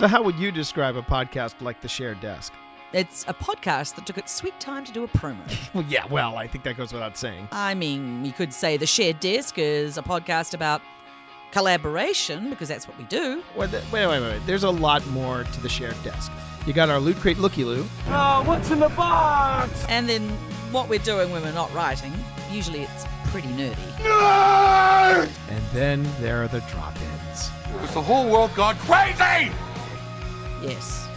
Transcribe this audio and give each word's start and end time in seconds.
So, 0.00 0.08
how 0.08 0.22
would 0.22 0.38
you 0.38 0.50
describe 0.50 0.96
a 0.96 1.02
podcast 1.02 1.60
like 1.60 1.82
The 1.82 1.88
Shared 1.88 2.22
Desk? 2.22 2.54
It's 2.94 3.26
a 3.28 3.34
podcast 3.34 3.96
that 3.96 4.06
took 4.06 4.16
its 4.16 4.32
sweet 4.32 4.58
time 4.58 4.86
to 4.86 4.92
do 4.92 5.04
a 5.04 5.08
promo. 5.08 5.42
Well, 5.74 5.84
yeah, 5.90 6.06
well, 6.06 6.38
I 6.38 6.46
think 6.46 6.64
that 6.64 6.78
goes 6.78 6.90
without 6.90 7.18
saying. 7.18 7.48
I 7.52 7.74
mean, 7.74 8.24
you 8.24 8.32
could 8.32 8.54
say 8.54 8.78
The 8.78 8.86
Shared 8.86 9.20
Desk 9.20 9.58
is 9.58 9.98
a 9.98 10.02
podcast 10.02 10.54
about 10.54 10.80
collaboration, 11.52 12.48
because 12.48 12.66
that's 12.68 12.88
what 12.88 12.96
we 12.96 13.04
do. 13.04 13.42
Wait, 13.54 13.70
wait, 13.92 14.06
wait, 14.06 14.20
wait. 14.22 14.40
There's 14.46 14.64
a 14.64 14.70
lot 14.70 15.06
more 15.08 15.44
to 15.44 15.60
The 15.60 15.68
Shared 15.68 16.02
Desk. 16.02 16.32
You 16.66 16.72
got 16.72 16.88
our 16.88 16.98
Loot 16.98 17.18
Crate 17.18 17.36
Looky 17.36 17.64
Loo. 17.64 17.86
Oh, 18.06 18.42
what's 18.46 18.70
in 18.70 18.80
the 18.80 18.88
box? 18.88 19.84
And 19.90 20.08
then 20.08 20.26
what 20.72 20.88
we're 20.88 21.00
doing 21.00 21.30
when 21.30 21.42
we're 21.42 21.52
not 21.52 21.74
writing, 21.74 22.14
usually 22.50 22.80
it's 22.80 23.04
pretty 23.24 23.48
nerdy. 23.48 23.76
And 25.50 25.62
then 25.74 26.08
there 26.20 26.42
are 26.42 26.48
the 26.48 26.60
drop 26.72 26.96
ins. 26.96 27.48
Has 27.48 27.92
the 27.92 28.00
whole 28.00 28.30
world 28.30 28.54
gone 28.54 28.76
crazy? 28.76 29.52
Yes, 30.62 31.08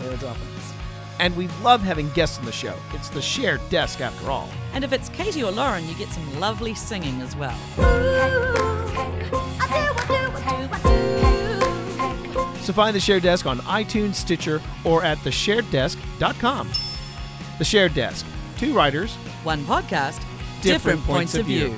there 0.00 0.12
are 0.12 0.16
drop-ins. 0.16 0.72
And 1.18 1.34
we 1.36 1.48
love 1.62 1.80
having 1.80 2.10
guests 2.10 2.38
on 2.38 2.44
the 2.44 2.52
show. 2.52 2.74
It's 2.92 3.08
The 3.08 3.22
Shared 3.22 3.66
Desk, 3.70 4.00
after 4.00 4.30
all. 4.30 4.50
And 4.74 4.84
if 4.84 4.92
it's 4.92 5.08
Katie 5.08 5.42
or 5.42 5.50
Lauren, 5.50 5.88
you 5.88 5.94
get 5.94 6.08
some 6.10 6.40
lovely 6.40 6.74
singing 6.74 7.22
as 7.22 7.34
well. 7.34 7.56
So 12.60 12.72
find 12.72 12.96
The 12.96 13.00
Shared 13.00 13.22
Desk 13.22 13.46
on 13.46 13.60
iTunes, 13.60 14.16
Stitcher, 14.16 14.60
or 14.84 15.04
at 15.04 15.18
theshareddesk.com. 15.18 16.70
The 17.58 17.64
Shared 17.64 17.94
Desk. 17.94 18.26
Two 18.58 18.74
writers, 18.74 19.14
One 19.44 19.64
podcast, 19.64 20.20
Different 20.62 21.04
points 21.04 21.34
of 21.34 21.46
view. 21.46 21.76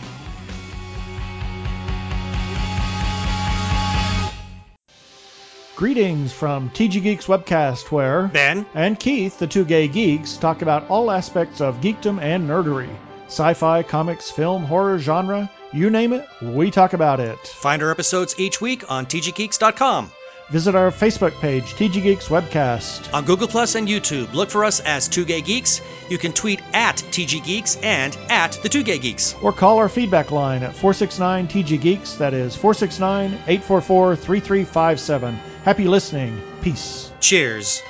Greetings 5.78 6.32
from 6.32 6.70
TG 6.70 7.00
Geeks 7.04 7.26
Webcast, 7.26 7.92
where 7.92 8.26
Ben, 8.26 8.66
and 8.74 8.98
Keith, 8.98 9.38
the 9.38 9.46
two 9.46 9.64
gay 9.64 9.86
geeks, 9.86 10.36
talk 10.36 10.60
about 10.62 10.90
all 10.90 11.08
aspects 11.08 11.60
of 11.60 11.80
geekdom 11.80 12.20
and 12.20 12.48
nerdery. 12.48 12.90
Sci 13.26 13.54
fi, 13.54 13.84
comics, 13.84 14.28
film, 14.28 14.64
horror, 14.64 14.98
genre, 14.98 15.48
you 15.72 15.88
name 15.88 16.12
it, 16.12 16.26
we 16.42 16.72
talk 16.72 16.94
about 16.94 17.20
it. 17.20 17.38
find 17.38 17.80
our 17.80 17.92
episodes 17.92 18.34
each 18.40 18.60
week 18.60 18.90
on 18.90 19.06
tggeeks.com. 19.06 20.10
Visit 20.50 20.74
our 20.74 20.90
Facebook 20.90 21.38
page, 21.40 21.74
TG 21.74 22.02
Geeks 22.02 22.28
Webcast. 22.28 23.12
On 23.12 23.22
Google 23.26 23.48
Plus 23.48 23.74
and 23.74 23.86
YouTube, 23.86 24.32
look 24.32 24.48
for 24.50 24.64
us 24.64 24.80
as 24.80 25.06
Two 25.06 25.26
Gay 25.26 25.42
Geeks. 25.42 25.82
You 26.08 26.16
can 26.16 26.32
tweet 26.32 26.62
at 26.72 26.96
TG 26.96 27.44
Geeks 27.44 27.76
and 27.76 28.16
at 28.30 28.52
the 28.62 28.70
Two 28.70 28.82
Gay 28.82 28.98
Geeks. 28.98 29.34
Or 29.42 29.52
call 29.52 29.76
our 29.76 29.90
feedback 29.90 30.30
line 30.30 30.62
at 30.62 30.72
469 30.74 31.48
TG 31.48 31.78
Geeks. 31.78 32.14
That 32.14 32.32
is 32.32 32.56
469 32.56 33.32
844 33.46 34.16
3357. 34.16 35.38
Happy 35.68 35.86
listening. 35.86 36.40
Peace. 36.62 37.12
Cheers. 37.20 37.82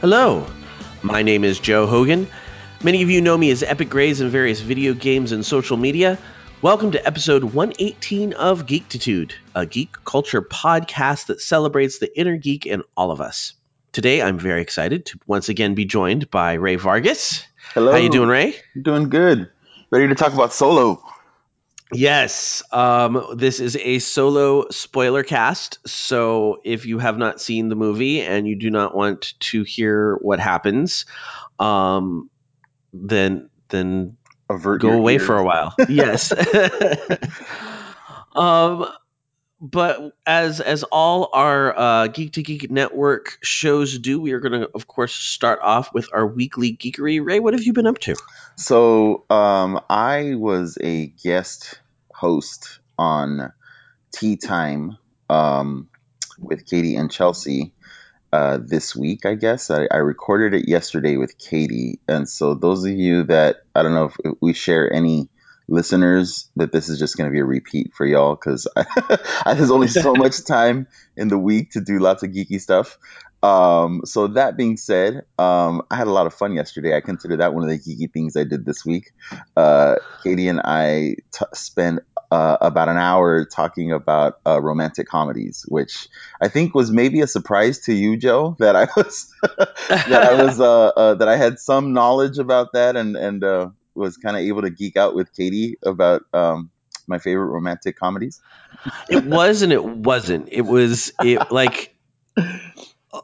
Hello, 0.00 0.46
my 1.02 1.22
name 1.22 1.42
is 1.42 1.58
Joe 1.58 1.84
Hogan. 1.84 2.28
Many 2.84 3.02
of 3.02 3.10
you 3.10 3.20
know 3.20 3.36
me 3.36 3.50
as 3.50 3.64
Epic 3.64 3.90
Grays 3.90 4.20
in 4.20 4.28
various 4.28 4.60
video 4.60 4.94
games 4.94 5.32
and 5.32 5.44
social 5.44 5.76
media. 5.76 6.18
Welcome 6.62 6.92
to 6.92 7.04
episode 7.04 7.42
118 7.42 8.32
of 8.34 8.64
Geektitude, 8.64 9.32
a 9.56 9.66
geek 9.66 9.92
culture 10.04 10.40
podcast 10.40 11.26
that 11.26 11.40
celebrates 11.40 11.98
the 11.98 12.16
inner 12.16 12.36
geek 12.36 12.64
in 12.64 12.84
all 12.96 13.10
of 13.10 13.20
us. 13.20 13.54
Today, 13.90 14.22
I'm 14.22 14.38
very 14.38 14.62
excited 14.62 15.06
to 15.06 15.18
once 15.26 15.48
again 15.48 15.74
be 15.74 15.84
joined 15.84 16.30
by 16.30 16.52
Ray 16.52 16.76
Vargas. 16.76 17.44
Hello. 17.74 17.90
How 17.90 17.98
you 17.98 18.08
doing, 18.08 18.28
Ray? 18.28 18.54
Doing 18.80 19.08
good. 19.08 19.50
Ready 19.90 20.06
to 20.06 20.14
talk 20.14 20.32
about 20.32 20.52
solo. 20.52 21.02
Yes, 21.92 22.62
um, 22.70 23.34
this 23.36 23.60
is 23.60 23.76
a 23.76 23.98
solo 23.98 24.68
spoiler 24.70 25.22
cast. 25.22 25.78
So 25.88 26.60
if 26.64 26.84
you 26.84 26.98
have 26.98 27.16
not 27.16 27.40
seen 27.40 27.68
the 27.68 27.76
movie 27.76 28.20
and 28.20 28.46
you 28.46 28.56
do 28.56 28.70
not 28.70 28.94
want 28.94 29.34
to 29.40 29.62
hear 29.62 30.16
what 30.16 30.38
happens, 30.38 31.06
um, 31.58 32.28
then 32.92 33.48
then 33.70 34.16
Avert 34.50 34.82
go 34.82 34.92
away 34.92 35.14
ears. 35.14 35.26
for 35.26 35.38
a 35.38 35.44
while. 35.44 35.74
yes. 35.88 36.32
um, 38.34 38.86
but 39.60 40.12
as 40.26 40.60
as 40.60 40.84
all 40.84 41.30
our 41.32 41.76
uh, 41.76 42.06
Geek 42.08 42.32
to 42.34 42.42
Geek 42.42 42.70
Network 42.70 43.38
shows 43.42 43.98
do, 43.98 44.20
we 44.20 44.32
are 44.32 44.40
going 44.40 44.60
to, 44.60 44.70
of 44.74 44.86
course, 44.86 45.12
start 45.12 45.58
off 45.62 45.92
with 45.92 46.08
our 46.12 46.26
weekly 46.26 46.76
geekery. 46.76 47.24
Ray, 47.24 47.40
what 47.40 47.54
have 47.54 47.62
you 47.62 47.72
been 47.72 47.86
up 47.86 47.98
to? 48.00 48.14
So 48.56 49.24
um, 49.30 49.80
I 49.88 50.34
was 50.36 50.78
a 50.80 51.06
guest 51.06 51.80
host 52.14 52.80
on 52.98 53.52
Tea 54.12 54.36
Time 54.36 54.96
um, 55.28 55.88
with 56.38 56.66
Katie 56.66 56.96
and 56.96 57.10
Chelsea 57.10 57.74
uh, 58.32 58.58
this 58.64 58.94
week, 58.94 59.26
I 59.26 59.34
guess. 59.34 59.70
I, 59.70 59.86
I 59.90 59.98
recorded 59.98 60.54
it 60.54 60.68
yesterday 60.68 61.16
with 61.16 61.38
Katie. 61.38 62.00
And 62.06 62.28
so, 62.28 62.54
those 62.54 62.84
of 62.84 62.92
you 62.92 63.24
that 63.24 63.56
I 63.74 63.82
don't 63.82 63.94
know 63.94 64.10
if 64.24 64.34
we 64.40 64.52
share 64.52 64.92
any 64.92 65.28
listeners, 65.68 66.48
that 66.56 66.72
this 66.72 66.88
is 66.88 66.98
just 66.98 67.16
going 67.16 67.28
to 67.30 67.32
be 67.32 67.40
a 67.40 67.44
repeat 67.44 67.92
for 67.94 68.06
y'all 68.06 68.34
because 68.34 68.66
there's 69.46 69.70
only 69.70 69.88
so 69.88 70.12
much 70.16 70.44
time 70.44 70.86
in 71.16 71.28
the 71.28 71.38
week 71.38 71.72
to 71.72 71.80
do 71.80 71.98
lots 71.98 72.22
of 72.22 72.30
geeky 72.30 72.60
stuff. 72.60 72.98
Um, 73.42 74.02
so 74.04 74.26
that 74.28 74.56
being 74.56 74.76
said, 74.76 75.22
um, 75.38 75.82
I 75.90 75.96
had 75.96 76.08
a 76.08 76.12
lot 76.12 76.26
of 76.26 76.34
fun 76.34 76.54
yesterday. 76.54 76.96
I 76.96 77.00
consider 77.00 77.36
that 77.36 77.54
one 77.54 77.62
of 77.62 77.68
the 77.68 77.78
geeky 77.78 78.12
things 78.12 78.36
I 78.36 78.44
did 78.44 78.64
this 78.64 78.84
week. 78.84 79.12
Uh, 79.56 79.96
Katie 80.24 80.48
and 80.48 80.60
I 80.64 81.16
t- 81.32 81.44
spent 81.54 82.00
uh, 82.30 82.56
about 82.60 82.88
an 82.88 82.96
hour 82.96 83.44
talking 83.44 83.92
about 83.92 84.40
uh, 84.46 84.60
romantic 84.60 85.06
comedies, 85.06 85.64
which 85.68 86.08
I 86.40 86.48
think 86.48 86.74
was 86.74 86.90
maybe 86.90 87.20
a 87.20 87.26
surprise 87.26 87.80
to 87.80 87.94
you, 87.94 88.16
Joe, 88.16 88.56
that 88.58 88.76
I 88.76 88.88
was 88.96 89.32
that 89.42 90.28
I 90.30 90.42
was 90.42 90.60
uh, 90.60 90.88
uh, 90.88 91.14
that 91.14 91.28
I 91.28 91.36
had 91.36 91.58
some 91.58 91.92
knowledge 91.92 92.38
about 92.38 92.72
that 92.72 92.96
and 92.96 93.16
and 93.16 93.42
uh, 93.44 93.70
was 93.98 94.16
kind 94.16 94.36
of 94.36 94.42
able 94.42 94.62
to 94.62 94.70
geek 94.70 94.96
out 94.96 95.14
with 95.14 95.34
Katie 95.34 95.76
about 95.84 96.22
um, 96.32 96.70
my 97.06 97.18
favorite 97.18 97.46
romantic 97.46 97.98
comedies. 97.98 98.40
It 99.08 99.24
was 99.24 99.62
and 99.62 99.72
it 99.72 99.84
wasn't. 99.84 100.48
It 100.52 100.62
was 100.62 101.12
it 101.20 101.50
like 101.50 101.94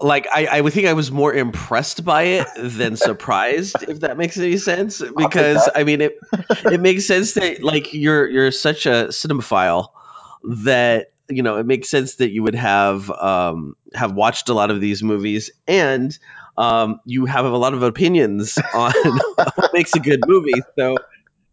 like 0.00 0.26
I, 0.32 0.46
I 0.46 0.60
would 0.60 0.72
think 0.72 0.86
I 0.86 0.94
was 0.94 1.10
more 1.10 1.32
impressed 1.32 2.04
by 2.04 2.22
it 2.22 2.46
than 2.56 2.96
surprised, 2.96 3.76
if 3.82 4.00
that 4.00 4.16
makes 4.16 4.36
any 4.38 4.56
sense. 4.56 5.02
Because 5.02 5.68
I 5.74 5.84
mean 5.84 6.00
it 6.00 6.18
it 6.64 6.80
makes 6.80 7.06
sense 7.06 7.34
that 7.34 7.62
like 7.62 7.92
you're 7.92 8.28
you're 8.28 8.50
such 8.50 8.86
a 8.86 9.08
cinemaphile 9.08 9.88
that 10.44 11.12
you 11.28 11.42
know 11.42 11.58
it 11.58 11.66
makes 11.66 11.88
sense 11.88 12.16
that 12.16 12.30
you 12.30 12.42
would 12.42 12.54
have 12.54 13.10
um 13.10 13.76
have 13.94 14.12
watched 14.12 14.48
a 14.48 14.54
lot 14.54 14.70
of 14.70 14.80
these 14.80 15.02
movies 15.02 15.50
and 15.66 16.18
um 16.56 17.00
you 17.04 17.26
have 17.26 17.44
a 17.44 17.56
lot 17.56 17.74
of 17.74 17.82
opinions 17.82 18.58
on 18.74 18.92
what 19.34 19.70
makes 19.72 19.94
a 19.94 20.00
good 20.00 20.20
movie. 20.26 20.62
So 20.78 20.96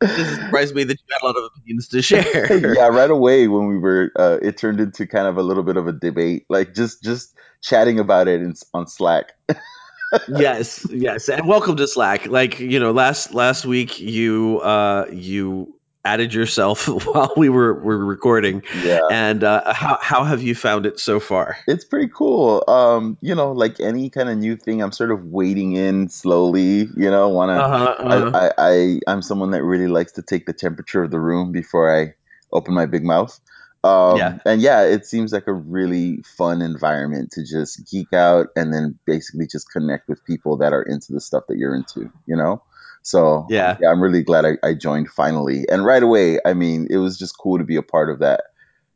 it 0.01 0.07
doesn't 0.07 0.45
surprise 0.45 0.74
me 0.74 0.83
that 0.83 0.94
you 0.94 1.06
had 1.12 1.24
a 1.24 1.25
lot 1.27 1.38
of 1.38 1.51
opinions 1.56 1.88
to 1.89 2.01
share. 2.01 2.74
yeah, 2.75 2.88
right 2.88 3.09
away 3.09 3.48
when 3.48 3.68
we 3.68 3.77
were, 3.77 4.12
uh, 4.15 4.39
it 4.42 4.57
turned 4.57 4.80
into 4.80 5.06
kind 5.06 5.27
of 5.27 5.38
a 5.38 5.44
little 5.44 5.63
bit 5.63 5.77
of 5.77 5.88
a 5.88 5.92
debate, 5.92 6.45
like 6.50 6.74
just 6.74 7.03
just 7.03 7.36
chatting 7.62 8.00
about 8.00 8.27
it 8.27 8.42
in, 8.42 8.56
on 8.74 8.88
Slack. 8.88 9.33
yes, 10.27 10.88
yes, 10.89 11.30
and 11.30 11.48
welcome 11.48 11.77
to 11.77 11.88
Slack. 11.88 12.25
Like 12.25 12.59
you 12.59 12.80
know, 12.80 12.92
last 12.92 13.33
last 13.33 13.65
week 13.65 14.00
you 14.00 14.59
uh 14.59 15.06
you 15.12 15.75
added 16.03 16.33
yourself 16.33 16.88
while 17.06 17.33
we 17.38 17.50
were 17.50 17.74
were 17.74 18.03
recording, 18.06 18.63
Yeah, 18.83 19.00
and 19.12 19.44
uh, 19.44 19.74
how 19.74 19.98
how 20.01 20.24
have 20.24 20.42
you 20.42 20.56
found 20.56 20.86
it 20.86 21.00
so 21.00 21.19
far? 21.19 21.57
it's 21.68 21.86
pretty 21.86 22.12
cool. 22.13 22.63
Um, 22.68 23.18
you 23.21 23.36
know, 23.36 23.51
like 23.51 23.80
any 23.80 24.09
kind 24.09 24.30
of 24.30 24.38
new 24.38 24.56
thing, 24.56 24.81
I'm 24.81 24.92
sort 24.92 25.12
of 25.12 25.25
wading 25.25 25.74
in 25.74 26.09
slowly. 26.09 26.88
You 26.95 27.12
know, 27.12 27.30
want 27.30 27.50
to. 27.50 27.63
Uh-huh, 27.63 27.86
uh-huh. 28.00 28.31
I, 28.33 28.48
I, 28.48 28.51
I 28.57 29.00
I'm 29.07 29.21
someone 29.21 29.51
that 29.51 29.63
really 29.63 29.88
likes 29.88 30.13
to 30.13 30.21
take 30.21 30.45
the 30.45 30.53
temperature 30.53 31.03
of 31.03 31.12
the 31.12 31.19
room 31.19 31.51
before 31.51 31.95
I 31.95 32.13
open 32.51 32.74
my 32.74 32.86
big 32.86 33.03
mouth. 33.03 33.39
Um, 33.83 34.18
Yeah. 34.18 34.38
And 34.45 34.62
yeah, 34.62 34.83
it 34.83 35.07
seems 35.07 35.33
like 35.33 35.48
a 35.48 35.53
really 35.53 36.24
fun 36.38 36.62
environment 36.62 37.31
to 37.31 37.44
just 37.44 37.89
geek 37.89 38.13
out 38.13 38.48
and 38.56 38.71
then 38.71 39.00
basically 39.06 39.48
just 39.48 39.71
connect 39.71 40.07
with 40.07 40.24
people 40.24 40.57
that 40.57 40.71
are 40.71 40.83
into 40.83 41.13
the 41.13 41.19
stuff 41.19 41.45
that 41.48 41.57
you're 41.57 41.74
into, 41.74 42.12
you 42.27 42.36
know? 42.36 42.62
So 43.01 43.48
Yeah. 43.50 43.77
yeah, 43.81 43.89
I'm 43.89 44.01
really 44.01 44.24
glad 44.24 44.45
I, 44.45 44.57
I 44.63 44.74
joined 44.74 45.09
finally. 45.09 45.65
And 45.69 45.83
right 45.86 46.03
away, 46.03 46.39
I 46.45 46.53
mean, 46.53 46.88
it 46.89 46.98
was 46.98 47.18
just 47.18 47.38
cool 47.38 47.57
to 47.57 47.63
be 47.63 47.75
a 47.75 47.83
part 47.83 48.09
of 48.09 48.19
that 48.19 48.44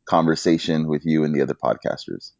conversation 0.06 0.88
with 0.88 1.04
you 1.04 1.24
and 1.24 1.34
the 1.34 1.42
other 1.42 1.54
podcasters. 1.54 2.32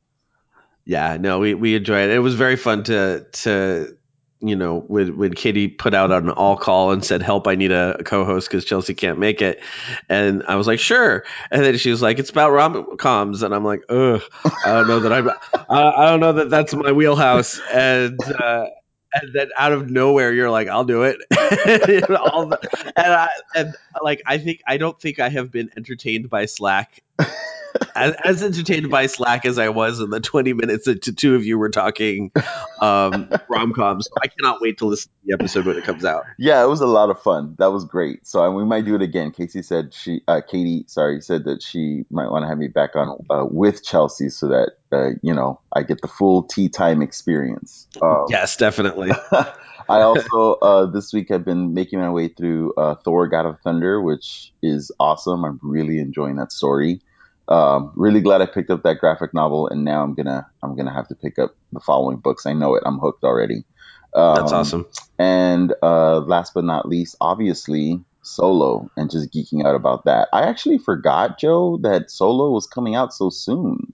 Yeah, 0.84 1.16
no, 1.18 1.40
we 1.40 1.54
we 1.54 1.74
enjoyed 1.74 2.10
it. 2.10 2.14
It 2.14 2.20
was 2.20 2.34
very 2.34 2.56
fun 2.56 2.84
to 2.84 3.26
to 3.42 3.96
you 4.40 4.54
know 4.54 4.78
when 4.78 5.16
when 5.16 5.32
Katie 5.34 5.66
put 5.66 5.94
out 5.94 6.12
an 6.12 6.30
all 6.30 6.56
call 6.56 6.92
and 6.92 7.04
said, 7.04 7.22
"Help! 7.22 7.48
I 7.48 7.56
need 7.56 7.72
a, 7.72 7.96
a 7.98 8.04
co-host 8.04 8.48
because 8.48 8.64
Chelsea 8.64 8.94
can't 8.94 9.18
make 9.18 9.42
it," 9.42 9.60
and 10.08 10.44
I 10.46 10.54
was 10.54 10.68
like, 10.68 10.78
"Sure," 10.78 11.24
and 11.50 11.64
then 11.64 11.76
she 11.78 11.90
was 11.90 12.00
like, 12.02 12.20
"It's 12.20 12.30
about 12.30 12.52
rom 12.52 12.96
coms," 12.98 13.42
and 13.42 13.52
I'm 13.52 13.64
like, 13.64 13.82
"Ugh, 13.88 14.22
I 14.64 14.72
don't 14.74 14.86
know 14.86 15.00
that 15.00 15.12
I'm 15.12 15.28
I, 15.70 15.90
I 15.90 16.10
don't 16.10 16.20
know 16.20 16.32
that 16.34 16.50
that's 16.50 16.72
my 16.74 16.92
wheelhouse," 16.92 17.60
and. 17.72 18.20
uh 18.22 18.66
and 19.14 19.32
then 19.34 19.48
out 19.58 19.72
of 19.72 19.90
nowhere, 19.90 20.32
you're 20.32 20.50
like, 20.50 20.68
"I'll 20.68 20.84
do 20.84 21.02
it," 21.04 21.16
All 22.10 22.46
the- 22.46 22.92
and, 22.96 23.12
I, 23.12 23.28
and 23.54 23.74
like 24.02 24.22
I 24.26 24.38
think 24.38 24.62
I 24.66 24.76
don't 24.76 25.00
think 25.00 25.18
I 25.20 25.28
have 25.28 25.50
been 25.50 25.70
entertained 25.76 26.28
by 26.30 26.46
Slack 26.46 27.02
as, 27.94 28.14
as 28.24 28.42
entertained 28.42 28.90
by 28.90 29.06
Slack 29.06 29.44
as 29.44 29.58
I 29.58 29.68
was 29.68 30.00
in 30.00 30.10
the 30.10 30.20
20 30.20 30.52
minutes 30.52 30.84
that 30.86 31.02
the 31.02 31.12
two 31.12 31.34
of 31.34 31.44
you 31.44 31.58
were 31.58 31.68
talking 31.68 32.32
um, 32.80 33.30
rom 33.48 33.72
coms. 33.72 34.08
I 34.22 34.28
cannot 34.28 34.60
wait 34.60 34.78
to 34.78 34.86
listen 34.86 35.10
to 35.10 35.26
the 35.26 35.34
episode 35.34 35.66
when 35.66 35.76
it 35.76 35.84
comes 35.84 36.04
out. 36.04 36.24
Yeah, 36.38 36.62
it 36.62 36.68
was 36.68 36.80
a 36.80 36.86
lot 36.86 37.10
of 37.10 37.20
fun. 37.20 37.54
That 37.58 37.72
was 37.72 37.84
great. 37.84 38.26
So 38.26 38.44
and 38.44 38.54
we 38.56 38.64
might 38.64 38.84
do 38.84 38.94
it 38.94 39.02
again. 39.02 39.30
Casey 39.30 39.62
said 39.62 39.92
she, 39.94 40.22
uh, 40.28 40.40
Katie, 40.46 40.84
sorry, 40.88 41.20
said 41.20 41.44
that 41.44 41.62
she 41.62 42.04
might 42.10 42.30
want 42.30 42.44
to 42.44 42.48
have 42.48 42.58
me 42.58 42.68
back 42.68 42.96
on 42.96 43.24
uh, 43.30 43.44
with 43.44 43.84
Chelsea 43.84 44.30
so 44.30 44.48
that 44.48 44.72
uh, 44.92 45.10
you 45.22 45.34
know 45.34 45.60
I 45.72 45.82
get 45.82 46.00
the 46.00 46.08
full 46.08 46.42
tea 46.44 46.68
time 46.68 47.02
experience. 47.02 47.86
Um, 48.00 48.26
Yes, 48.28 48.56
definitely. 48.56 49.10
I 49.88 50.00
also 50.00 50.54
uh, 50.62 50.86
this 50.86 51.12
week 51.12 51.30
I've 51.30 51.44
been 51.44 51.74
making 51.74 52.00
my 52.00 52.10
way 52.10 52.28
through 52.28 52.74
uh, 52.74 52.96
Thor: 53.04 53.28
God 53.28 53.46
of 53.46 53.60
Thunder, 53.62 54.02
which 54.02 54.52
is 54.62 54.90
awesome. 54.98 55.44
I'm 55.44 55.60
really 55.62 55.98
enjoying 55.98 56.36
that 56.36 56.52
story. 56.52 57.00
Um, 57.48 57.92
really 57.94 58.20
glad 58.20 58.40
I 58.40 58.46
picked 58.46 58.70
up 58.70 58.82
that 58.82 58.98
graphic 58.98 59.32
novel, 59.32 59.68
and 59.68 59.84
now 59.84 60.02
I'm 60.02 60.14
gonna 60.14 60.46
I'm 60.62 60.76
gonna 60.76 60.92
have 60.92 61.08
to 61.08 61.14
pick 61.14 61.38
up 61.38 61.54
the 61.72 61.80
following 61.80 62.18
books. 62.18 62.46
I 62.46 62.52
know 62.52 62.74
it. 62.74 62.82
I'm 62.84 62.98
hooked 62.98 63.24
already. 63.24 63.64
Um, 64.14 64.34
That's 64.34 64.52
awesome. 64.52 64.86
And 65.18 65.74
uh, 65.82 66.20
last 66.20 66.52
but 66.54 66.64
not 66.64 66.88
least, 66.88 67.16
obviously 67.20 68.00
Solo, 68.22 68.90
and 68.96 69.10
just 69.10 69.32
geeking 69.32 69.64
out 69.64 69.76
about 69.76 70.04
that. 70.04 70.28
I 70.32 70.42
actually 70.42 70.78
forgot, 70.78 71.38
Joe, 71.38 71.78
that 71.82 72.10
Solo 72.10 72.50
was 72.50 72.66
coming 72.66 72.96
out 72.96 73.12
so 73.12 73.30
soon. 73.30 73.92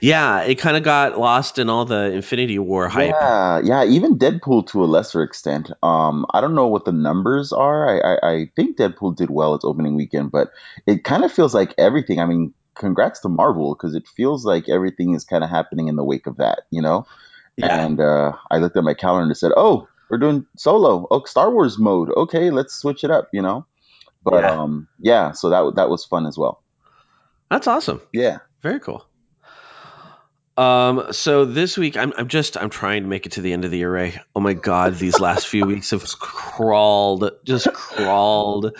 Yeah, 0.00 0.42
it 0.42 0.56
kind 0.56 0.76
of 0.76 0.82
got 0.82 1.18
lost 1.18 1.58
in 1.58 1.68
all 1.68 1.84
the 1.84 2.12
Infinity 2.12 2.58
War 2.58 2.88
hype. 2.88 3.14
Yeah, 3.20 3.60
yeah, 3.62 3.84
even 3.84 4.18
Deadpool 4.18 4.66
to 4.68 4.84
a 4.84 4.86
lesser 4.86 5.22
extent. 5.22 5.70
Um, 5.82 6.26
I 6.34 6.40
don't 6.40 6.54
know 6.54 6.66
what 6.66 6.84
the 6.84 6.92
numbers 6.92 7.52
are. 7.52 7.88
I, 7.88 8.14
I, 8.14 8.32
I 8.32 8.50
think 8.56 8.76
Deadpool 8.76 9.16
did 9.16 9.30
well 9.30 9.54
its 9.54 9.64
opening 9.64 9.94
weekend, 9.96 10.32
but 10.32 10.50
it 10.86 11.04
kind 11.04 11.24
of 11.24 11.32
feels 11.32 11.54
like 11.54 11.74
everything. 11.78 12.20
I 12.20 12.26
mean, 12.26 12.52
congrats 12.74 13.20
to 13.20 13.28
Marvel 13.28 13.74
because 13.74 13.94
it 13.94 14.06
feels 14.16 14.44
like 14.44 14.68
everything 14.68 15.14
is 15.14 15.24
kind 15.24 15.44
of 15.44 15.50
happening 15.50 15.88
in 15.88 15.96
the 15.96 16.04
wake 16.04 16.26
of 16.26 16.36
that, 16.36 16.62
you 16.70 16.82
know. 16.82 17.06
Yeah. 17.56 17.84
And 17.84 18.00
uh, 18.00 18.32
I 18.50 18.58
looked 18.58 18.76
at 18.76 18.84
my 18.84 18.94
calendar 18.94 19.28
and 19.28 19.36
said, 19.36 19.52
"Oh, 19.56 19.88
we're 20.10 20.18
doing 20.18 20.46
Solo. 20.56 21.06
Oh, 21.10 21.24
Star 21.24 21.50
Wars 21.50 21.78
mode. 21.78 22.10
Okay, 22.16 22.50
let's 22.50 22.74
switch 22.74 23.02
it 23.02 23.10
up," 23.10 23.28
you 23.32 23.40
know. 23.40 23.66
But 24.22 24.42
Yeah. 24.42 24.60
um, 24.60 24.88
yeah, 24.98 25.32
so 25.32 25.48
that 25.50 25.76
that 25.76 25.88
was 25.88 26.04
fun 26.04 26.26
as 26.26 26.36
well. 26.36 26.62
That's 27.50 27.66
awesome. 27.66 28.02
Yeah. 28.12 28.38
Very 28.62 28.80
cool. 28.80 29.06
Um, 30.56 31.12
so 31.12 31.44
this 31.44 31.76
week 31.76 31.98
I'm 31.98 32.14
I'm 32.16 32.28
just 32.28 32.56
I'm 32.56 32.70
trying 32.70 33.02
to 33.02 33.08
make 33.08 33.26
it 33.26 33.32
to 33.32 33.42
the 33.42 33.52
end 33.52 33.66
of 33.66 33.70
the 33.70 33.84
array. 33.84 34.18
Oh 34.34 34.40
my 34.40 34.54
god, 34.54 34.94
these 34.94 35.20
last 35.20 35.46
few 35.46 35.66
weeks 35.66 35.90
have 35.90 36.02
crawled, 36.18 37.30
just 37.44 37.70
crawled. 37.74 38.74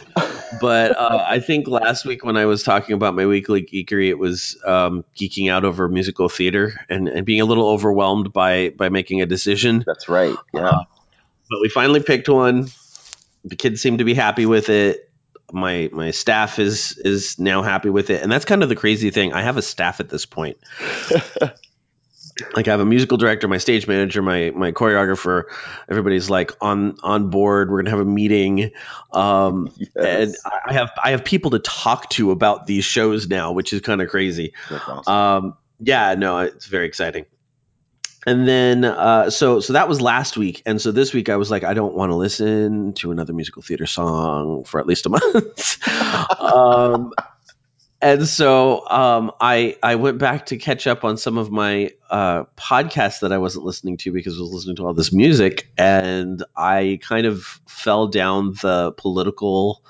But 0.60 0.96
uh, 0.96 1.24
I 1.28 1.40
think 1.40 1.68
last 1.68 2.06
week 2.06 2.24
when 2.24 2.38
I 2.38 2.46
was 2.46 2.62
talking 2.62 2.94
about 2.94 3.14
my 3.14 3.26
weekly 3.26 3.62
geekery, 3.62 4.08
it 4.08 4.18
was 4.18 4.56
um, 4.64 5.04
geeking 5.16 5.50
out 5.50 5.64
over 5.64 5.86
musical 5.88 6.30
theater 6.30 6.72
and, 6.88 7.08
and 7.08 7.26
being 7.26 7.42
a 7.42 7.44
little 7.44 7.68
overwhelmed 7.68 8.32
by 8.32 8.70
by 8.70 8.88
making 8.88 9.20
a 9.20 9.26
decision. 9.26 9.84
That's 9.86 10.08
right. 10.08 10.34
Yeah. 10.54 10.68
Uh, 10.68 10.84
but 11.50 11.60
we 11.60 11.68
finally 11.68 12.02
picked 12.02 12.28
one. 12.28 12.68
The 13.44 13.56
kids 13.56 13.82
seem 13.82 13.98
to 13.98 14.04
be 14.04 14.14
happy 14.14 14.46
with 14.46 14.70
it. 14.70 15.10
My 15.52 15.90
my 15.92 16.10
staff 16.10 16.58
is 16.58 16.96
is 16.96 17.38
now 17.38 17.60
happy 17.60 17.90
with 17.90 18.08
it, 18.08 18.22
and 18.22 18.32
that's 18.32 18.46
kind 18.46 18.62
of 18.62 18.70
the 18.70 18.76
crazy 18.76 19.10
thing. 19.10 19.34
I 19.34 19.42
have 19.42 19.58
a 19.58 19.62
staff 19.62 20.00
at 20.00 20.08
this 20.08 20.24
point. 20.24 20.56
like 22.54 22.68
I 22.68 22.70
have 22.70 22.80
a 22.80 22.84
musical 22.84 23.16
director, 23.16 23.48
my 23.48 23.58
stage 23.58 23.86
manager, 23.86 24.22
my 24.22 24.52
my 24.54 24.72
choreographer. 24.72 25.44
Everybody's 25.88 26.28
like 26.28 26.52
on 26.60 26.96
on 27.02 27.30
board. 27.30 27.70
We're 27.70 27.82
gonna 27.82 27.90
have 27.90 28.00
a 28.00 28.04
meeting, 28.04 28.72
um, 29.12 29.72
and 29.94 30.36
I 30.44 30.72
have 30.72 30.90
I 31.02 31.10
have 31.10 31.24
people 31.24 31.52
to 31.52 31.58
talk 31.58 32.10
to 32.10 32.30
about 32.30 32.66
these 32.66 32.84
shows 32.84 33.28
now, 33.28 33.52
which 33.52 33.72
is 33.72 33.80
kind 33.80 34.02
of 34.02 34.08
crazy. 34.08 34.52
Awesome. 34.70 35.12
Um, 35.12 35.56
yeah, 35.80 36.14
no, 36.14 36.38
it's 36.38 36.66
very 36.66 36.86
exciting. 36.86 37.26
And 38.26 38.48
then, 38.48 38.84
uh, 38.84 39.30
so 39.30 39.60
so 39.60 39.74
that 39.74 39.88
was 39.88 40.00
last 40.00 40.36
week, 40.36 40.62
and 40.66 40.82
so 40.82 40.90
this 40.90 41.14
week 41.14 41.28
I 41.28 41.36
was 41.36 41.48
like, 41.50 41.62
I 41.62 41.74
don't 41.74 41.94
want 41.94 42.10
to 42.10 42.16
listen 42.16 42.92
to 42.94 43.12
another 43.12 43.32
musical 43.32 43.62
theater 43.62 43.86
song 43.86 44.64
for 44.64 44.80
at 44.80 44.86
least 44.86 45.06
a 45.06 45.10
month. 45.10 45.88
um, 46.40 47.12
and 48.00 48.26
so 48.26 48.86
um, 48.88 49.32
I 49.40 49.76
I 49.82 49.94
went 49.94 50.18
back 50.18 50.46
to 50.46 50.58
catch 50.58 50.86
up 50.86 51.04
on 51.04 51.16
some 51.16 51.38
of 51.38 51.50
my 51.50 51.92
uh, 52.10 52.44
podcasts 52.56 53.20
that 53.20 53.32
I 53.32 53.38
wasn't 53.38 53.64
listening 53.64 53.96
to 53.98 54.12
because 54.12 54.36
I 54.36 54.40
was 54.40 54.52
listening 54.52 54.76
to 54.76 54.86
all 54.86 54.94
this 54.94 55.12
music, 55.12 55.68
and 55.78 56.42
I 56.56 56.98
kind 57.02 57.26
of 57.26 57.42
fell 57.66 58.08
down 58.08 58.54
the 58.60 58.92
political 58.92 59.82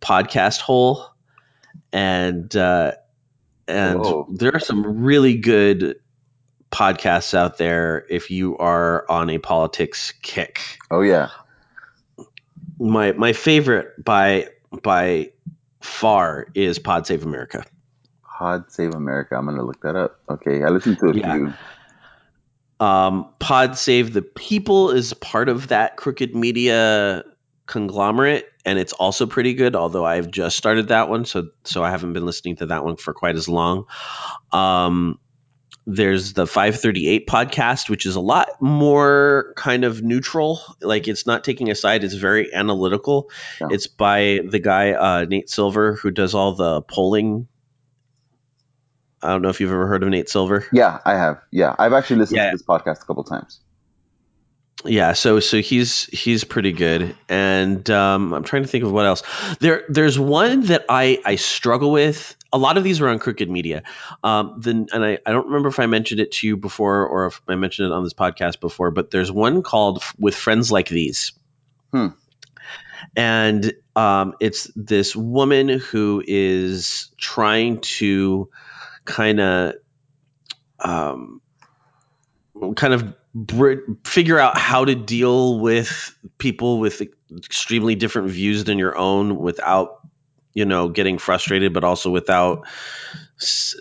podcast 0.00 0.60
hole, 0.60 1.06
and 1.92 2.54
uh, 2.56 2.92
and 3.68 4.00
Whoa. 4.00 4.26
there 4.30 4.54
are 4.54 4.60
some 4.60 5.02
really 5.02 5.36
good 5.36 6.00
podcasts 6.72 7.34
out 7.34 7.56
there 7.58 8.04
if 8.10 8.30
you 8.30 8.58
are 8.58 9.06
on 9.08 9.30
a 9.30 9.38
politics 9.38 10.12
kick. 10.22 10.60
oh 10.90 11.02
yeah. 11.02 11.28
My 12.80 13.12
my 13.12 13.32
favorite 13.32 14.02
by 14.02 14.48
by 14.82 15.32
far 15.80 16.46
is 16.54 16.78
Pod 16.78 17.06
Save 17.06 17.24
America. 17.24 17.64
Pod 18.38 18.70
Save 18.70 18.94
America. 18.94 19.36
I'm 19.36 19.46
gonna 19.46 19.64
look 19.64 19.80
that 19.82 19.96
up. 19.96 20.20
Okay, 20.28 20.62
I 20.62 20.68
listened 20.68 20.98
to 21.00 21.08
a 21.10 21.14
Yeah. 21.14 21.34
few. 21.34 21.52
Um, 22.80 23.26
Pod 23.40 23.76
Save 23.76 24.12
the 24.12 24.22
People 24.22 24.90
is 24.90 25.12
part 25.14 25.48
of 25.48 25.68
that 25.68 25.96
crooked 25.96 26.34
media 26.36 27.24
conglomerate, 27.66 28.46
and 28.64 28.78
it's 28.78 28.92
also 28.92 29.26
pretty 29.26 29.54
good. 29.54 29.74
Although 29.74 30.06
I've 30.06 30.30
just 30.30 30.56
started 30.56 30.88
that 30.88 31.08
one, 31.08 31.24
so 31.24 31.48
so 31.64 31.82
I 31.82 31.90
haven't 31.90 32.12
been 32.12 32.24
listening 32.26 32.56
to 32.56 32.66
that 32.66 32.84
one 32.84 32.96
for 32.96 33.12
quite 33.12 33.34
as 33.34 33.48
long. 33.48 33.86
Um, 34.52 35.18
there's 35.90 36.34
the 36.34 36.46
538 36.46 37.26
podcast, 37.26 37.88
which 37.88 38.04
is 38.04 38.14
a 38.14 38.20
lot 38.20 38.60
more 38.60 39.54
kind 39.56 39.84
of 39.84 40.02
neutral. 40.02 40.60
Like 40.82 41.08
it's 41.08 41.26
not 41.26 41.44
taking 41.44 41.70
a 41.70 41.74
side; 41.74 42.04
it's 42.04 42.12
very 42.14 42.52
analytical. 42.54 43.30
Yeah. 43.60 43.68
It's 43.70 43.86
by 43.86 44.40
the 44.46 44.58
guy 44.58 44.92
uh, 44.92 45.24
Nate 45.24 45.48
Silver 45.48 45.94
who 45.94 46.10
does 46.10 46.34
all 46.34 46.52
the 46.54 46.82
polling. 46.82 47.48
I 49.22 49.28
don't 49.30 49.42
know 49.42 49.48
if 49.48 49.60
you've 49.60 49.72
ever 49.72 49.86
heard 49.86 50.02
of 50.02 50.10
Nate 50.10 50.28
Silver. 50.28 50.66
Yeah, 50.72 50.98
I 51.04 51.14
have. 51.14 51.40
Yeah, 51.50 51.74
I've 51.78 51.92
actually 51.94 52.16
listened 52.20 52.36
Yeah. 52.36 52.50
to 52.50 52.56
this 52.58 52.62
podcast 52.66 53.02
a 53.02 53.06
couple 53.06 53.24
times. 53.24 53.60
Yeah, 54.84 55.14
so 55.14 55.40
so 55.40 55.60
he's 55.60 56.04
he's 56.04 56.44
pretty 56.44 56.72
good, 56.72 57.16
and 57.28 57.88
um, 57.90 58.32
I'm 58.32 58.44
trying 58.44 58.62
to 58.62 58.68
think 58.68 58.84
of 58.84 58.92
what 58.92 59.06
else. 59.06 59.22
There 59.58 59.82
there's 59.88 60.18
one 60.18 60.66
that 60.66 60.84
I 60.88 61.18
I 61.24 61.34
struggle 61.34 61.90
with. 61.90 62.36
A 62.52 62.58
lot 62.58 62.78
of 62.78 62.84
these 62.84 63.00
are 63.00 63.08
on 63.08 63.18
Crooked 63.18 63.50
Media. 63.50 63.82
Um, 64.24 64.56
then 64.58 64.86
and 64.92 65.04
I 65.04 65.18
I 65.24 65.32
don't 65.32 65.46
remember 65.46 65.68
if 65.68 65.78
I 65.78 65.86
mentioned 65.86 66.20
it 66.20 66.32
to 66.32 66.46
you 66.46 66.56
before 66.56 67.06
or 67.06 67.26
if 67.26 67.42
I 67.48 67.56
mentioned 67.56 67.90
it 67.90 67.94
on 67.94 68.04
this 68.04 68.14
podcast 68.14 68.60
before, 68.60 68.90
but 68.90 69.10
there's 69.10 69.30
one 69.30 69.62
called 69.62 70.02
"With 70.18 70.34
Friends 70.34 70.72
Like 70.72 70.88
These," 70.88 71.32
Hmm. 71.92 72.08
and 73.16 73.72
um, 73.96 74.34
it's 74.40 74.70
this 74.74 75.14
woman 75.14 75.68
who 75.68 76.22
is 76.26 77.10
trying 77.18 77.80
to 77.80 78.48
kind 79.04 79.40
of 79.40 79.74
um, 80.80 81.40
kind 82.76 82.94
of 82.94 83.14
figure 84.04 84.38
out 84.38 84.56
how 84.56 84.84
to 84.84 84.94
deal 84.94 85.60
with 85.60 86.16
people 86.38 86.78
with 86.78 87.02
extremely 87.36 87.94
different 87.94 88.30
views 88.30 88.64
than 88.64 88.78
your 88.78 88.96
own 88.96 89.36
without 89.36 89.97
you 90.54 90.64
know 90.64 90.88
getting 90.88 91.18
frustrated 91.18 91.72
but 91.72 91.84
also 91.84 92.10
without 92.10 92.66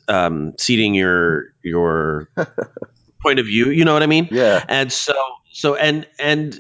um, 0.08 0.54
ceding 0.58 0.94
your 0.94 1.46
your 1.64 2.30
point 3.22 3.40
of 3.40 3.46
view 3.46 3.70
you 3.72 3.86
know 3.86 3.94
what 3.94 4.04
i 4.04 4.08
mean 4.08 4.28
Yeah. 4.32 4.64
and 4.68 4.92
so 4.92 5.16
so 5.52 5.76
and 5.76 6.08
and 6.20 6.60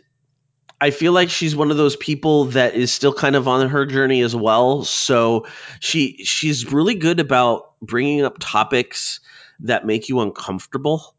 I 0.80 0.92
feel 0.92 1.12
like 1.12 1.32
she's 1.32 1.56
one 1.56 1.72
of 1.72 1.78
those 1.78 1.96
people 1.96 2.46
that 2.46 2.76
is 2.76 2.94
still 2.94 3.14
kind 3.14 3.36
of 3.36 3.48
on 3.48 3.70
her 3.70 3.88
journey 3.88 4.22
as 4.22 4.36
well. 4.36 4.84
So 4.84 5.48
she 5.80 6.24
she's 6.24 6.72
really 6.72 6.94
good 6.94 7.20
about 7.20 7.74
bringing 7.82 8.24
up 8.24 8.38
topics 8.40 9.20
that 9.62 9.88
make 9.88 10.08
you 10.08 10.20
uncomfortable. 10.20 11.16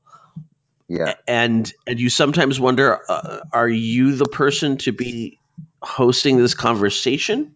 Yeah. 0.86 1.14
And 1.26 1.72
and 1.88 1.98
you 1.98 2.08
sometimes 2.08 2.60
wonder 2.60 3.00
uh, 3.08 3.40
are 3.52 3.68
you 3.68 4.14
the 4.14 4.26
person 4.26 4.76
to 4.78 4.92
be 4.92 5.40
hosting 5.82 6.36
this 6.36 6.54
conversation? 6.54 7.54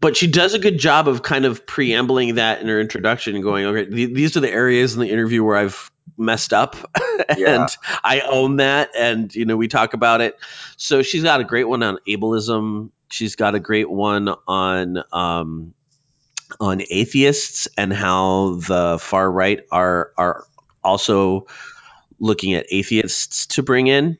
But 0.00 0.16
she 0.16 0.26
does 0.26 0.54
a 0.54 0.58
good 0.58 0.78
job 0.78 1.08
of 1.08 1.22
kind 1.22 1.44
of 1.44 1.66
preambling 1.66 2.36
that 2.36 2.60
in 2.60 2.68
her 2.68 2.80
introduction 2.80 3.34
and 3.34 3.44
going, 3.44 3.66
okay, 3.66 3.84
th- 3.90 4.14
these 4.14 4.36
are 4.36 4.40
the 4.40 4.50
areas 4.50 4.94
in 4.94 5.00
the 5.00 5.10
interview 5.10 5.44
where 5.44 5.56
I've 5.56 5.90
messed 6.16 6.52
up 6.52 6.76
and 7.28 7.38
Yeah. 7.38 7.66
I 8.02 8.20
own 8.20 8.56
that. 8.56 8.90
And, 8.96 9.34
you 9.34 9.44
know, 9.44 9.56
we 9.56 9.68
talk 9.68 9.94
about 9.94 10.20
it. 10.20 10.36
So 10.76 11.02
she's 11.02 11.22
got 11.22 11.40
a 11.40 11.44
great 11.44 11.64
one 11.68 11.82
on 11.82 11.98
ableism. 12.08 12.90
She's 13.10 13.36
got 13.36 13.54
a 13.54 13.60
great 13.60 13.90
one 13.90 14.28
on, 14.48 15.02
um, 15.12 15.74
on 16.60 16.82
atheists 16.90 17.68
and 17.78 17.92
how 17.92 18.56
the 18.66 18.98
far 19.00 19.30
right 19.30 19.60
are, 19.70 20.12
are 20.18 20.44
also 20.82 21.46
looking 22.18 22.54
at 22.54 22.66
atheists 22.70 23.46
to 23.46 23.62
bring 23.62 23.86
in 23.86 24.18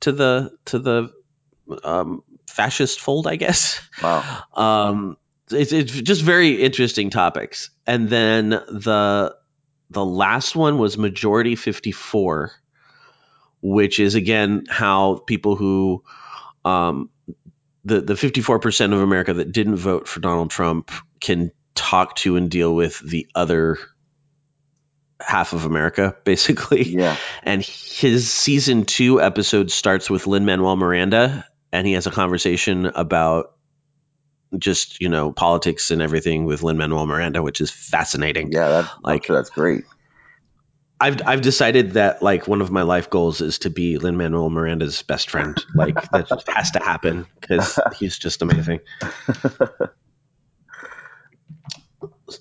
to 0.00 0.12
the, 0.12 0.52
to 0.66 0.78
the, 0.78 1.12
um, 1.84 2.22
fascist 2.56 3.00
fold, 3.00 3.26
I 3.26 3.36
guess 3.36 3.80
Wow. 4.02 4.22
um 4.54 5.16
it's, 5.50 5.72
it's 5.72 5.92
just 5.92 6.22
very 6.22 6.60
interesting 6.62 7.10
topics 7.10 7.70
and 7.86 8.08
then 8.08 8.50
the 8.50 9.36
the 9.90 10.04
last 10.04 10.56
one 10.56 10.78
was 10.78 10.98
majority 10.98 11.54
54 11.54 12.50
which 13.62 14.00
is 14.00 14.14
again 14.16 14.64
how 14.68 15.18
people 15.26 15.54
who 15.54 16.02
um 16.64 17.10
the 17.84 18.00
the 18.00 18.14
54% 18.14 18.92
of 18.92 19.00
america 19.00 19.34
that 19.34 19.52
didn't 19.52 19.76
vote 19.76 20.08
for 20.08 20.18
donald 20.20 20.50
trump 20.50 20.90
can 21.20 21.52
talk 21.76 22.16
to 22.16 22.34
and 22.36 22.50
deal 22.50 22.74
with 22.74 22.98
the 22.98 23.28
other 23.34 23.78
half 25.20 25.52
of 25.52 25.64
america 25.64 26.16
basically 26.24 26.82
Yeah. 26.88 27.16
and 27.44 27.62
his 27.62 28.32
season 28.32 28.84
two 28.84 29.20
episode 29.22 29.70
starts 29.70 30.10
with 30.10 30.26
Lin 30.26 30.44
Manuel 30.44 30.76
Miranda, 30.76 31.46
and 31.76 31.86
he 31.86 31.92
has 31.92 32.06
a 32.06 32.10
conversation 32.10 32.86
about 32.86 33.52
just 34.56 35.00
you 35.00 35.08
know 35.08 35.32
politics 35.32 35.90
and 35.90 36.00
everything 36.00 36.44
with 36.44 36.62
Lin 36.62 36.76
Manuel 36.78 37.06
Miranda, 37.06 37.42
which 37.42 37.60
is 37.60 37.70
fascinating. 37.70 38.52
Yeah. 38.52 38.68
That, 38.68 38.90
Like- 39.02 39.26
that's 39.26 39.50
great. 39.50 39.84
I've 40.98 41.20
I've 41.26 41.42
decided 41.42 41.92
that 41.92 42.22
like 42.22 42.48
one 42.48 42.62
of 42.62 42.70
my 42.70 42.80
life 42.82 43.10
goals 43.10 43.42
is 43.42 43.58
to 43.60 43.70
be 43.70 43.98
Lin 43.98 44.16
Manuel 44.16 44.48
Miranda's 44.48 45.02
best 45.02 45.28
friend. 45.28 45.54
Like 45.74 45.94
that 46.10 46.26
just 46.28 46.48
has 46.56 46.70
to 46.70 46.78
happen 46.78 47.26
because 47.38 47.78
he's 47.98 48.18
just 48.18 48.40
amazing. 48.40 48.80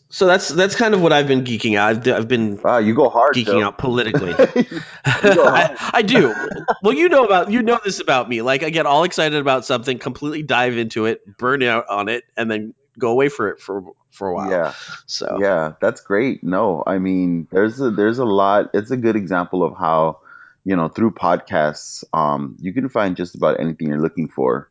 So 0.09 0.25
that's 0.25 0.47
that's 0.49 0.75
kind 0.75 0.93
of 0.95 1.01
what 1.01 1.13
I've 1.13 1.27
been 1.27 1.43
geeking 1.43 1.77
out. 1.77 1.89
I've, 1.89 2.07
I've 2.07 2.27
been 2.27 2.59
Wow. 2.61 2.79
You 2.79 2.95
go 2.95 3.09
hard. 3.09 3.35
geeking 3.35 3.45
Joe. 3.45 3.63
out 3.67 3.77
politically. 3.77 4.33
I, 5.05 5.91
I 5.93 6.01
do. 6.01 6.33
Well, 6.81 6.93
you 6.93 7.07
know 7.09 7.23
about 7.25 7.51
you 7.51 7.61
know 7.61 7.79
this 7.83 7.99
about 7.99 8.27
me. 8.27 8.41
Like 8.41 8.63
I 8.63 8.71
get 8.71 8.85
all 8.87 9.03
excited 9.03 9.39
about 9.39 9.63
something, 9.65 9.99
completely 9.99 10.41
dive 10.43 10.77
into 10.77 11.05
it, 11.05 11.21
burn 11.37 11.61
out 11.61 11.87
on 11.89 12.09
it, 12.09 12.23
and 12.35 12.49
then 12.49 12.73
go 12.97 13.11
away 13.11 13.29
for 13.29 13.49
it 13.49 13.59
for 13.59 13.83
for 14.09 14.29
a 14.29 14.33
while. 14.33 14.49
Yeah. 14.49 14.73
So 15.05 15.37
Yeah, 15.39 15.73
that's 15.79 16.01
great. 16.01 16.43
No, 16.43 16.83
I 16.87 16.97
mean, 16.97 17.47
there's 17.51 17.79
a 17.79 17.91
there's 17.91 18.17
a 18.19 18.25
lot. 18.25 18.71
It's 18.73 18.89
a 18.89 18.97
good 18.97 19.15
example 19.15 19.63
of 19.63 19.77
how, 19.77 20.19
you 20.63 20.75
know, 20.75 20.87
through 20.87 21.11
podcasts, 21.11 22.03
um, 22.13 22.55
you 22.59 22.73
can 22.73 22.89
find 22.89 23.15
just 23.15 23.35
about 23.35 23.59
anything 23.59 23.89
you're 23.89 24.01
looking 24.01 24.29
for. 24.29 24.69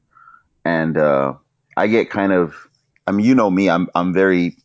And 0.65 0.97
uh, 0.97 1.35
I 1.77 1.87
get 1.89 2.11
kind 2.11 2.33
of, 2.33 2.55
I 3.07 3.13
mean, 3.13 3.27
you 3.27 3.35
know 3.35 3.51
me, 3.51 3.69
I'm 3.71 3.89
I'm 3.95 4.13
very, 4.15 4.57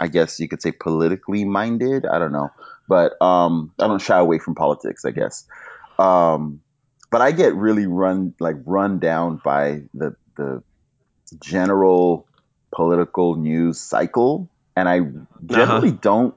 I 0.00 0.08
guess 0.08 0.40
you 0.40 0.48
could 0.48 0.62
say 0.62 0.72
politically 0.72 1.44
minded. 1.44 2.06
I 2.06 2.18
don't 2.18 2.32
know, 2.32 2.50
but 2.88 3.20
um, 3.22 3.72
I 3.78 3.86
don't 3.86 4.02
shy 4.02 4.18
away 4.18 4.38
from 4.38 4.54
politics. 4.54 5.04
I 5.04 5.10
guess, 5.10 5.44
um, 5.98 6.60
but 7.10 7.20
I 7.20 7.32
get 7.32 7.54
really 7.54 7.86
run 7.86 8.34
like 8.40 8.56
run 8.64 8.98
down 8.98 9.40
by 9.44 9.82
the 9.94 10.16
the 10.36 10.62
general 11.40 12.26
political 12.74 13.36
news 13.36 13.78
cycle 13.78 14.48
and 14.76 14.88
i 14.88 15.00
generally 15.46 15.92
don't 15.92 16.34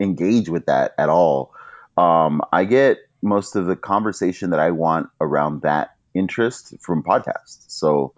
engage 0.00 0.48
with 0.48 0.66
that 0.66 0.94
at 0.98 1.08
all 1.08 1.52
um, 1.96 2.40
i 2.52 2.64
get 2.64 2.98
most 3.22 3.56
of 3.56 3.66
the 3.66 3.76
conversation 3.76 4.50
that 4.50 4.60
i 4.60 4.70
want 4.70 5.08
around 5.20 5.62
that 5.62 5.94
interest 6.14 6.74
from 6.80 7.02
podcasts 7.02 7.64
so 7.68 8.12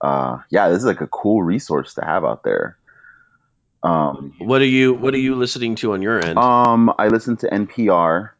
uh, 0.00 0.38
yeah 0.50 0.68
this 0.68 0.78
is 0.78 0.84
like 0.84 1.00
a 1.00 1.06
cool 1.06 1.42
resource 1.42 1.94
to 1.94 2.04
have 2.04 2.24
out 2.24 2.42
there 2.44 2.76
um, 3.82 4.34
what 4.38 4.60
are 4.60 4.66
you 4.66 4.94
what 4.94 5.14
are 5.14 5.18
you 5.18 5.34
listening 5.34 5.74
to 5.76 5.92
on 5.92 6.02
your 6.02 6.24
end? 6.24 6.38
um, 6.38 6.92
I 6.98 7.08
listen 7.08 7.36
to 7.38 7.48
NPR. 7.48 8.30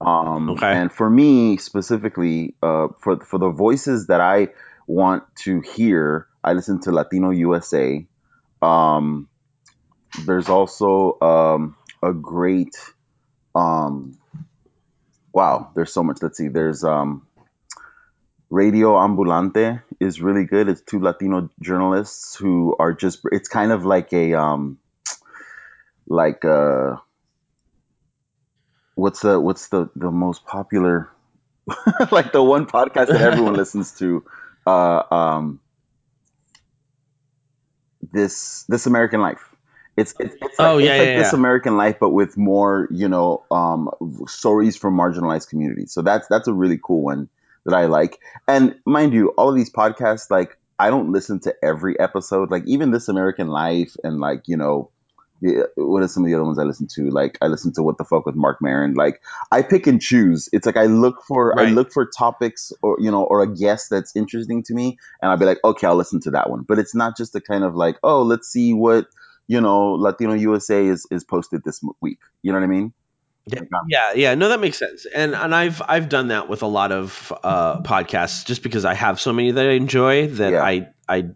Um, 0.00 0.50
Okay. 0.50 0.72
And 0.72 0.92
for 0.92 1.08
me 1.08 1.56
specifically, 1.56 2.54
uh, 2.62 2.88
for 3.00 3.18
for 3.24 3.38
the 3.38 3.48
voices 3.50 4.08
that 4.08 4.20
I 4.20 4.48
want 4.86 5.24
to 5.44 5.60
hear, 5.60 6.28
I 6.44 6.52
listen 6.52 6.80
to 6.82 6.92
Latino 6.92 7.30
USA. 7.30 8.06
Um, 8.62 9.28
there's 10.24 10.48
also 10.48 11.18
um, 11.20 11.76
a 12.02 12.12
great, 12.12 12.74
um, 13.54 14.16
wow, 15.32 15.70
there's 15.74 15.92
so 15.92 16.02
much. 16.02 16.18
Let's 16.22 16.38
see. 16.38 16.48
There's 16.48 16.84
um, 16.84 17.25
Radio 18.48 18.94
Ambulante 18.94 19.82
is 19.98 20.20
really 20.20 20.44
good. 20.44 20.68
It's 20.68 20.80
two 20.80 21.00
Latino 21.00 21.50
journalists 21.60 22.36
who 22.36 22.76
are 22.78 22.92
just. 22.92 23.20
It's 23.32 23.48
kind 23.48 23.72
of 23.72 23.84
like 23.84 24.12
a 24.12 24.34
um, 24.34 24.78
like 26.08 26.44
uh 26.44 26.96
what's 28.94 29.20
the 29.20 29.38
what's 29.38 29.68
the 29.68 29.90
the 29.96 30.10
most 30.10 30.44
popular 30.44 31.10
like 32.10 32.32
the 32.32 32.42
one 32.42 32.66
podcast 32.66 33.08
that 33.08 33.20
everyone 33.20 33.54
listens 33.62 33.98
to 33.98 34.24
uh 34.66 35.02
um 35.10 35.60
this 38.12 38.64
this 38.68 38.86
american 38.86 39.20
life 39.20 39.40
it's 39.96 40.14
it's, 40.20 40.34
it's 40.40 40.58
like, 40.58 40.68
Oh, 40.68 40.78
yeah, 40.78 40.92
it's 40.92 40.98
like 41.00 41.08
yeah, 41.08 41.18
this 41.18 41.32
yeah. 41.32 41.38
american 41.38 41.76
life 41.76 41.96
but 41.98 42.10
with 42.10 42.36
more 42.36 42.86
you 42.90 43.08
know 43.08 43.44
um 43.50 43.90
stories 44.26 44.76
from 44.76 44.96
marginalized 44.96 45.48
communities 45.48 45.92
so 45.92 46.02
that's 46.02 46.28
that's 46.28 46.48
a 46.48 46.52
really 46.52 46.78
cool 46.82 47.02
one 47.02 47.28
that 47.66 47.74
i 47.74 47.86
like 47.86 48.18
and 48.48 48.74
mind 48.86 49.12
you 49.12 49.28
all 49.30 49.50
of 49.50 49.56
these 49.56 49.72
podcasts 49.72 50.30
like 50.30 50.56
i 50.78 50.90
don't 50.90 51.12
listen 51.12 51.40
to 51.40 51.54
every 51.62 51.98
episode 52.00 52.50
like 52.50 52.64
even 52.66 52.90
this 52.90 53.08
american 53.08 53.48
life 53.48 53.94
and 54.02 54.18
like 54.18 54.42
you 54.46 54.56
know 54.56 54.90
what 55.40 56.02
are 56.02 56.08
some 56.08 56.24
of 56.24 56.28
the 56.28 56.34
other 56.34 56.44
ones 56.44 56.58
I 56.58 56.62
listen 56.62 56.88
to? 56.94 57.10
Like 57.10 57.38
I 57.42 57.46
listen 57.46 57.72
to 57.74 57.82
What 57.82 57.98
the 57.98 58.04
Fuck 58.04 58.26
with 58.26 58.34
Marc 58.34 58.62
Maron. 58.62 58.94
Like 58.94 59.20
I 59.52 59.62
pick 59.62 59.86
and 59.86 60.00
choose. 60.00 60.48
It's 60.52 60.66
like 60.66 60.76
I 60.76 60.86
look 60.86 61.22
for 61.22 61.58
I 61.58 61.66
look 61.66 61.92
for 61.92 62.06
topics 62.06 62.72
or 62.82 62.96
you 63.00 63.10
know 63.10 63.22
or 63.22 63.42
a 63.42 63.54
guest 63.54 63.88
that's 63.90 64.16
interesting 64.16 64.62
to 64.64 64.74
me, 64.74 64.98
and 65.20 65.30
I'll 65.30 65.36
be 65.36 65.44
like, 65.44 65.58
okay, 65.64 65.86
I'll 65.86 65.96
listen 65.96 66.20
to 66.22 66.30
that 66.32 66.50
one. 66.50 66.62
But 66.62 66.78
it's 66.78 66.94
not 66.94 67.16
just 67.16 67.34
a 67.34 67.40
kind 67.40 67.64
of 67.64 67.74
like, 67.74 67.98
oh, 68.02 68.22
let's 68.22 68.48
see 68.48 68.72
what 68.72 69.06
you 69.46 69.60
know 69.60 69.92
Latino 69.92 70.34
USA 70.34 70.84
is 70.86 71.06
is 71.10 71.24
posted 71.24 71.62
this 71.64 71.80
week. 72.00 72.18
You 72.42 72.52
know 72.52 72.58
what 72.58 72.64
I 72.64 72.68
mean? 72.68 72.94
Yeah, 73.46 73.60
yeah, 73.88 74.12
yeah. 74.14 74.34
No, 74.34 74.48
that 74.48 74.60
makes 74.60 74.78
sense. 74.78 75.06
And 75.06 75.34
and 75.34 75.54
I've 75.54 75.80
I've 75.86 76.08
done 76.08 76.28
that 76.28 76.48
with 76.48 76.62
a 76.62 76.66
lot 76.66 76.90
of 76.90 77.32
uh, 77.44 77.80
podcasts 77.82 78.44
just 78.44 78.62
because 78.62 78.84
I 78.84 78.94
have 78.94 79.20
so 79.20 79.32
many 79.32 79.52
that 79.52 79.66
I 79.66 79.72
enjoy 79.72 80.28
that 80.28 80.52
Yeah. 80.52 80.62
I 80.62 80.88
I. 81.08 81.30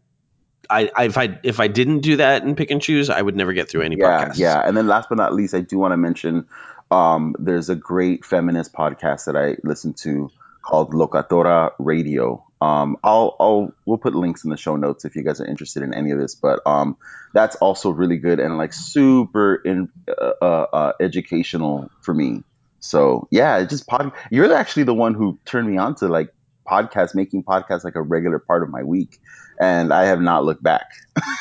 I, 0.73 0.88
I, 0.95 1.05
if 1.07 1.19
I 1.19 1.37
if 1.43 1.59
I 1.59 1.67
didn't 1.67 1.99
do 1.99 2.19
that 2.19 2.45
and 2.45 2.57
pick 2.57 2.71
and 2.71 2.81
choose, 2.81 3.11
I 3.11 3.21
would 3.21 3.35
never 3.35 3.52
get 3.52 3.69
through 3.69 3.83
any 3.83 3.97
yeah, 3.99 4.26
podcasts. 4.29 4.38
yeah. 4.38 4.62
And 4.64 4.76
then 4.76 4.87
last 4.87 5.09
but 5.09 5.19
not 5.19 5.35
least, 5.35 5.52
I 5.52 5.62
do 5.62 5.79
want 5.79 5.90
to 5.95 5.97
mention 5.97 6.47
um, 6.93 7.35
there's 7.40 7.71
a 7.71 7.75
great 7.75 8.25
feminist 8.25 8.73
podcast 8.73 9.25
that 9.25 9.37
I 9.37 9.57
listen 9.64 9.95
to 9.95 10.31
called 10.62 10.93
Locatora 10.93 11.73
Radio. 11.79 12.45
Um, 12.61 12.99
I'll, 13.02 13.37
I'll 13.40 13.73
we'll 13.87 13.99
put 13.99 14.14
links 14.14 14.45
in 14.45 14.50
the 14.50 14.57
show 14.57 14.76
notes 14.76 15.05
if 15.05 15.17
you 15.17 15.23
guys 15.23 15.40
are 15.40 15.47
interested 15.47 15.83
in 15.83 15.95
any 15.95 16.11
of 16.11 16.19
this. 16.19 16.35
But 16.35 16.61
um, 16.67 16.97
that's 17.33 17.57
also 17.57 17.90
really 17.90 18.19
good 18.19 18.38
and 18.38 18.59
like 18.59 18.73
super 18.73 19.55
in, 19.55 19.88
uh, 20.09 20.33
uh, 20.43 20.67
uh, 20.73 20.93
educational 21.00 21.90
for 22.02 22.12
me. 22.12 22.45
So 22.81 23.29
yeah, 23.31 23.64
just 23.64 23.87
pod. 23.87 24.12
You're 24.31 24.52
actually 24.55 24.85
the 24.85 24.95
one 24.95 25.14
who 25.14 25.38
turned 25.45 25.69
me 25.69 25.79
on 25.79 25.95
to 25.97 26.09
like 26.09 26.33
podcasts, 26.69 27.14
making 27.14 27.45
podcasts 27.45 27.85
like 27.85 27.97
a 27.97 28.02
regular 28.02 28.38
part 28.38 28.62
of 28.62 28.69
my 28.69 28.83
week, 28.83 29.19
and 29.59 29.93
I 29.93 30.07
have 30.07 30.21
not 30.21 30.45
looked 30.45 30.62
back. 30.62 30.87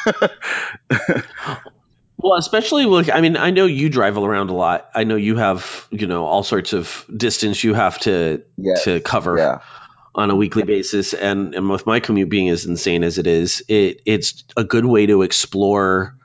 Well, 2.21 2.35
especially 2.37 2.85
like 2.85 3.09
I 3.09 3.21
mean, 3.21 3.37
I 3.37 3.51
know 3.51 3.65
you 3.65 3.89
drive 3.89 4.17
around 4.17 4.49
a 4.49 4.53
lot. 4.53 4.89
I 4.93 5.05
know 5.05 5.15
you 5.15 5.37
have 5.37 5.87
you 5.89 6.05
know 6.05 6.25
all 6.25 6.43
sorts 6.43 6.73
of 6.73 7.05
distance 7.15 7.63
you 7.63 7.73
have 7.73 7.97
to 7.99 8.43
Yes, 8.57 8.83
to 8.83 8.99
cover 8.99 9.37
yeah. 9.37 9.59
on 10.13 10.29
a 10.29 10.35
weekly 10.35 10.63
basis, 10.63 11.13
and 11.13 11.55
and 11.55 11.69
with 11.69 11.85
my 11.85 12.01
commute 12.01 12.27
being 12.27 12.49
as 12.49 12.65
insane 12.65 13.05
as 13.05 13.19
it 13.19 13.27
is, 13.27 13.63
it 13.69 14.01
it's 14.05 14.43
a 14.57 14.65
good 14.65 14.85
way 14.85 15.05
to 15.05 15.21
explore 15.21 16.17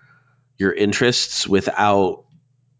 your 0.58 0.72
interests 0.72 1.46
without 1.46 2.24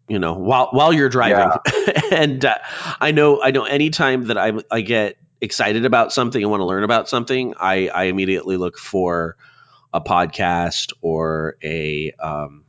you 0.09 0.19
know 0.19 0.33
while 0.33 0.67
while 0.71 0.91
you're 0.91 1.07
driving. 1.07 1.57
and 2.11 2.43
uh, 2.43 2.57
I 2.99 3.11
know 3.11 3.41
I 3.41 3.51
know 3.51 3.63
anytime 3.63 4.25
that 4.25 4.37
I 4.37 4.51
I 4.69 4.81
get 4.81 5.15
excited 5.39 5.85
about 5.85 6.11
something 6.11 6.41
and 6.41 6.51
want 6.51 6.59
to 6.59 6.65
learn 6.65 6.83
about 6.83 7.07
something, 7.07 7.53
I, 7.57 7.87
I 7.87 8.03
immediately 8.05 8.57
look 8.57 8.77
for 8.77 9.37
a 9.93 10.01
podcast 10.01 10.91
or 11.01 11.55
a 11.63 12.11
um, 12.19 12.64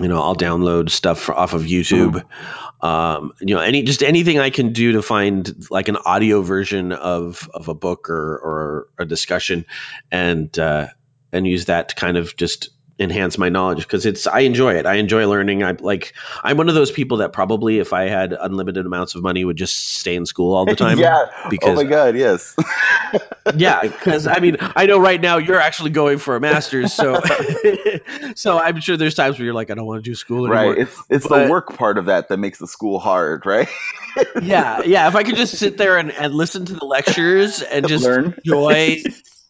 you 0.00 0.08
know 0.08 0.20
I'll 0.20 0.36
download 0.36 0.90
stuff 0.90 1.28
off 1.28 1.54
of 1.54 1.62
YouTube. 1.62 2.22
Um, 2.80 3.32
you 3.40 3.54
know, 3.54 3.60
any 3.60 3.82
just 3.82 4.02
anything 4.02 4.38
I 4.38 4.50
can 4.50 4.72
do 4.72 4.92
to 4.92 5.02
find 5.02 5.66
like 5.70 5.88
an 5.88 5.96
audio 5.96 6.42
version 6.42 6.92
of 6.92 7.48
of 7.52 7.68
a 7.68 7.74
book 7.74 8.10
or 8.10 8.38
or 8.38 8.88
a 8.98 9.04
discussion, 9.04 9.66
and 10.10 10.56
uh, 10.58 10.88
and 11.32 11.46
use 11.46 11.66
that 11.66 11.90
to 11.90 11.94
kind 11.94 12.16
of 12.16 12.36
just 12.36 12.70
enhance 12.98 13.38
my 13.38 13.48
knowledge 13.48 13.78
because 13.78 14.06
it's 14.06 14.26
I 14.26 14.40
enjoy 14.40 14.74
it. 14.74 14.86
I 14.86 14.94
enjoy 14.94 15.26
learning. 15.26 15.62
I 15.64 15.72
like 15.72 16.12
I'm 16.42 16.56
one 16.56 16.68
of 16.68 16.74
those 16.74 16.90
people 16.90 17.16
that 17.18 17.32
probably 17.32 17.78
if 17.78 17.92
I 17.92 18.08
had 18.08 18.32
unlimited 18.32 18.86
amounts 18.86 19.14
of 19.14 19.22
money 19.22 19.44
would 19.44 19.56
just 19.56 19.76
stay 19.98 20.14
in 20.14 20.26
school 20.26 20.54
all 20.54 20.66
the 20.66 20.76
time. 20.84 20.98
yeah. 20.98 21.26
Because 21.50 21.70
oh 21.78 21.82
my 21.82 21.88
god, 21.88 22.16
yes. 22.16 22.54
yeah, 23.56 23.80
because 23.82 24.26
I 24.26 24.38
mean, 24.40 24.56
I 24.60 24.86
know 24.86 24.98
right 24.98 25.20
now 25.20 25.38
you're 25.38 25.60
actually 25.60 25.90
going 25.90 26.18
for 26.18 26.36
a 26.36 26.40
master's, 26.40 26.92
so 26.92 27.20
so 28.34 28.58
I'm 28.58 28.80
sure 28.80 28.96
there's 28.96 29.14
times 29.14 29.38
where 29.38 29.44
you're 29.46 29.54
like, 29.54 29.70
I 29.70 29.74
don't 29.74 29.86
want 29.86 30.04
to 30.04 30.10
do 30.10 30.14
school 30.14 30.46
anymore. 30.46 30.70
right. 30.74 30.78
It's 30.78 31.02
it's 31.08 31.26
But- 31.26 31.44
the 31.46 31.50
work 31.50 31.76
part 31.76 31.98
of 31.98 32.06
that 32.06 32.28
that 32.28 32.36
makes 32.38 32.58
the 32.58 32.66
school 32.68 32.98
hard, 32.98 33.46
right? 33.46 33.68
yeah, 34.42 34.82
yeah. 34.82 35.08
If 35.08 35.16
I 35.16 35.22
could 35.22 35.36
just 35.36 35.56
sit 35.56 35.76
there 35.78 35.96
and, 35.98 36.10
and 36.12 36.34
listen 36.34 36.66
to 36.66 36.74
the 36.74 36.84
lectures 36.84 37.62
and 37.62 37.88
just 37.88 38.04
Learn. 38.04 38.34
enjoy 38.44 39.02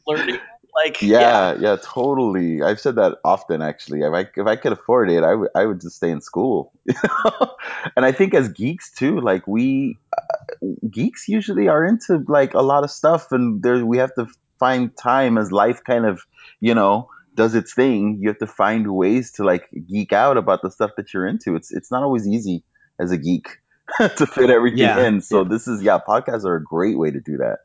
learning, 0.06 0.38
like 0.74 0.98
Yeah, 1.00 1.56
yeah, 1.58 1.76
totally. 1.82 2.62
I've 2.62 2.78
said 2.78 2.94
that 2.94 3.18
often 3.24 3.60
actually. 3.60 4.00
If 4.02 4.12
I 4.14 4.20
if 4.36 4.46
I 4.46 4.54
could 4.54 4.72
afford 4.72 5.10
it, 5.10 5.24
I 5.24 5.34
would 5.34 5.50
I 5.56 5.66
would 5.66 5.80
just 5.80 5.96
stay 5.96 6.10
in 6.10 6.20
school. 6.20 6.72
and 7.96 8.04
I 8.06 8.12
think 8.12 8.34
as 8.34 8.48
geeks 8.50 8.92
too, 8.94 9.20
like 9.20 9.46
we 9.48 9.98
uh, 10.16 10.66
geeks 10.90 11.28
usually 11.28 11.68
are 11.68 11.84
into 11.84 12.24
like 12.28 12.54
a 12.54 12.62
lot 12.62 12.84
of 12.84 12.90
stuff 12.90 13.32
and 13.32 13.62
there 13.62 13.84
we 13.84 13.98
have 13.98 14.14
to 14.14 14.26
find 14.60 14.96
time 14.96 15.38
as 15.38 15.50
life 15.50 15.82
kind 15.84 16.06
of, 16.06 16.22
you 16.60 16.74
know, 16.74 17.08
does 17.34 17.56
its 17.56 17.74
thing. 17.74 18.18
You 18.20 18.28
have 18.28 18.38
to 18.38 18.46
find 18.46 18.86
ways 18.94 19.32
to 19.32 19.44
like 19.44 19.68
geek 19.88 20.12
out 20.12 20.36
about 20.36 20.62
the 20.62 20.70
stuff 20.70 20.92
that 20.96 21.12
you're 21.12 21.26
into. 21.26 21.56
It's 21.56 21.72
it's 21.72 21.90
not 21.90 22.04
always 22.04 22.28
easy 22.28 22.64
as 23.00 23.10
a 23.10 23.18
geek 23.18 23.48
to 23.98 24.26
fit 24.26 24.50
everything 24.50 24.96
Yeah, 24.96 24.98
in. 24.98 25.20
So 25.20 25.42
yeah. 25.42 25.44
this 25.44 25.66
is 25.66 25.82
yeah, 25.82 25.98
podcasts 26.06 26.44
are 26.44 26.56
a 26.56 26.62
great 26.62 26.96
way 26.96 27.10
to 27.10 27.20
do 27.20 27.38
that. 27.38 27.58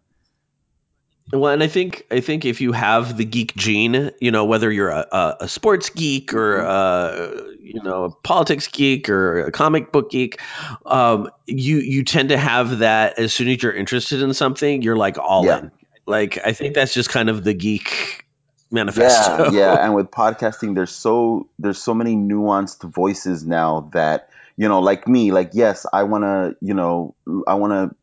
Well, 1.34 1.52
and 1.52 1.62
I 1.62 1.68
think 1.68 2.06
I 2.10 2.22
think 2.22 2.46
if 2.46 2.62
you 2.62 2.72
have 2.72 3.18
the 3.18 3.26
geek 3.26 3.56
gene, 3.56 4.12
you 4.22 4.32
know, 4.32 4.46
whether 4.46 4.72
you're 4.72 4.90
a, 4.90 5.06
a, 5.12 5.38
a 5.42 5.48
sports 5.48 5.90
geek 5.90 6.34
or 6.34 6.58
Mm-hmm. 6.60 6.68
uh, 6.70 7.52
you 7.60 7.84
know 7.84 8.06
a 8.06 8.10
politics 8.12 8.68
geek 8.68 9.10
or 9.10 9.42
a 9.42 9.52
comic 9.52 9.92
book 9.92 10.10
geek, 10.10 10.40
um, 10.86 11.30
you 11.46 11.78
you 11.80 12.04
tend 12.04 12.30
to 12.30 12.38
have 12.38 12.80
that 12.80 13.20
as 13.20 13.34
soon 13.34 13.50
as 13.50 13.62
you're 13.62 13.74
interested 13.74 14.22
in 14.22 14.34
something, 14.34 14.82
you're 14.82 14.96
like 14.96 15.18
all 15.18 15.46
Yeah. 15.46 15.60
in. 15.60 15.72
Like 16.06 16.40
I 16.46 16.54
think 16.54 16.76
that's 16.76 16.94
just 16.94 17.10
kind 17.10 17.30
of 17.30 17.44
the 17.44 17.54
geek 17.54 18.26
manifesto. 18.72 19.52
Yeah, 19.52 19.52
yeah, 19.52 19.74
and 19.86 19.94
with 19.96 20.10
podcasting, 20.12 20.76
there's 20.76 20.92
so 20.92 21.50
there's 21.60 21.82
so 21.82 21.94
many 21.94 22.16
nuanced 22.16 22.84
voices 22.90 23.46
now 23.46 23.90
that 23.92 24.30
you 24.56 24.70
know, 24.70 24.80
like 24.80 25.08
me, 25.08 25.32
like 25.32 25.50
yes, 25.54 25.86
I 25.92 26.04
want 26.04 26.24
to, 26.24 26.56
you 26.62 26.74
know, 26.74 27.16
I 27.46 27.56
want 27.56 27.74
to 27.74 27.96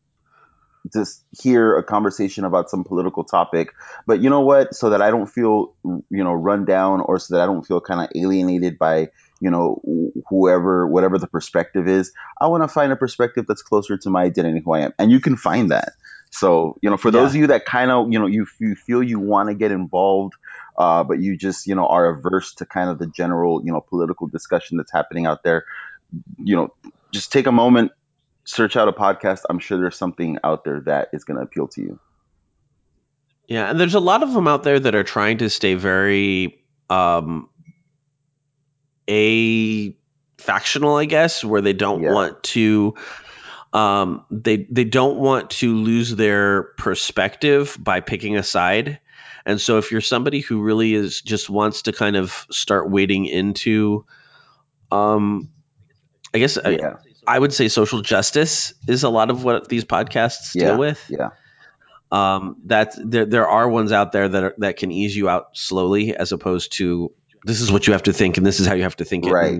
just 0.93 1.23
hear 1.31 1.77
a 1.77 1.83
conversation 1.83 2.45
about 2.45 2.69
some 2.69 2.83
political 2.83 3.23
topic, 3.23 3.73
but 4.05 4.21
you 4.21 4.29
know 4.29 4.41
what? 4.41 4.75
So 4.75 4.91
that 4.91 5.01
I 5.01 5.09
don't 5.09 5.27
feel, 5.27 5.73
you 5.83 6.23
know, 6.23 6.33
run 6.33 6.65
down, 6.65 7.01
or 7.01 7.19
so 7.19 7.35
that 7.35 7.43
I 7.43 7.45
don't 7.45 7.65
feel 7.65 7.81
kind 7.81 8.01
of 8.01 8.09
alienated 8.15 8.77
by, 8.77 9.09
you 9.39 9.49
know, 9.49 9.81
whoever, 10.29 10.87
whatever 10.87 11.17
the 11.17 11.27
perspective 11.27 11.87
is. 11.87 12.11
I 12.39 12.47
want 12.47 12.63
to 12.63 12.67
find 12.67 12.91
a 12.91 12.95
perspective 12.95 13.45
that's 13.47 13.61
closer 13.61 13.97
to 13.97 14.09
my 14.09 14.23
identity, 14.23 14.61
who 14.63 14.73
I 14.73 14.81
am, 14.81 14.93
and 14.99 15.11
you 15.11 15.19
can 15.19 15.35
find 15.35 15.71
that. 15.71 15.93
So, 16.31 16.77
you 16.81 16.89
know, 16.89 16.97
for 16.97 17.11
those 17.11 17.29
of 17.29 17.35
you 17.37 17.47
that 17.47 17.65
kind 17.65 17.91
of, 17.91 18.11
you 18.11 18.19
know, 18.19 18.25
you, 18.25 18.45
you 18.59 18.75
feel 18.75 19.01
you 19.01 19.19
want 19.19 19.49
to 19.49 19.55
get 19.55 19.71
involved, 19.71 20.33
uh, 20.77 21.03
but 21.03 21.19
you 21.19 21.37
just, 21.37 21.65
you 21.65 21.75
know, 21.75 21.87
are 21.87 22.09
averse 22.09 22.55
to 22.55 22.65
kind 22.65 22.89
of 22.89 22.99
the 22.99 23.07
general, 23.07 23.61
you 23.63 23.71
know, 23.71 23.79
political 23.79 24.27
discussion 24.27 24.75
that's 24.75 24.91
happening 24.91 25.25
out 25.25 25.43
there, 25.43 25.63
you 26.43 26.57
know, 26.57 26.73
just 27.11 27.31
take 27.31 27.47
a 27.47 27.51
moment, 27.53 27.93
search 28.45 28.75
out 28.77 28.87
a 28.87 28.93
podcast. 28.93 29.41
I'm 29.49 29.59
sure 29.59 29.77
there's 29.77 29.97
something 29.97 30.37
out 30.43 30.63
there 30.63 30.81
that 30.81 31.09
is 31.13 31.23
going 31.23 31.37
to 31.37 31.43
appeal 31.43 31.67
to 31.69 31.81
you. 31.81 31.99
Yeah, 33.47 33.69
and 33.69 33.79
there's 33.79 33.93
a 33.95 33.99
lot 33.99 34.23
of 34.23 34.33
them 34.33 34.47
out 34.47 34.63
there 34.63 34.79
that 34.79 34.95
are 34.95 35.03
trying 35.03 35.39
to 35.39 35.49
stay 35.49 35.75
very 35.75 36.63
um 36.89 37.49
a 39.07 39.95
factional, 40.37 40.95
I 40.95 41.05
guess, 41.05 41.43
where 41.43 41.61
they 41.61 41.73
don't 41.73 42.01
Yeah. 42.03 42.13
want 42.13 42.43
to 42.43 42.95
um 43.73 44.25
they 44.31 44.57
they 44.69 44.83
don't 44.83 45.17
want 45.17 45.49
to 45.51 45.75
lose 45.75 46.15
their 46.15 46.63
perspective 46.63 47.77
by 47.79 47.99
picking 47.99 48.37
a 48.37 48.43
side. 48.43 48.99
And 49.45 49.61
so 49.61 49.77
if 49.77 49.91
you're 49.91 50.01
somebody 50.01 50.39
who 50.39 50.61
really 50.63 50.95
is 50.95 51.21
just 51.21 51.49
wants 51.49 51.83
to 51.83 51.91
kind 51.91 52.15
of 52.15 52.45
start 52.51 52.89
wading 52.89 53.25
into 53.25 54.05
um 54.91 55.49
I 56.33 56.39
guess 56.39 56.57
Yeah. 56.57 56.69
I 56.69 56.77
would 57.39 57.53
say 57.53 57.67
social 57.67 58.01
justice 58.01 58.73
is 58.87 59.03
a 59.03 59.09
lot 59.09 59.29
of 59.29 59.43
what 59.43 59.67
these 59.69 59.85
podcasts 59.85 60.53
Yeah. 60.55 60.67
deal 60.67 60.77
with 60.79 61.03
Yeah. 61.09 61.29
um, 62.11 62.57
that 62.65 62.93
there 62.97 63.25
there 63.25 63.47
are 63.47 63.67
ones 63.69 63.91
out 63.91 64.11
there 64.11 64.27
that 64.29 64.43
are, 64.43 64.53
that 64.59 64.77
can 64.77 64.91
ease 64.91 65.15
you 65.15 65.29
out 65.29 65.47
slowly, 65.57 66.15
as 66.15 66.31
opposed 66.31 66.73
to 66.77 67.11
this 67.43 67.61
is 67.61 67.71
what 67.71 67.87
you 67.87 67.93
have 67.93 68.03
to 68.03 68.13
think 68.13 68.37
and 68.37 68.45
this 68.45 68.59
is 68.59 68.67
how 68.67 68.73
you 68.73 68.83
have 68.83 68.95
to 68.97 69.05
think 69.05 69.25
it 69.25 69.31
Right. 69.31 69.59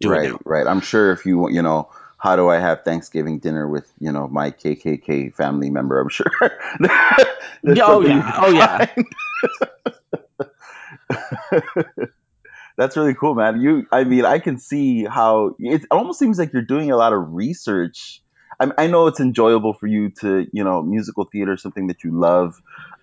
do 0.00 0.10
right. 0.10 0.30
it. 0.30 0.36
Right. 0.44 0.66
I'm 0.66 0.80
sure 0.80 1.12
if 1.12 1.26
you, 1.26 1.48
you 1.50 1.62
know, 1.62 1.90
how 2.18 2.34
do 2.36 2.48
I 2.48 2.58
have 2.58 2.82
Thanksgiving 2.82 3.38
dinner 3.40 3.68
with, 3.68 3.90
you 4.00 4.10
know, 4.10 4.26
my 4.26 4.50
KKK 4.50 5.34
family 5.34 5.70
member? 5.70 6.00
I'm 6.00 6.08
sure. 6.08 6.26
Oh, 7.68 8.00
yeah. 8.02 8.32
Oh, 8.42 8.50
yeah. 8.52 8.86
That's 12.76 12.96
really 12.96 13.14
cool, 13.14 13.34
man. 13.34 13.60
You, 13.60 13.86
I 13.90 14.04
mean, 14.04 14.24
I 14.24 14.38
can 14.38 14.58
see 14.58 15.04
how 15.04 15.54
it 15.58 15.82
almost 15.90 16.18
seems 16.18 16.38
like 16.38 16.52
you're 16.52 16.62
doing 16.62 16.90
a 16.90 16.96
lot 16.96 17.12
of 17.12 17.32
research. 17.32 18.22
I, 18.60 18.70
I 18.76 18.86
know 18.86 19.06
it's 19.06 19.20
enjoyable 19.20 19.74
for 19.74 19.86
you 19.86 20.10
to, 20.20 20.46
you 20.52 20.64
know, 20.64 20.82
musical 20.82 21.24
theater 21.24 21.54
is 21.54 21.62
something 21.62 21.86
that 21.88 22.04
you 22.04 22.18
love, 22.18 22.54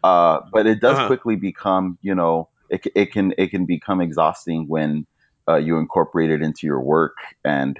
uh, 0.04 0.42
but 0.52 0.68
it 0.68 0.80
does 0.80 0.98
Uh-huh. 0.98 1.08
quickly 1.08 1.36
become, 1.36 1.98
you 2.02 2.16
know, 2.16 2.50
it, 2.70 2.82
it 2.96 3.12
can 3.12 3.34
it 3.38 3.50
can 3.52 3.66
become 3.66 4.02
exhausting 4.02 4.66
when 4.68 5.06
uh, 5.48 5.56
you 5.58 5.78
incorporate 5.78 6.32
it 6.32 6.42
into 6.42 6.68
your 6.68 6.82
work. 6.82 7.18
And 7.44 7.80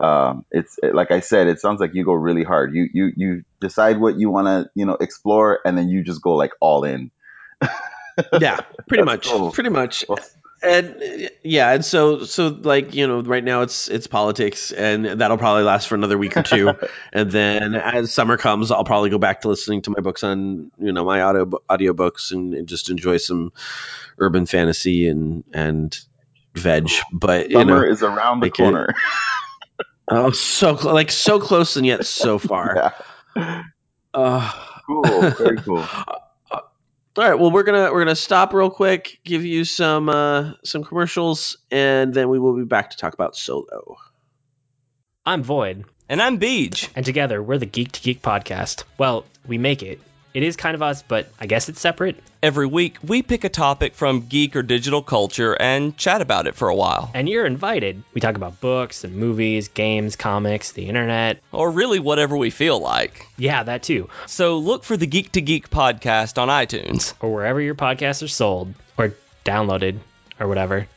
um, 0.00 0.44
it's 0.50 0.78
like 0.82 1.10
I 1.10 1.20
said, 1.20 1.48
it 1.48 1.60
sounds 1.60 1.80
like 1.80 1.94
you 1.94 2.04
go 2.04 2.12
really 2.12 2.44
hard. 2.44 2.74
You 2.74 2.88
you 2.92 3.12
you 3.16 3.42
decide 3.60 4.00
what 4.00 4.18
you 4.18 4.30
want 4.30 4.46
to, 4.46 4.70
you 4.74 4.86
know, 4.86 4.94
explore, 4.94 5.60
and 5.64 5.76
then 5.76 5.88
you 5.88 6.02
just 6.02 6.22
go 6.22 6.34
like 6.34 6.52
all 6.60 6.84
in. 6.84 7.10
Yeah, 8.36 8.60
pretty 8.88 9.04
much, 9.04 9.28
cool. 9.28 9.50
pretty 9.52 9.70
much. 9.70 10.04
Well, 10.08 10.18
And 10.62 11.30
yeah, 11.42 11.72
and 11.72 11.84
so 11.84 12.22
so 12.24 12.48
like 12.48 12.94
you 12.94 13.06
know, 13.08 13.20
right 13.22 13.42
now 13.42 13.62
it's 13.62 13.88
it's 13.88 14.06
politics, 14.06 14.70
and 14.70 15.04
that'll 15.04 15.38
probably 15.38 15.64
last 15.64 15.88
for 15.88 15.96
another 15.96 16.16
week 16.16 16.36
or 16.36 16.42
two, 16.44 16.72
and 17.12 17.30
then 17.32 17.74
as 17.74 18.12
summer 18.12 18.36
comes, 18.36 18.70
I'll 18.70 18.84
probably 18.84 19.10
go 19.10 19.18
back 19.18 19.40
to 19.40 19.48
listening 19.48 19.82
to 19.82 19.90
my 19.90 20.00
books 20.00 20.22
on 20.22 20.70
you 20.78 20.92
know 20.92 21.04
my 21.04 21.20
audio 21.22 21.46
audiobooks 21.68 22.30
and, 22.32 22.54
and 22.54 22.68
just 22.68 22.90
enjoy 22.90 23.16
some 23.16 23.52
urban 24.18 24.46
fantasy 24.46 25.08
and 25.08 25.42
and 25.52 25.98
veg. 26.54 26.88
But 27.12 27.50
you 27.50 27.58
Summer 27.58 27.84
know, 27.84 27.90
is 27.92 28.02
around 28.04 28.40
the 28.40 28.46
like 28.46 28.54
it- 28.60 28.62
corner. 28.62 28.94
oh, 30.08 30.30
so 30.30 30.76
cl- 30.76 30.94
like 30.94 31.10
so 31.10 31.40
close 31.40 31.76
and 31.76 31.84
yet 31.84 32.06
so 32.06 32.38
far. 32.38 32.92
yeah. 33.36 33.62
Uh, 34.14 34.52
Cool. 34.86 35.02
Very 35.30 35.56
cool. 35.58 35.86
All 37.14 37.24
right, 37.24 37.34
well 37.38 37.50
we're 37.50 37.62
gonna 37.64 37.92
we're 37.92 38.00
gonna 38.00 38.16
stop 38.16 38.54
real 38.54 38.70
quick, 38.70 39.20
give 39.24 39.44
you 39.44 39.64
some 39.66 40.08
uh, 40.08 40.52
some 40.64 40.82
commercials, 40.82 41.58
and 41.70 42.14
then 42.14 42.30
we 42.30 42.38
will 42.38 42.56
be 42.56 42.64
back 42.64 42.90
to 42.90 42.96
talk 42.96 43.12
about 43.12 43.36
solo. 43.36 43.96
I'm 45.26 45.42
Void, 45.42 45.84
And 46.08 46.22
I'm 46.22 46.40
Beej. 46.40 46.88
and 46.96 47.04
together 47.04 47.42
we're 47.42 47.58
the 47.58 47.66
Geek 47.66 47.92
to 47.92 48.00
Geek 48.00 48.22
podcast. 48.22 48.84
Well, 48.96 49.24
we 49.46 49.58
make 49.58 49.82
it. 49.82 50.00
It 50.34 50.42
is 50.42 50.56
kind 50.56 50.74
of 50.74 50.82
us, 50.82 51.02
but 51.02 51.28
I 51.38 51.46
guess 51.46 51.68
it's 51.68 51.80
separate. 51.80 52.22
Every 52.42 52.66
week, 52.66 52.96
we 53.06 53.22
pick 53.22 53.44
a 53.44 53.48
topic 53.48 53.94
from 53.94 54.22
geek 54.22 54.56
or 54.56 54.62
digital 54.62 55.02
culture 55.02 55.54
and 55.54 55.96
chat 55.96 56.22
about 56.22 56.46
it 56.46 56.54
for 56.54 56.68
a 56.68 56.74
while. 56.74 57.10
And 57.12 57.28
you're 57.28 57.44
invited. 57.44 58.02
We 58.14 58.20
talk 58.20 58.36
about 58.36 58.60
books 58.60 59.04
and 59.04 59.14
movies, 59.14 59.68
games, 59.68 60.16
comics, 60.16 60.72
the 60.72 60.88
internet. 60.88 61.40
Or 61.52 61.70
really 61.70 61.98
whatever 61.98 62.36
we 62.36 62.50
feel 62.50 62.80
like. 62.80 63.26
Yeah, 63.36 63.62
that 63.62 63.82
too. 63.82 64.08
So 64.26 64.58
look 64.58 64.84
for 64.84 64.96
the 64.96 65.06
Geek 65.06 65.32
to 65.32 65.42
Geek 65.42 65.68
podcast 65.70 66.40
on 66.40 66.48
iTunes. 66.48 67.14
Or 67.20 67.32
wherever 67.32 67.60
your 67.60 67.74
podcasts 67.74 68.22
are 68.22 68.28
sold 68.28 68.74
or 68.96 69.14
downloaded 69.44 69.98
or 70.40 70.48
whatever. 70.48 70.88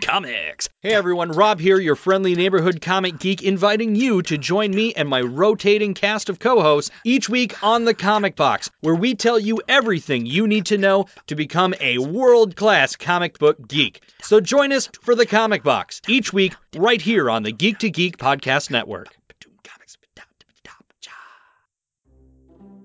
Comics. 0.00 0.70
Hey 0.80 0.94
everyone, 0.94 1.30
Rob 1.32 1.60
here, 1.60 1.78
your 1.78 1.94
friendly 1.94 2.34
neighborhood 2.34 2.80
comic 2.80 3.18
geek, 3.18 3.42
inviting 3.42 3.94
you 3.94 4.22
to 4.22 4.38
join 4.38 4.70
me 4.70 4.94
and 4.94 5.10
my 5.10 5.20
rotating 5.20 5.92
cast 5.92 6.30
of 6.30 6.38
co 6.38 6.62
hosts 6.62 6.90
each 7.04 7.28
week 7.28 7.62
on 7.62 7.84
The 7.84 7.92
Comic 7.92 8.34
Box, 8.34 8.70
where 8.80 8.94
we 8.94 9.14
tell 9.14 9.38
you 9.38 9.60
everything 9.68 10.24
you 10.24 10.46
need 10.46 10.64
to 10.66 10.78
know 10.78 11.04
to 11.26 11.34
become 11.34 11.74
a 11.82 11.98
world 11.98 12.56
class 12.56 12.96
comic 12.96 13.38
book 13.38 13.68
geek. 13.68 14.02
So 14.22 14.40
join 14.40 14.72
us 14.72 14.88
for 15.02 15.14
The 15.14 15.26
Comic 15.26 15.62
Box 15.62 16.00
each 16.08 16.32
week 16.32 16.54
right 16.74 17.02
here 17.02 17.28
on 17.28 17.42
the 17.42 17.52
Geek 17.52 17.80
to 17.80 17.90
Geek 17.90 18.16
Podcast 18.16 18.70
Network. 18.70 19.14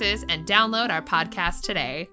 is 0.00 0.24
and 0.28 0.46
download 0.46 0.90
our 0.90 1.02
podcast 1.02 1.62
today. 1.62 2.08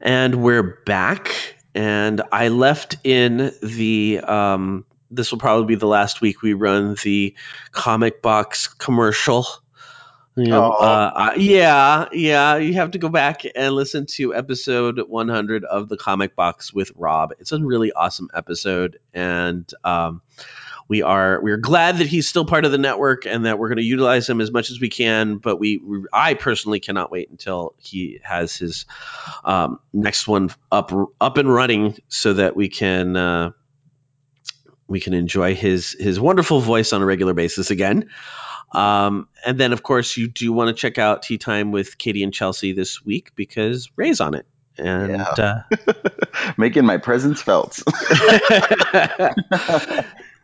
And 0.00 0.36
we're 0.42 0.80
back. 0.84 1.34
And 1.74 2.22
I 2.32 2.48
left 2.48 2.96
in 3.04 3.52
the. 3.62 4.20
Um, 4.20 4.84
this 5.10 5.30
will 5.30 5.38
probably 5.38 5.66
be 5.66 5.74
the 5.74 5.86
last 5.86 6.20
week 6.20 6.42
we 6.42 6.52
run 6.52 6.94
the 7.02 7.34
comic 7.72 8.20
box 8.20 8.68
commercial. 8.68 9.46
You 10.36 10.46
know, 10.46 10.70
uh, 10.70 11.10
I- 11.14 11.34
yeah, 11.34 12.06
yeah. 12.12 12.56
You 12.58 12.74
have 12.74 12.92
to 12.92 12.98
go 12.98 13.08
back 13.08 13.42
and 13.56 13.74
listen 13.74 14.06
to 14.10 14.34
episode 14.34 15.00
100 15.00 15.64
of 15.64 15.88
the 15.88 15.96
comic 15.96 16.36
box 16.36 16.72
with 16.72 16.92
Rob. 16.94 17.32
It's 17.40 17.50
a 17.50 17.58
really 17.58 17.90
awesome 17.92 18.28
episode, 18.32 19.00
and 19.12 19.68
um, 19.82 20.22
we 20.88 21.02
are 21.02 21.40
we 21.42 21.52
are 21.52 21.58
glad 21.58 21.98
that 21.98 22.06
he's 22.06 22.28
still 22.28 22.46
part 22.46 22.64
of 22.64 22.72
the 22.72 22.78
network 22.78 23.26
and 23.26 23.44
that 23.44 23.58
we're 23.58 23.68
going 23.68 23.78
to 23.78 23.84
utilize 23.84 24.28
him 24.28 24.40
as 24.40 24.50
much 24.50 24.70
as 24.70 24.80
we 24.80 24.88
can. 24.88 25.36
But 25.36 25.58
we, 25.58 25.78
we 25.78 26.04
I 26.12 26.34
personally 26.34 26.80
cannot 26.80 27.10
wait 27.10 27.30
until 27.30 27.74
he 27.78 28.20
has 28.22 28.56
his 28.56 28.86
um, 29.44 29.80
next 29.92 30.26
one 30.26 30.50
up 30.72 30.92
up 31.20 31.36
and 31.36 31.52
running 31.52 31.98
so 32.08 32.32
that 32.34 32.56
we 32.56 32.68
can. 32.68 33.16
Uh, 33.16 33.50
we 34.90 35.00
can 35.00 35.12
enjoy 35.12 35.54
his 35.54 35.92
his 35.92 36.18
wonderful 36.18 36.60
voice 36.60 36.94
on 36.94 37.02
a 37.02 37.04
regular 37.04 37.34
basis 37.34 37.70
again. 37.70 38.08
Um, 38.72 39.28
and 39.44 39.58
then, 39.58 39.74
of 39.74 39.82
course, 39.82 40.16
you 40.16 40.28
do 40.28 40.50
want 40.52 40.68
to 40.68 40.74
check 40.80 40.96
out 40.96 41.22
Tea 41.22 41.36
Time 41.36 41.72
with 41.72 41.98
Katie 41.98 42.22
and 42.22 42.32
Chelsea 42.32 42.72
this 42.72 43.04
week 43.04 43.32
because 43.34 43.90
Ray's 43.96 44.20
on 44.20 44.34
it. 44.34 44.46
And 44.78 45.10
Yeah. 45.10 45.62
uh, 45.78 45.92
Making 46.56 46.86
my 46.86 46.96
presence 46.98 47.42
felt. 47.42 47.82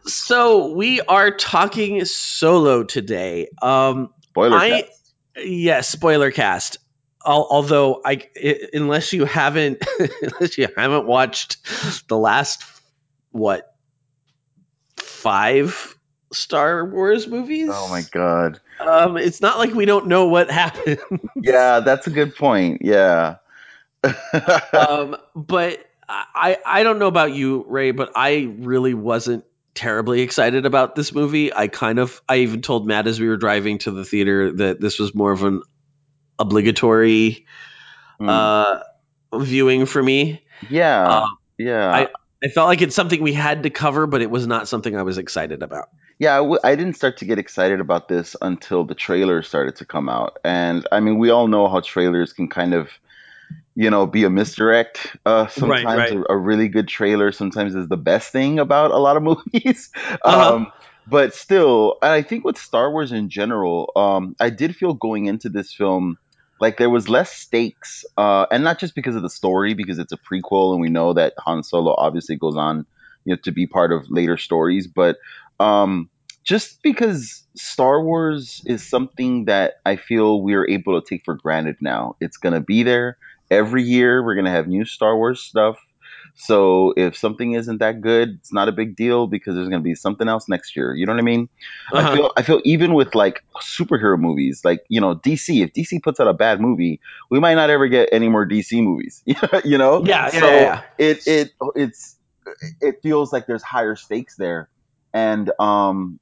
so 0.06 0.72
we 0.74 1.00
are 1.00 1.30
talking 1.30 2.04
solo 2.04 2.84
today. 2.84 3.48
Um, 3.62 4.10
Spoiler 4.22 4.56
I, 4.56 4.82
cast. 4.82 5.12
Yes, 5.44 5.88
spoiler 5.88 6.30
cast. 6.30 6.78
Al- 7.26 7.46
Although 7.50 8.00
I, 8.04 8.22
i- 8.42 8.68
unless 8.72 9.12
you 9.12 9.24
haven't, 9.24 9.82
unless 10.22 10.58
you 10.58 10.68
haven't 10.76 11.06
watched 11.06 12.08
the 12.08 12.16
last 12.18 12.62
what 13.30 13.74
five 14.96 15.96
Star 16.32 16.84
Wars 16.84 17.26
movies, 17.26 17.70
Oh 17.72 17.88
my 17.88 18.02
god. 18.10 18.60
um, 18.80 19.16
it's 19.16 19.40
not 19.40 19.58
like 19.58 19.72
we 19.74 19.84
don't 19.86 20.06
know 20.08 20.26
what 20.26 20.50
happened. 20.52 20.98
Yeah, 21.36 21.80
that's 21.80 22.06
a 22.06 22.10
good 22.10 22.34
point. 22.36 22.82
Yeah. 22.82 23.36
um, 24.72 25.16
but 25.34 25.78
I 26.08 26.58
I 26.66 26.82
don't 26.82 26.98
know 26.98 27.06
about 27.06 27.32
you, 27.32 27.64
Ray, 27.68 27.92
but 27.92 28.12
I 28.14 28.52
really 28.58 28.92
wasn't 28.94 29.44
terribly 29.74 30.20
excited 30.22 30.66
about 30.66 30.94
this 30.94 31.12
movie. 31.14 31.52
I 31.52 31.68
kind 31.68 31.98
of 31.98 32.22
I 32.28 32.38
even 32.38 32.62
told 32.62 32.86
Matt 32.86 33.06
as 33.06 33.18
we 33.20 33.28
were 33.28 33.36
driving 33.36 33.78
to 33.78 33.90
the 33.90 34.04
theater 34.04 34.52
that 34.52 34.80
this 34.80 34.98
was 34.98 35.14
more 35.14 35.32
of 35.32 35.42
an 35.44 35.62
obligatory 36.38 37.46
Hmm. 38.18 38.28
uh 38.28 38.80
viewing 39.34 39.86
for 39.86 40.00
me. 40.02 40.44
yeah. 40.70 41.22
Um, 41.22 41.38
yeah. 41.58 41.92
I 41.92 42.08
I 42.44 42.48
felt 42.48 42.68
like 42.68 42.82
it's 42.82 42.94
something 42.94 43.22
we 43.22 43.32
had 43.32 43.62
to 43.64 43.70
cover, 43.70 44.06
but 44.06 44.20
it 44.22 44.30
was 44.30 44.46
not 44.46 44.68
something 44.68 44.96
I 44.96 45.02
was 45.02 45.18
excited 45.18 45.62
about. 45.62 45.88
Yeah, 46.18 46.34
I, 46.34 46.38
w- 46.38 46.60
I 46.62 46.76
didn't 46.76 46.94
start 46.94 47.16
to 47.18 47.24
get 47.24 47.38
excited 47.38 47.80
about 47.80 48.06
this 48.06 48.36
until 48.40 48.84
the 48.84 48.94
trailer 48.94 49.42
started 49.42 49.76
to 49.76 49.84
come 49.84 50.08
out. 50.08 50.38
And 50.44 50.86
I 50.92 51.00
mean, 51.00 51.18
we 51.18 51.30
all 51.30 51.48
know 51.48 51.66
how 51.68 51.80
trailers 51.80 52.32
can 52.34 52.48
kind 52.48 52.74
of, 52.74 52.90
you 53.74 53.90
know, 53.90 54.06
be 54.06 54.24
a 54.24 54.30
misdirect. 54.30 55.16
Uh, 55.26 55.46
sometimes 55.48 55.84
right. 55.84 56.12
A, 56.12 56.32
a 56.32 56.36
really 56.36 56.68
good 56.68 56.88
trailer 56.88 57.32
sometimes 57.32 57.74
is 57.74 57.88
the 57.88 57.96
best 57.96 58.30
thing 58.30 58.58
about 58.58 58.90
a 58.90 58.98
lot 58.98 59.16
of 59.16 59.22
movies. 59.52 59.90
Uh-huh. 60.22 60.54
um, 60.54 60.72
but 61.06 61.34
still, 61.34 61.98
and 62.02 62.12
I 62.12 62.22
think 62.22 62.44
with 62.44 62.56
Star 62.56 62.90
Wars 62.90 63.12
in 63.12 63.28
general, 63.28 63.92
um, 63.94 64.36
I 64.40 64.50
did 64.50 64.74
feel 64.74 64.94
going 64.94 65.26
into 65.26 65.48
this 65.48 65.72
film 65.72 66.18
like 66.60 66.78
there 66.78 66.88
was 66.88 67.08
less 67.08 67.32
stakes, 67.32 68.04
uh, 68.16 68.46
and 68.50 68.64
not 68.64 68.78
just 68.78 68.94
because 68.94 69.16
of 69.16 69.22
the 69.22 69.28
story, 69.28 69.74
because 69.74 69.98
it's 69.98 70.12
a 70.12 70.16
prequel, 70.16 70.72
and 70.72 70.80
we 70.80 70.88
know 70.88 71.12
that 71.12 71.34
Han 71.38 71.62
Solo 71.62 71.94
obviously 71.98 72.36
goes 72.36 72.56
on, 72.56 72.86
you 73.24 73.34
know, 73.34 73.40
to 73.44 73.52
be 73.52 73.66
part 73.66 73.92
of 73.92 74.08
later 74.08 74.38
stories, 74.38 74.86
but 74.86 75.18
um, 75.60 76.08
just 76.44 76.82
because 76.82 77.42
Star 77.54 78.02
Wars 78.02 78.62
is 78.66 78.86
something 78.88 79.46
that 79.46 79.74
I 79.84 79.96
feel 79.96 80.40
we 80.42 80.54
are 80.54 80.66
able 80.68 81.00
to 81.00 81.06
take 81.06 81.24
for 81.24 81.34
granted 81.34 81.76
now. 81.80 82.16
It's 82.20 82.36
gonna 82.36 82.60
be 82.60 82.82
there 82.82 83.18
every 83.54 83.82
year. 83.82 84.22
We're 84.24 84.34
gonna 84.34 84.50
have 84.50 84.66
new 84.68 84.84
Star 84.84 85.16
Wars 85.16 85.40
stuff. 85.42 85.76
So 86.36 86.92
if 86.96 87.16
something 87.16 87.52
isn't 87.52 87.78
that 87.78 88.00
good, 88.00 88.38
it's 88.40 88.52
not 88.52 88.68
a 88.68 88.72
big 88.72 88.96
deal 88.96 89.26
because 89.26 89.54
there's 89.54 89.68
gonna 89.68 89.82
be 89.82 89.94
something 89.94 90.28
else 90.28 90.48
next 90.48 90.74
year. 90.74 90.94
You 90.94 91.06
know 91.06 91.12
what 91.12 91.20
I 91.20 91.22
mean? 91.22 91.48
Uh-huh. 91.92 92.10
I 92.10 92.14
feel 92.16 92.32
I 92.38 92.42
feel 92.42 92.60
even 92.64 92.94
with 92.94 93.14
like 93.14 93.44
superhero 93.60 94.18
movies, 94.18 94.62
like 94.64 94.84
you 94.88 95.00
know 95.00 95.14
DC. 95.14 95.62
If 95.62 95.72
DC 95.72 96.02
puts 96.02 96.18
out 96.18 96.26
a 96.26 96.34
bad 96.34 96.60
movie, 96.60 97.00
we 97.30 97.38
might 97.38 97.54
not 97.54 97.70
ever 97.70 97.86
get 97.86 98.08
any 98.10 98.28
more 98.28 98.46
DC 98.46 98.82
movies. 98.82 99.22
you 99.64 99.78
know? 99.78 100.04
Yeah, 100.04 100.30
yeah, 100.32 100.40
So 100.40 100.46
yeah, 100.46 100.60
yeah. 100.60 100.82
it 100.98 101.26
it 101.26 101.52
it's 101.76 102.16
it 102.80 102.96
feels 103.02 103.32
like 103.32 103.46
there's 103.46 103.62
higher 103.62 103.94
stakes 103.94 104.34
there, 104.36 104.68
and 105.12 105.52
um 105.60 106.18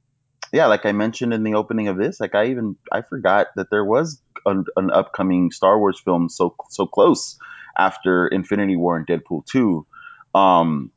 yeah, 0.52 0.66
like 0.66 0.84
I 0.84 0.92
mentioned 0.92 1.32
in 1.32 1.44
the 1.44 1.54
opening 1.54 1.88
of 1.88 1.96
this, 1.96 2.20
like 2.20 2.34
I 2.34 2.46
even 2.46 2.76
I 2.92 3.00
forgot 3.02 3.48
that 3.56 3.70
there 3.70 3.84
was 3.84 4.20
an, 4.44 4.66
an 4.76 4.90
upcoming 4.90 5.50
Star 5.50 5.78
Wars 5.78 5.98
film 5.98 6.28
so 6.28 6.54
so 6.68 6.86
close 6.86 7.38
after 7.76 8.28
Infinity 8.28 8.76
War 8.76 8.96
and 8.96 9.06
Deadpool 9.06 9.46
two. 9.46 9.86
Um, 10.34 10.90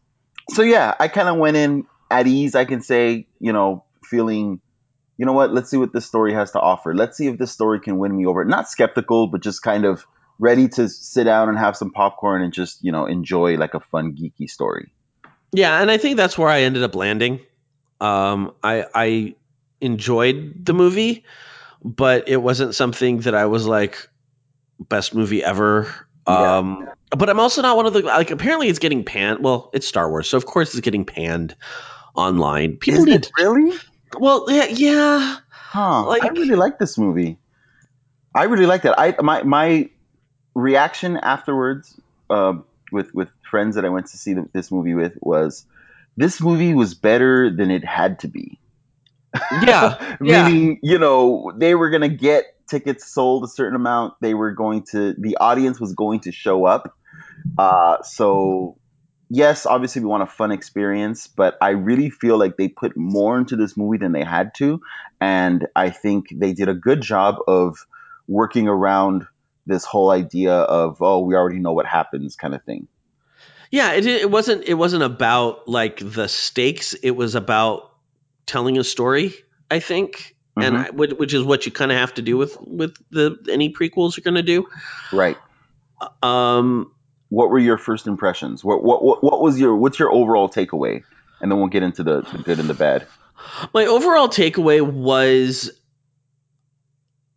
so 0.50 0.62
yeah, 0.62 0.94
I 1.00 1.08
kind 1.08 1.30
of 1.30 1.38
went 1.38 1.56
in 1.56 1.86
at 2.12 2.28
ease. 2.28 2.54
I 2.54 2.65
can 2.65 2.82
say, 2.82 3.28
you 3.39 3.54
know, 3.54 3.86
feeling, 4.04 4.60
you 5.18 5.26
know 5.26 5.34
what? 5.34 5.54
Let's 5.54 5.72
see 5.72 5.78
what 5.78 5.94
this 5.94 6.06
story 6.06 6.34
has 6.34 6.52
to 6.52 6.60
offer. 6.60 6.94
Let's 6.94 7.18
see 7.18 7.28
if 7.28 7.38
this 7.38 7.52
story 7.52 7.80
can 7.80 7.98
win 7.98 8.15
me 8.15 8.26
over. 8.26 8.44
Not 8.44 8.70
skeptical, 8.70 9.28
but 9.28 9.41
just 9.41 9.62
kind 9.62 9.86
of 9.86 10.06
ready 10.38 10.68
to 10.68 10.89
sit 10.89 11.24
down 11.24 11.48
and 11.48 11.58
have 11.58 11.78
some 11.78 11.91
popcorn 11.91 12.41
and 12.41 12.52
just 12.52 12.84
you 12.84 12.91
know 12.91 13.06
enjoy 13.06 13.56
like 13.56 13.74
a 13.74 13.80
fun 13.80 14.15
geeky 14.15 14.50
story. 14.50 14.91
Yeah, 15.54 15.82
and 15.82 15.89
I 15.89 15.98
think 15.98 16.18
that's 16.18 16.38
where 16.38 16.50
I 16.50 16.63
ended 16.63 16.84
up 16.84 16.94
landing. 16.94 17.39
Um, 18.02 18.54
I 18.62 18.86
I 18.94 19.36
enjoyed 19.86 20.65
the 20.65 20.74
movie, 20.74 21.26
but 21.84 22.28
it 22.28 22.38
wasn't 22.38 22.76
something 22.76 23.19
that 23.21 23.36
I 23.36 23.45
was 23.45 23.65
like 23.65 24.10
best 24.80 25.15
movie 25.15 25.43
ever. 25.43 25.93
Yeah. 26.28 26.58
Um, 26.58 26.89
but 27.12 27.30
I'm 27.30 27.39
also 27.39 27.62
not 27.62 27.78
one 27.78 27.86
of 27.86 27.93
the 27.93 28.02
like. 28.02 28.32
Apparently, 28.32 28.67
it's 28.67 28.80
getting 28.80 29.04
panned. 29.06 29.43
Well, 29.43 29.69
it's 29.74 29.88
Star 29.88 30.10
Wars, 30.10 30.28
so 30.28 30.38
of 30.38 30.45
course 30.45 30.74
it's 30.74 30.82
getting 30.82 31.06
panned 31.06 31.56
online. 32.15 32.78
People 32.78 33.02
Is 33.02 33.06
need. 33.06 33.26
it 33.26 33.32
really? 33.38 33.78
Well, 34.17 34.45
yeah, 34.50 34.65
yeah. 34.65 35.38
Huh. 35.50 36.06
Like- 36.08 36.24
I 36.24 36.30
really 36.30 36.56
like 36.56 36.80
this 36.80 36.98
movie. 36.98 37.38
I 38.34 38.45
really 38.45 38.65
like 38.65 38.82
that. 38.84 39.00
I 39.00 39.15
my 39.21 39.43
my 39.43 39.89
reaction 40.54 41.17
afterwards 41.17 41.93
uh, 42.30 42.56
with 42.91 43.13
with 43.13 43.30
friends 43.50 43.76
that 43.76 43.86
I 43.86 43.89
went 43.89 44.08
to 44.08 44.17
see 44.17 44.34
the, 44.34 44.50
this 44.52 44.71
movie 44.71 44.93
with 44.93 45.17
was 45.21 45.65
this 46.17 46.41
movie 46.41 46.74
was 46.74 46.95
better 46.95 47.50
than 47.50 47.71
it 47.71 47.86
had 47.86 48.19
to 48.19 48.28
be. 48.28 48.60
Yeah, 49.63 50.17
yeah. 50.21 50.48
Meaning, 50.48 50.80
you 50.84 51.00
know, 51.00 51.52
they 51.56 51.76
were 51.76 51.89
gonna 51.89 52.10
get 52.10 52.45
tickets 52.67 53.12
sold 53.12 53.43
a 53.43 53.48
certain 53.48 53.76
amount. 53.76 54.15
They 54.21 54.34
were 54.34 54.52
going 54.52 54.84
to 54.91 55.13
the 55.17 55.38
audience 55.38 55.80
was 55.80 55.93
going 55.93 56.21
to 56.21 56.32
show 56.32 56.65
up. 56.65 56.95
Uh, 57.58 58.02
so 58.04 58.78
yes, 59.30 59.65
obviously 59.65 60.02
we 60.02 60.08
want 60.08 60.24
a 60.24 60.28
fun 60.28 60.52
experience, 60.52 61.28
but 61.28 61.58
I 61.62 61.69
really 61.69 62.10
feel 62.10 62.38
like 62.38 62.58
they 62.58 62.67
put 62.67 62.95
more 62.98 63.38
into 63.38 63.56
this 63.56 63.78
movie 63.78 63.98
than 63.98 64.12
they 64.12 64.24
had 64.24 64.54
to, 64.56 64.82
and 65.19 65.67
I 65.76 65.89
think 65.89 66.28
they 66.34 66.54
did 66.54 66.69
a 66.69 66.74
good 66.74 67.02
job 67.02 67.38
of 67.48 67.78
working 68.28 68.67
around 68.67 69.28
this 69.67 69.84
whole 69.84 70.12
idea 70.12 70.54
of 70.54 71.02
oh 71.02 71.19
we 71.21 71.36
already 71.36 71.60
know 71.60 71.74
what 71.74 71.86
happens 71.86 72.36
kind 72.36 72.54
of 72.54 72.63
thing. 72.63 72.88
Yeah, 73.71 73.93
it 73.93 74.06
it 74.06 74.30
wasn't 74.30 74.63
it 74.65 74.76
wasn't 74.76 75.04
about 75.04 75.67
like 75.67 76.00
the 76.00 76.28
stakes. 76.28 76.93
It 76.93 77.12
was 77.12 77.36
about 77.36 77.91
telling 78.45 78.77
a 78.77 78.84
story. 78.84 79.34
I 79.69 79.79
think, 79.79 80.36
and 80.55 80.75
Mhm. 80.75 80.86
I, 80.86 80.89
which, 80.91 81.12
which 81.13 81.34
is 81.34 81.43
what 81.43 81.65
you 81.65 81.71
kind 81.71 81.91
of 81.91 81.97
have 81.97 82.13
to 82.15 82.21
do 82.21 82.38
with 82.38 82.58
with 82.62 82.95
the 83.10 83.38
any 83.49 83.73
prequels 83.73 84.15
you're 84.15 84.23
going 84.23 84.36
to 84.36 84.43
do. 84.43 84.67
Right. 85.12 85.38
Um, 86.21 86.91
what 87.29 87.49
were 87.49 87.60
your 87.60 87.77
first 87.77 88.08
impressions? 88.08 88.63
What 88.63 88.84
what 88.84 89.03
what, 89.03 89.23
what 89.23 89.41
was 89.41 89.60
your 89.60 89.75
what's 89.75 89.97
your 89.99 90.12
overall 90.12 90.49
takeaway? 90.49 91.03
And 91.41 91.51
then 91.51 91.60
we'll 91.60 91.67
get 91.67 91.84
into 91.84 92.03
the, 92.03 92.21
the 92.21 92.38
good 92.38 92.60
and 92.60 92.69
the 92.69 92.73
bad. 92.73 93.08
My 93.73 93.86
overall 93.86 94.29
takeaway 94.29 94.81
was 94.81 95.71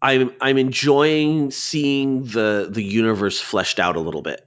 I'm 0.00 0.32
I'm 0.40 0.58
enjoying 0.58 1.50
seeing 1.50 2.24
the 2.24 2.68
the 2.70 2.82
universe 2.82 3.40
fleshed 3.40 3.80
out 3.80 3.96
a 3.96 4.00
little 4.00 4.22
bit. 4.22 4.46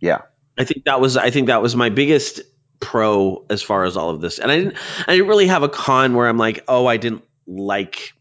Yeah. 0.00 0.22
I 0.56 0.64
think 0.64 0.84
that 0.84 1.00
was 1.00 1.16
I 1.16 1.30
think 1.30 1.48
that 1.48 1.60
was 1.60 1.76
my 1.76 1.90
biggest 1.90 2.40
pro 2.80 3.44
as 3.50 3.62
far 3.62 3.84
as 3.84 3.96
all 3.96 4.10
of 4.10 4.20
this. 4.20 4.38
And 4.38 4.50
I 4.50 4.56
didn't 4.58 4.76
I 5.06 5.12
didn't 5.12 5.28
really 5.28 5.46
have 5.46 5.62
a 5.62 5.68
con 5.68 6.14
where 6.14 6.28
I'm 6.28 6.38
like, 6.38 6.64
"Oh, 6.68 6.86
I 6.86 6.96
didn't 6.96 7.24
like 7.46 8.12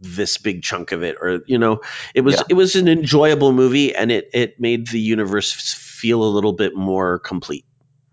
this 0.00 0.38
big 0.38 0.62
chunk 0.62 0.92
of 0.92 1.02
it 1.02 1.16
or 1.20 1.40
you 1.46 1.58
know, 1.58 1.80
it 2.14 2.20
was 2.20 2.36
Yeah. 2.36 2.42
it 2.50 2.54
was 2.54 2.76
an 2.76 2.86
enjoyable 2.88 3.52
movie 3.52 3.94
and 3.94 4.12
it 4.12 4.30
it 4.32 4.60
made 4.60 4.86
the 4.88 5.00
universe 5.00 5.52
feel 5.74 6.22
a 6.22 6.30
little 6.30 6.52
bit 6.52 6.76
more 6.76 7.18
complete. 7.18 7.64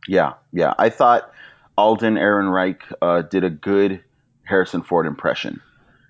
Yeah, 0.07 0.33
yeah. 0.51 0.73
I 0.77 0.89
thought 0.89 1.31
Alden 1.77 2.15
Ehrenreich 2.15 2.81
uh, 3.01 3.21
did 3.23 3.43
a 3.43 3.49
good 3.49 4.03
Harrison 4.43 4.81
Ford 4.81 5.05
impression. 5.05 5.61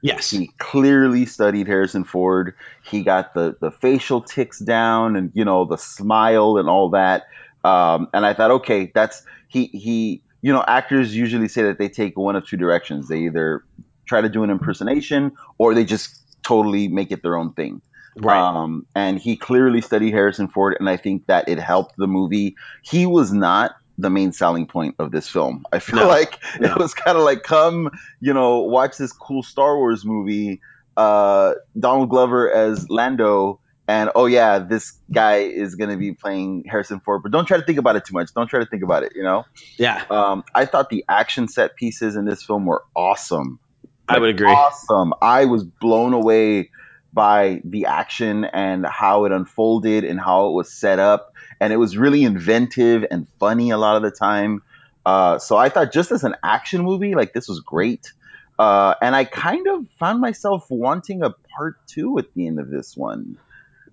Yes. 0.02 0.30
He 0.30 0.52
clearly 0.60 1.26
studied 1.26 1.68
Harrison 1.68 2.04
Ford. 2.04 2.54
He 2.84 3.04
got 3.04 3.34
the 3.34 3.58
the 3.60 3.72
facial 3.72 4.22
tics 4.22 4.60
down 4.60 5.16
and 5.16 5.32
you 5.34 5.44
know 5.44 5.66
the 5.66 5.78
smile 5.78 6.58
and 6.58 6.70
all 6.70 6.92
that. 6.92 7.24
Um, 7.64 8.08
and 8.14 8.26
I 8.26 8.34
thought, 8.34 8.52
okay, 8.52 8.92
that's 8.94 9.24
he 9.56 9.66
he. 9.78 10.22
You 10.42 10.54
know, 10.54 10.64
actors 10.68 11.16
usually 11.16 11.48
say 11.48 11.64
that 11.64 11.80
they 11.80 11.90
take 11.90 12.16
one 12.16 12.36
of 12.36 12.46
two 12.46 12.56
directions. 12.58 13.08
They 13.08 13.22
either 13.22 13.64
try 14.06 14.22
to 14.22 14.30
do 14.30 14.44
an 14.44 14.52
impersonation 14.52 15.32
or 15.58 15.74
they 15.74 15.84
just 15.84 16.20
totally 16.44 16.88
make 16.88 17.12
it 17.12 17.24
their 17.24 17.36
own 17.36 17.54
thing. 17.54 17.82
Right. 18.18 18.38
Um, 18.40 18.86
and 18.94 19.18
he 19.18 19.38
clearly 19.38 19.82
studied 19.82 20.14
Harrison 20.14 20.48
Ford, 20.48 20.78
and 20.80 20.88
I 20.88 20.98
think 20.98 21.26
that 21.26 21.50
it 21.50 21.58
helped 21.58 21.96
the 21.98 22.06
movie. 22.06 22.56
He 22.84 23.08
was 23.08 23.34
not 23.34 23.72
the 23.98 24.12
main 24.12 24.34
selling 24.34 24.68
point 24.68 24.94
of 25.00 25.12
this 25.12 25.28
film. 25.28 25.66
I 25.74 25.80
feel 25.80 26.02
No, 26.02 26.08
like 26.08 26.38
no. 26.60 26.70
it 26.72 26.78
was 26.78 26.94
kind 26.94 27.18
of 27.18 27.24
like, 27.24 27.42
come, 27.42 27.90
you 28.22 28.34
know, 28.34 28.60
watch 28.60 28.98
this 28.98 29.14
cool 29.14 29.42
Star 29.42 29.76
Wars 29.78 30.06
movie. 30.06 30.62
Uh, 30.96 31.56
Donald 31.80 32.10
Glover 32.10 32.52
as 32.52 32.88
Lando, 32.90 33.60
and 33.88 34.10
oh 34.16 34.26
yeah, 34.26 34.60
this 34.60 34.94
guy 35.12 35.38
is 35.38 35.76
gonna 35.76 35.98
be 35.98 36.14
playing 36.14 36.66
Harrison 36.70 37.00
Ford. 37.00 37.24
But 37.24 37.32
don't 37.32 37.46
try 37.46 37.58
to 37.58 37.64
think 37.64 37.78
about 37.78 37.96
it 37.96 38.06
too 38.06 38.14
much. 38.14 38.34
Don't 38.34 38.48
try 38.48 38.60
to 38.60 38.66
think 38.66 38.84
about 38.84 39.04
it. 39.04 39.14
You 39.16 39.24
know. 39.24 39.46
Yeah. 39.78 40.04
Um, 40.10 40.44
I 40.54 40.66
thought 40.66 40.90
the 40.90 41.06
action 41.08 41.48
set 41.48 41.76
pieces 41.76 42.16
in 42.16 42.26
this 42.26 42.44
film 42.44 42.66
were 42.66 42.84
awesome. 42.96 43.60
I 44.08 44.20
would 44.20 44.30
agree. 44.30 44.48
Awesome. 44.48 45.14
I 45.22 45.46
was 45.46 45.64
blown 45.64 46.14
away 46.14 46.70
by 47.14 47.62
the 47.64 47.86
action 47.86 48.44
and 48.46 48.86
how 48.86 49.26
it 49.26 49.32
unfolded 49.32 50.04
and 50.04 50.20
how 50.20 50.48
it 50.48 50.52
was 50.52 50.72
set 50.72 51.00
up. 51.00 51.34
And 51.60 51.72
it 51.72 51.78
was 51.78 51.98
really 51.98 52.24
inventive 52.24 53.06
and 53.10 53.28
funny 53.40 53.72
a 53.72 53.78
lot 53.78 53.96
of 53.96 54.04
the 54.04 54.12
time. 54.12 54.62
Uh, 55.06 55.40
so 55.40 55.56
I 55.56 55.70
thought 55.70 55.94
just 55.94 56.12
as 56.12 56.24
an 56.24 56.36
action 56.44 56.84
movie, 56.84 57.16
like 57.16 57.34
this 57.34 57.48
was 57.48 57.62
great. 57.62 58.12
Uh, 58.60 58.96
and 59.02 59.16
I 59.16 59.24
kind 59.24 59.66
of 59.68 59.86
found 60.00 60.20
myself 60.20 60.66
wanting 60.70 61.24
a 61.24 61.32
part 61.56 61.78
two 61.88 62.18
at 62.20 62.34
the 62.34 62.48
end 62.48 62.60
of 62.60 62.70
this 62.70 62.96
one, 62.96 63.38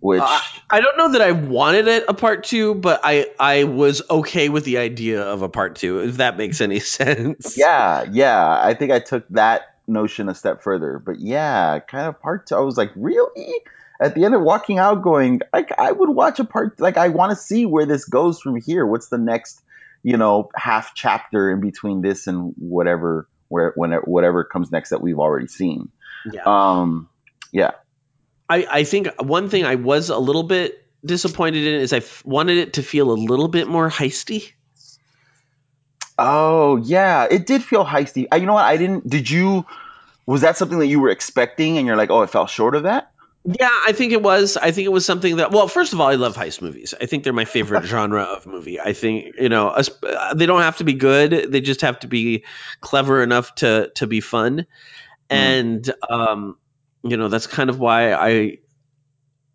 which 0.02 0.20
Uh, 0.20 0.40
I 0.68 0.80
don't 0.80 0.98
know 0.98 1.12
that 1.12 1.22
I 1.22 1.30
wanted 1.32 1.86
it 1.86 2.04
a 2.08 2.14
part 2.14 2.44
two, 2.44 2.74
but 2.74 3.00
I 3.04 3.28
I 3.38 3.64
was 3.64 4.02
okay 4.10 4.48
with 4.48 4.64
the 4.64 4.78
idea 4.78 5.22
of 5.22 5.42
a 5.42 5.48
part 5.48 5.76
two, 5.76 6.00
if 6.00 6.16
that 6.16 6.36
makes 6.36 6.60
any 6.60 6.80
sense. 6.98 7.56
Yeah, 7.56 8.04
yeah. 8.10 8.60
I 8.60 8.74
think 8.74 8.90
I 8.90 8.98
took 8.98 9.28
that 9.30 9.62
notion 9.86 10.28
a 10.28 10.34
step 10.34 10.62
further. 10.62 10.98
But 10.98 11.20
yeah, 11.20 11.78
kind 11.78 12.08
of 12.08 12.20
part 12.20 12.48
two. 12.48 12.56
I 12.56 12.60
was 12.60 12.76
like, 12.76 12.90
really? 12.96 13.54
At 14.00 14.16
the 14.16 14.24
end 14.24 14.34
of 14.34 14.42
walking 14.42 14.80
out, 14.80 15.02
going, 15.02 15.42
like, 15.52 15.70
I 15.78 15.92
would 15.92 16.10
watch 16.10 16.40
a 16.40 16.44
part. 16.44 16.80
Like, 16.80 16.96
I 16.96 17.08
want 17.08 17.30
to 17.30 17.36
see 17.36 17.66
where 17.66 17.86
this 17.86 18.04
goes 18.04 18.40
from 18.40 18.56
here. 18.56 18.84
What's 18.84 19.06
the 19.08 19.18
next, 19.18 19.62
you 20.02 20.16
know, 20.16 20.50
half 20.56 20.94
chapter 20.96 21.48
in 21.52 21.60
between 21.60 22.02
this 22.02 22.26
and 22.26 22.54
whatever, 22.58 23.28
where 23.46 23.72
whenever 23.76 24.02
whatever 24.04 24.42
comes 24.42 24.72
next 24.72 24.90
that 24.90 25.00
we've 25.00 25.20
already 25.20 25.46
seen. 25.46 25.90
Yeah. 26.32 26.42
Um, 26.44 27.08
yeah. 27.52 27.72
I, 28.52 28.66
I 28.80 28.84
think 28.84 29.08
one 29.20 29.48
thing 29.48 29.64
I 29.64 29.76
was 29.76 30.10
a 30.10 30.18
little 30.18 30.42
bit 30.42 30.84
disappointed 31.04 31.66
in 31.66 31.80
is 31.80 31.92
I 31.92 31.98
f- 31.98 32.24
wanted 32.24 32.58
it 32.58 32.74
to 32.74 32.82
feel 32.82 33.10
a 33.10 33.14
little 33.14 33.48
bit 33.48 33.66
more 33.66 33.88
heisty. 33.88 34.52
Oh 36.18 36.76
yeah, 36.76 37.26
it 37.30 37.46
did 37.46 37.62
feel 37.64 37.84
heisty. 37.84 38.26
Uh, 38.30 38.36
You 38.36 38.46
know 38.46 38.52
what? 38.54 38.64
I 38.64 38.76
didn't. 38.76 39.08
Did 39.08 39.30
you? 39.30 39.64
Was 40.26 40.42
that 40.42 40.56
something 40.56 40.78
that 40.78 40.86
you 40.86 41.00
were 41.00 41.08
expecting, 41.08 41.78
and 41.78 41.86
you're 41.86 41.96
like, 41.96 42.10
oh, 42.10 42.22
it 42.22 42.30
fell 42.30 42.46
short 42.46 42.74
of 42.74 42.82
that? 42.84 43.10
Yeah, 43.44 43.70
I 43.86 43.92
think 43.92 44.12
it 44.12 44.22
was. 44.22 44.56
I 44.56 44.70
think 44.70 44.86
it 44.86 44.92
was 44.92 45.04
something 45.04 45.36
that. 45.36 45.50
Well, 45.50 45.66
first 45.66 45.92
of 45.94 46.00
all, 46.00 46.08
I 46.08 46.14
love 46.14 46.36
heist 46.36 46.62
movies. 46.62 46.94
I 47.00 47.06
think 47.06 47.24
they're 47.24 47.32
my 47.32 47.44
favorite 47.46 47.84
genre 47.94 48.22
of 48.22 48.46
movie. 48.46 48.78
I 48.78 48.92
think 48.92 49.34
you 49.40 49.48
know 49.48 49.74
they 50.36 50.46
don't 50.46 50.60
have 50.62 50.76
to 50.76 50.84
be 50.84 50.92
good. 50.92 51.50
They 51.50 51.60
just 51.60 51.80
have 51.80 51.98
to 52.00 52.06
be 52.06 52.44
clever 52.80 53.22
enough 53.22 53.54
to 53.56 53.90
to 53.96 54.06
be 54.06 54.20
fun, 54.20 54.66
and 55.30 55.92
um, 56.08 56.56
you 57.02 57.16
know 57.16 57.28
that's 57.28 57.46
kind 57.46 57.70
of 57.70 57.78
why 57.78 58.12
I. 58.12 58.58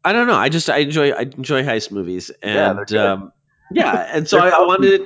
I 0.06 0.14
don't 0.14 0.28
know. 0.28 0.36
I 0.36 0.48
just 0.48 0.70
I 0.70 0.78
enjoy 0.78 1.12
I 1.12 1.22
enjoy 1.24 1.64
heist 1.64 1.92
movies, 1.92 2.32
and 2.42 2.56
they're 2.88 3.12
um, 3.14 3.34
yeah, 3.72 4.10
and 4.14 4.28
so 4.28 4.40
I, 4.40 4.50
I 4.50 4.66
wanted 4.66 5.02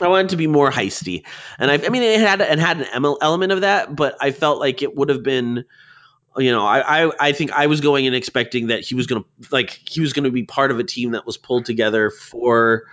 I 0.00 0.08
wanted 0.08 0.30
to 0.30 0.36
be 0.36 0.48
more 0.48 0.70
heisty, 0.70 1.24
and 1.58 1.70
I, 1.70 1.74
I 1.74 1.88
mean 1.88 2.02
it 2.02 2.18
had 2.20 2.40
it 2.40 2.58
had 2.58 2.80
an 2.80 3.04
element 3.20 3.52
of 3.52 3.60
that, 3.60 3.94
but 3.94 4.16
I 4.20 4.32
felt 4.32 4.58
like 4.58 4.82
it 4.82 4.96
would 4.96 5.08
have 5.08 5.22
been, 5.22 5.64
you 6.36 6.50
know, 6.50 6.66
I, 6.66 7.04
I 7.04 7.12
I 7.20 7.32
think 7.32 7.52
I 7.52 7.68
was 7.68 7.80
going 7.80 8.06
in 8.06 8.14
expecting 8.14 8.68
that 8.68 8.80
he 8.80 8.96
was 8.96 9.06
gonna 9.06 9.24
like 9.52 9.70
he 9.88 10.00
was 10.00 10.12
gonna 10.12 10.30
be 10.30 10.42
part 10.42 10.72
of 10.72 10.80
a 10.80 10.84
team 10.84 11.12
that 11.12 11.24
was 11.26 11.36
pulled 11.36 11.64
together 11.66 12.10
for 12.10 12.84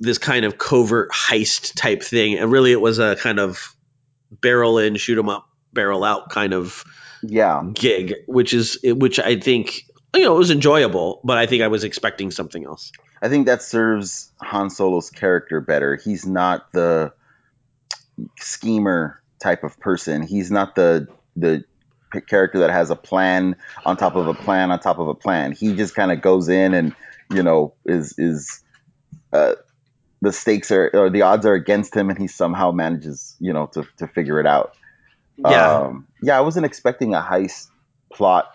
this 0.00 0.18
kind 0.18 0.44
of 0.44 0.58
covert 0.58 1.12
heist 1.12 1.74
type 1.76 2.02
thing, 2.02 2.38
and 2.38 2.50
really 2.50 2.72
it 2.72 2.80
was 2.80 2.98
a 2.98 3.14
kind 3.14 3.38
of 3.38 3.76
barrel 4.30 4.78
in, 4.78 4.96
shoot 4.96 5.16
'em 5.18 5.28
up, 5.28 5.48
barrel 5.76 6.02
out 6.02 6.30
kind 6.30 6.52
of 6.52 6.82
Yeah. 7.22 7.62
gig, 7.72 8.14
which 8.26 8.52
is 8.52 8.78
which 8.82 9.20
I 9.20 9.38
think 9.38 9.82
you 10.14 10.22
know 10.22 10.34
it 10.34 10.38
was 10.38 10.50
enjoyable, 10.50 11.20
but 11.22 11.38
I 11.38 11.46
think 11.46 11.62
I 11.62 11.68
was 11.68 11.84
expecting 11.84 12.32
something 12.32 12.64
else. 12.64 12.90
I 13.22 13.28
think 13.28 13.46
that 13.46 13.62
serves 13.62 14.32
Han 14.42 14.70
Solo's 14.70 15.10
character 15.10 15.60
better. 15.60 15.96
He's 15.96 16.26
not 16.26 16.72
the 16.72 17.12
schemer 18.38 19.20
type 19.42 19.64
of 19.64 19.78
person. 19.78 20.22
He's 20.22 20.50
not 20.50 20.74
the 20.74 21.06
the 21.36 21.64
character 22.28 22.60
that 22.60 22.70
has 22.70 22.90
a 22.90 22.96
plan 22.96 23.56
on 23.84 23.96
top 23.96 24.16
of 24.16 24.26
a 24.26 24.34
plan 24.34 24.70
on 24.70 24.80
top 24.80 24.98
of 24.98 25.08
a 25.08 25.14
plan. 25.14 25.52
He 25.52 25.74
just 25.74 25.94
kind 25.94 26.10
of 26.10 26.20
goes 26.22 26.48
in 26.48 26.74
and 26.74 26.94
you 27.32 27.42
know 27.42 27.74
is 27.84 28.14
is 28.18 28.62
uh, 29.32 29.54
the 30.22 30.32
stakes 30.32 30.70
are 30.70 30.90
or 30.94 31.10
the 31.10 31.22
odds 31.22 31.44
are 31.46 31.54
against 31.54 31.94
him, 31.94 32.08
and 32.10 32.18
he 32.18 32.26
somehow 32.28 32.70
manages 32.72 33.36
you 33.38 33.52
know 33.52 33.66
to 33.74 33.86
to 33.98 34.06
figure 34.08 34.40
it 34.40 34.46
out. 34.46 34.72
Yeah. 35.38 35.78
um, 35.86 36.06
yeah. 36.22 36.36
I 36.38 36.40
wasn't 36.40 36.66
expecting 36.66 37.14
a 37.14 37.20
heist 37.20 37.66
plot 38.12 38.50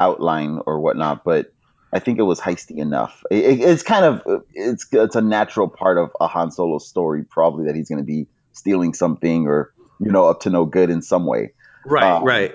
outline 0.00 0.60
or 0.66 0.80
whatnot, 0.80 1.24
but 1.24 1.52
I 1.92 1.98
think 1.98 2.18
it 2.18 2.22
was 2.22 2.40
heisty 2.40 2.78
enough. 2.78 3.22
It, 3.30 3.44
it- 3.44 3.60
it's 3.60 3.82
kind 3.82 4.04
of 4.04 4.42
it's 4.54 4.86
it's 4.92 5.16
a 5.16 5.20
natural 5.20 5.68
part 5.68 5.98
of 5.98 6.10
a 6.20 6.26
Han 6.26 6.50
Solo 6.50 6.78
story, 6.78 7.24
probably 7.24 7.66
that 7.66 7.74
he's 7.74 7.88
going 7.88 7.98
to 8.00 8.04
be 8.04 8.26
stealing 8.52 8.94
something 8.94 9.46
or 9.46 9.72
you 10.00 10.10
know 10.10 10.26
up 10.26 10.40
to 10.40 10.50
no 10.50 10.64
good 10.64 10.90
in 10.90 11.02
some 11.02 11.26
way. 11.26 11.52
Right, 11.86 12.04
Um, 12.16 12.24
right. 12.24 12.54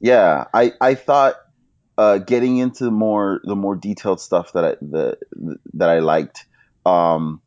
Yeah, 0.00 0.44
I 0.54 0.72
I 0.80 0.94
thought 0.94 1.34
uh, 1.96 2.18
getting 2.18 2.58
into 2.58 2.90
more 2.90 3.40
the 3.44 3.56
more 3.56 3.74
detailed 3.76 4.20
stuff 4.20 4.52
that 4.52 4.64
I 4.64 4.74
the, 4.80 5.18
that 5.74 5.88
I 5.88 5.98
liked. 5.98 6.46
Um, 6.86 7.42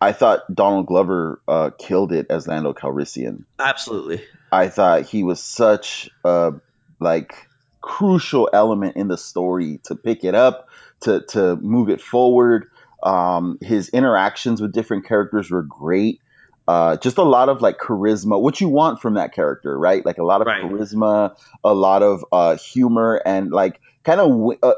I 0.00 0.12
thought 0.12 0.42
Donald 0.54 0.86
Glover 0.86 1.40
uh, 1.48 1.70
killed 1.78 2.12
it 2.12 2.26
as 2.30 2.46
Lando 2.46 2.72
Calrissian. 2.72 3.44
Absolutely. 3.58 4.22
I 4.52 4.68
thought 4.68 5.02
he 5.02 5.22
was 5.22 5.42
such 5.42 6.08
a 6.24 6.52
like 7.00 7.48
crucial 7.80 8.48
element 8.52 8.96
in 8.96 9.08
the 9.08 9.18
story 9.18 9.80
to 9.84 9.94
pick 9.94 10.24
it 10.24 10.34
up, 10.34 10.68
to 11.00 11.22
to 11.30 11.56
move 11.56 11.88
it 11.88 12.00
forward. 12.00 12.66
Um, 13.02 13.58
his 13.60 13.88
interactions 13.90 14.60
with 14.60 14.72
different 14.72 15.06
characters 15.06 15.50
were 15.50 15.62
great. 15.62 16.20
Uh, 16.66 16.96
just 16.98 17.16
a 17.16 17.22
lot 17.22 17.48
of 17.48 17.62
like 17.62 17.78
charisma, 17.78 18.40
what 18.40 18.60
you 18.60 18.68
want 18.68 19.00
from 19.00 19.14
that 19.14 19.32
character, 19.32 19.78
right? 19.78 20.04
Like 20.04 20.18
a 20.18 20.24
lot 20.24 20.42
of 20.42 20.46
charisma, 20.62 21.34
a 21.64 21.72
lot 21.72 22.02
of 22.02 22.24
uh, 22.30 22.56
humor, 22.58 23.22
and 23.24 23.50
like 23.50 23.80
kind 24.04 24.20
of 24.20 24.28
wi- 24.28 24.58
uh, 24.62 24.74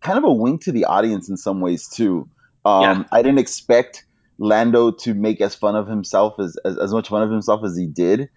kind 0.00 0.18
of 0.18 0.24
a 0.24 0.32
wink 0.32 0.64
to 0.64 0.72
the 0.72 0.86
audience 0.86 1.28
in 1.28 1.36
some 1.36 1.60
ways 1.60 1.88
too. 1.88 2.28
Um, 2.64 3.06
I 3.12 3.22
didn't 3.22 3.38
expect 3.38 4.04
Lando 4.38 4.90
to 4.90 5.14
make 5.14 5.40
as 5.40 5.54
fun 5.54 5.76
of 5.76 5.86
himself 5.86 6.40
as 6.40 6.56
as, 6.64 6.76
as 6.78 6.92
much 6.92 7.08
fun 7.08 7.22
of 7.22 7.30
himself 7.30 7.62
as 7.64 7.76
he 7.76 7.86
did. 7.86 8.28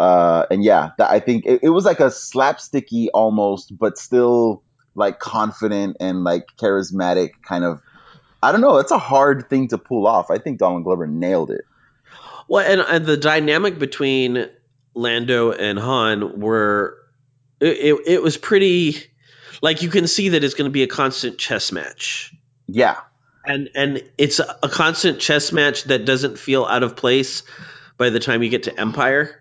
Uh, 0.00 0.46
and 0.50 0.64
yeah, 0.64 0.92
that, 0.96 1.10
I 1.10 1.20
think 1.20 1.44
it, 1.44 1.60
it 1.62 1.68
was 1.68 1.84
like 1.84 2.00
a 2.00 2.04
slapsticky 2.04 3.08
almost, 3.12 3.76
but 3.76 3.98
still 3.98 4.62
like 4.94 5.18
confident 5.18 5.98
and 6.00 6.24
like 6.24 6.46
charismatic 6.56 7.32
kind 7.46 7.64
of. 7.64 7.82
I 8.42 8.50
don't 8.50 8.62
know. 8.62 8.78
It's 8.78 8.92
a 8.92 8.98
hard 8.98 9.50
thing 9.50 9.68
to 9.68 9.76
pull 9.76 10.06
off. 10.06 10.30
I 10.30 10.38
think 10.38 10.58
Donald 10.58 10.84
Glover 10.84 11.06
nailed 11.06 11.50
it. 11.50 11.66
Well, 12.48 12.66
and, 12.66 12.80
and 12.80 13.04
the 13.04 13.18
dynamic 13.18 13.78
between 13.78 14.48
Lando 14.94 15.52
and 15.52 15.78
Han 15.78 16.40
were 16.40 16.96
it, 17.60 17.76
it, 17.76 18.00
it 18.06 18.22
was 18.22 18.38
pretty 18.38 18.96
like 19.60 19.82
you 19.82 19.90
can 19.90 20.06
see 20.06 20.30
that 20.30 20.42
it's 20.42 20.54
going 20.54 20.70
to 20.70 20.72
be 20.72 20.82
a 20.82 20.88
constant 20.88 21.36
chess 21.36 21.72
match. 21.72 22.34
Yeah. 22.68 22.96
And 23.44 23.68
and 23.74 24.02
it's 24.16 24.38
a, 24.38 24.56
a 24.62 24.70
constant 24.70 25.20
chess 25.20 25.52
match 25.52 25.84
that 25.84 26.06
doesn't 26.06 26.38
feel 26.38 26.64
out 26.64 26.84
of 26.84 26.96
place 26.96 27.42
by 27.98 28.08
the 28.08 28.18
time 28.18 28.42
you 28.42 28.48
get 28.48 28.62
to 28.62 28.80
Empire. 28.80 29.36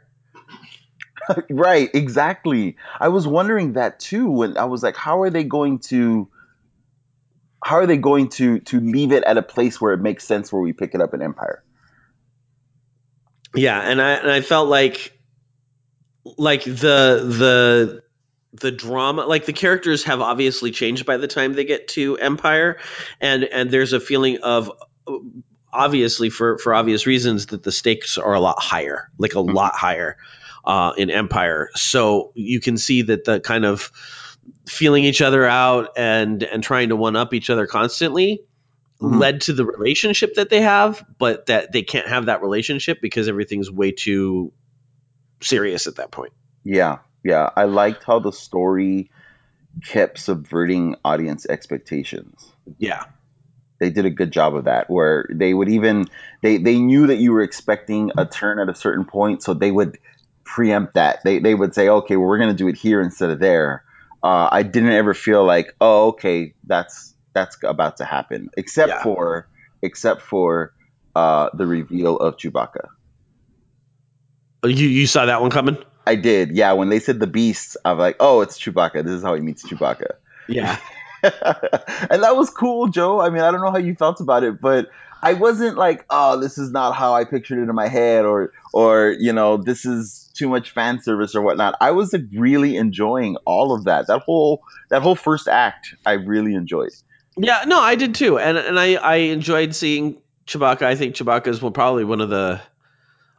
right, 1.50 1.90
exactly. 1.94 2.78
I 3.00 3.10
was 3.10 3.28
wondering 3.28 3.74
that 3.74 4.00
too 4.00 4.30
when 4.30 4.58
I 4.58 4.66
was 4.66 4.84
like 4.84 4.96
how 4.96 5.22
are 5.22 5.30
they 5.30 5.44
going 5.44 5.80
to 5.80 6.30
how 7.64 7.78
are 7.78 7.86
they 7.88 7.98
going 7.98 8.30
to 8.30 8.60
to 8.60 8.80
leave 8.80 9.12
it 9.12 9.24
at 9.24 9.38
a 9.38 9.42
place 9.42 9.80
where 9.80 9.94
it 9.94 10.00
makes 10.00 10.24
sense 10.24 10.52
where 10.52 10.62
we 10.62 10.74
pick 10.74 10.96
it 10.96 11.02
up 11.02 11.14
in 11.14 11.22
Empire? 11.22 11.64
Yeah, 13.56 13.80
and 13.80 14.02
I 14.02 14.12
and 14.14 14.32
I 14.32 14.42
felt 14.42 14.70
like 14.70 15.18
like 16.38 16.64
the 16.64 17.24
the 17.26 18.04
the 18.54 18.72
drama 18.72 19.26
like 19.26 19.46
the 19.46 19.54
characters 19.54 20.06
have 20.06 20.22
obviously 20.22 20.72
changed 20.72 21.06
by 21.06 21.18
the 21.18 21.28
time 21.28 21.54
they 21.54 21.66
get 21.66 21.88
to 21.90 22.18
Empire 22.18 22.80
and 23.22 23.44
and 23.44 23.70
there's 23.72 23.94
a 23.94 24.00
feeling 24.00 24.40
of 24.42 24.72
obviously 25.72 26.30
for 26.30 26.58
for 26.58 26.74
obvious 26.74 27.06
reasons 27.06 27.48
that 27.48 27.64
the 27.64 27.72
stakes 27.72 28.18
are 28.18 28.34
a 28.34 28.40
lot 28.40 28.60
higher, 28.60 29.10
like 29.18 29.34
a 29.34 29.36
mm-hmm. 29.36 29.56
lot 29.56 29.76
higher 29.76 30.18
uh, 30.66 30.94
in 30.98 31.10
Empire. 31.10 31.70
So 31.76 32.32
you 32.36 32.60
can 32.60 32.78
see 32.78 33.04
that 33.04 33.26
the 33.26 33.40
kind 33.40 33.66
of 33.66 33.92
feeling 34.68 35.04
each 35.04 35.22
other 35.22 35.46
out 35.46 35.92
and 35.98 36.42
and 36.44 36.64
trying 36.64 36.90
to 36.90 36.96
one 36.96 37.16
up 37.16 37.34
each 37.34 37.50
other 37.50 37.68
constantly 37.68 38.44
Mhm. 39.02 39.20
led 39.20 39.42
to 39.42 39.54
the 39.54 39.66
relationship 39.66 40.34
that 40.36 40.50
they 40.50 40.62
have, 40.62 41.06
but 41.18 41.46
that 41.46 41.72
they 41.72 41.84
can't 41.84 42.08
have 42.08 42.26
that 42.26 42.42
relationship 42.42 43.00
because 43.02 43.30
everything's 43.30 43.72
way 43.72 43.92
too 43.92 44.52
serious 45.42 45.88
at 45.88 45.96
that 45.96 46.12
point. 46.12 46.34
Yeah, 46.66 46.98
yeah. 47.24 47.50
I 47.56 47.64
liked 47.64 48.04
how 48.04 48.20
the 48.20 48.34
story 48.34 49.10
kept 49.88 50.20
subverting 50.20 50.98
audience 51.06 51.46
expectations. 51.48 52.52
Yeah. 52.78 53.06
They 53.80 53.90
did 53.90 54.06
a 54.06 54.10
good 54.10 54.32
job 54.32 54.56
of 54.56 54.66
that 54.66 54.90
where 54.90 55.26
they 55.34 55.54
would 55.54 55.70
even 55.70 56.08
they 56.42 56.58
they 56.58 56.78
knew 56.80 57.08
that 57.08 57.16
you 57.16 57.32
were 57.32 57.42
expecting 57.42 58.12
a 58.18 58.26
turn 58.26 58.60
at 58.60 58.68
a 58.68 58.76
certain 58.76 59.06
point, 59.06 59.42
so 59.44 59.54
they 59.54 59.72
would 59.72 59.98
preempt 60.56 60.96
that. 60.96 61.20
They 61.24 61.40
they 61.40 61.56
would 61.56 61.74
say, 61.76 61.90
"Okay, 61.90 62.16
well 62.18 62.28
we're 62.28 62.38
going 62.40 62.50
to 62.56 62.58
do 62.58 62.68
it 62.68 62.76
here 62.78 63.02
instead 63.02 63.30
of 63.30 63.40
there." 63.40 63.84
Uh, 64.24 64.50
I 64.52 64.64
didn't 64.64 64.92
ever 64.92 65.14
feel 65.14 65.46
like, 65.46 65.76
"Oh, 65.80 66.10
okay, 66.10 66.54
that's 66.66 67.14
that's 67.34 67.58
about 67.64 67.98
to 67.98 68.06
happen." 68.06 68.50
Except 68.58 68.90
Yeah. 68.90 69.04
for 69.04 69.48
except 69.82 70.22
for 70.22 70.74
uh, 71.16 71.50
the 71.54 71.66
reveal 71.66 72.18
of 72.18 72.38
Chewbacca. 72.38 72.88
You 74.64 74.88
you 74.88 75.08
saw 75.08 75.26
that 75.26 75.42
one 75.42 75.52
coming? 75.52 75.78
I 76.06 76.16
did. 76.16 76.52
Yeah, 76.52 76.74
when 76.74 76.90
they 76.90 77.00
said 77.00 77.20
the 77.20 77.28
beasts, 77.28 77.78
I'm 77.86 77.98
like, 77.98 78.18
"Oh, 78.20 78.42
it's 78.42 78.60
Chewbacca. 78.60 79.04
This 79.04 79.14
is 79.14 79.24
how 79.24 79.36
he 79.36 79.42
meets 79.42 79.68
Chewbacca." 79.68 80.14
Yeah. 80.48 80.78
and 81.24 82.24
that 82.24 82.36
was 82.36 82.50
cool, 82.50 82.88
Joe. 82.88 83.20
I 83.22 83.30
mean, 83.30 83.42
I 83.42 83.52
don't 83.52 83.62
know 83.62 83.72
how 83.72 83.78
you 83.78 83.94
felt 83.96 84.20
about 84.22 84.44
it, 84.44 84.60
but 84.62 84.88
I 85.22 85.34
wasn't 85.34 85.78
like, 85.78 86.06
oh, 86.10 86.40
this 86.40 86.58
is 86.58 86.72
not 86.72 86.94
how 86.96 87.14
I 87.14 87.26
pictured 87.26 87.60
it 87.60 87.70
in 87.70 87.76
my 87.76 87.88
head, 87.88 88.26
or 88.26 88.54
or 88.74 89.16
you 89.20 89.34
know, 89.34 89.58
this 89.58 89.86
is 89.86 90.32
too 90.36 90.48
much 90.50 90.72
fan 90.72 91.02
service 91.02 91.36
or 91.36 91.42
whatnot. 91.42 91.76
I 91.82 91.92
was 91.92 92.14
like, 92.14 92.24
really 92.34 92.78
enjoying 92.78 93.38
all 93.46 93.74
of 93.74 93.86
that. 93.86 94.08
That 94.08 94.20
whole 94.20 94.62
that 94.90 95.02
whole 95.02 95.16
first 95.16 95.48
act, 95.48 95.96
I 96.06 96.14
really 96.14 96.56
enjoyed. 96.56 96.92
Yeah, 97.38 97.64
no, 97.68 97.80
I 97.80 97.96
did 97.96 98.16
too, 98.16 98.38
and 98.38 98.58
and 98.58 98.80
I 98.80 98.96
I 98.96 99.16
enjoyed 99.16 99.76
seeing 99.76 100.22
Chewbacca. 100.48 100.84
I 100.84 100.96
think 100.96 101.16
Chewbacca 101.16 101.48
is 101.48 101.60
probably 101.60 102.04
one 102.04 102.22
of 102.22 102.30
the 102.30 102.62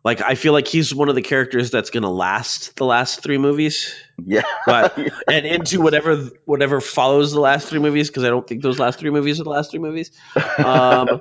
like 0.02 0.22
I 0.22 0.34
feel 0.34 0.52
like 0.52 0.66
he's 0.66 0.94
one 0.94 1.08
of 1.08 1.14
the 1.14 1.22
characters 1.22 1.70
that's 1.70 1.90
going 1.90 2.04
to 2.04 2.08
last 2.08 2.76
the 2.76 2.86
last 2.86 3.22
three 3.22 3.38
movies. 3.38 3.94
Yeah, 4.24 4.42
but 4.66 4.96
and 5.28 5.46
into 5.46 5.80
whatever 5.80 6.30
whatever 6.44 6.80
follows 6.80 7.32
the 7.32 7.40
last 7.40 7.68
three 7.68 7.80
movies 7.80 8.08
because 8.08 8.24
I 8.24 8.28
don't 8.28 8.46
think 8.46 8.62
those 8.62 8.78
last 8.78 8.98
three 8.98 9.10
movies 9.10 9.40
are 9.40 9.44
the 9.44 9.50
last 9.50 9.70
three 9.70 9.80
movies. 9.80 10.10
Um, 10.58 11.20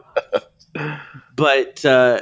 but 1.36 1.84
uh, 1.84 2.22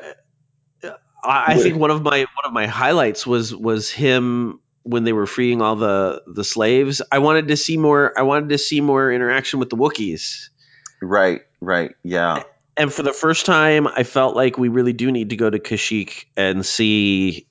I, 1.24 1.54
I 1.54 1.58
think 1.58 1.78
one 1.78 1.92
of 1.92 2.02
my 2.02 2.20
one 2.20 2.46
of 2.46 2.54
my 2.54 2.68
highlights 2.68 3.26
was 3.26 3.56
was 3.56 3.90
him 3.90 4.60
when 4.84 5.04
they 5.04 5.14
were 5.14 5.26
freeing 5.26 5.62
all 5.62 5.76
the 5.76 6.24
the 6.28 6.44
slaves. 6.44 7.02
I 7.12 7.20
wanted 7.20 7.50
to 7.50 7.58
see 7.58 7.78
more. 7.78 8.18
I 8.18 8.24
wanted 8.24 8.50
to 8.50 8.58
see 8.58 8.82
more 8.82 9.12
interaction 9.12 9.60
with 9.60 9.70
the 9.70 9.78
Wookiees. 9.78 10.50
Right, 11.02 11.42
right, 11.62 11.96
yeah. 12.04 12.44
And 12.76 12.94
for 12.94 13.04
the 13.04 13.14
first 13.14 13.46
time, 13.46 13.88
I 13.88 14.04
felt 14.04 14.36
like 14.36 14.58
we 14.58 14.70
really 14.70 14.94
do 14.94 15.12
need 15.12 15.32
to 15.32 15.36
go 15.36 15.50
to 15.50 15.60
Kashyyyk 15.60 16.26
and 16.36 16.66
see 16.66 17.48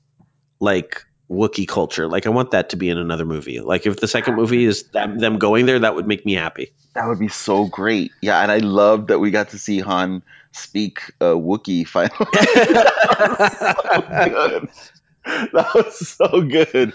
like 0.60 1.04
Wookiee 1.30 1.66
culture. 1.66 2.06
Like 2.06 2.26
I 2.26 2.30
want 2.30 2.52
that 2.52 2.70
to 2.70 2.76
be 2.76 2.88
in 2.88 2.98
another 2.98 3.24
movie. 3.24 3.60
Like 3.60 3.86
if 3.86 3.98
the 4.00 4.08
second 4.08 4.36
movie 4.36 4.64
is 4.64 4.84
them, 4.84 5.18
them 5.18 5.38
going 5.38 5.66
there, 5.66 5.80
that 5.80 5.94
would 5.94 6.06
make 6.06 6.24
me 6.24 6.34
happy. 6.34 6.72
That 6.94 7.08
would 7.08 7.18
be 7.18 7.28
so 7.28 7.66
great. 7.66 8.12
Yeah, 8.20 8.40
and 8.40 8.50
I 8.50 8.58
love 8.58 9.08
that 9.08 9.18
we 9.18 9.30
got 9.30 9.50
to 9.50 9.58
see 9.58 9.80
Han 9.80 10.22
speak 10.52 11.00
uh, 11.20 11.34
Wookiee 11.34 11.86
finally. 11.86 12.16
that 12.32 12.90
was 13.34 13.98
so 14.08 14.30
good. 14.30 14.68
That 15.52 15.74
was 15.74 16.08
so 16.08 16.42
good. 16.42 16.92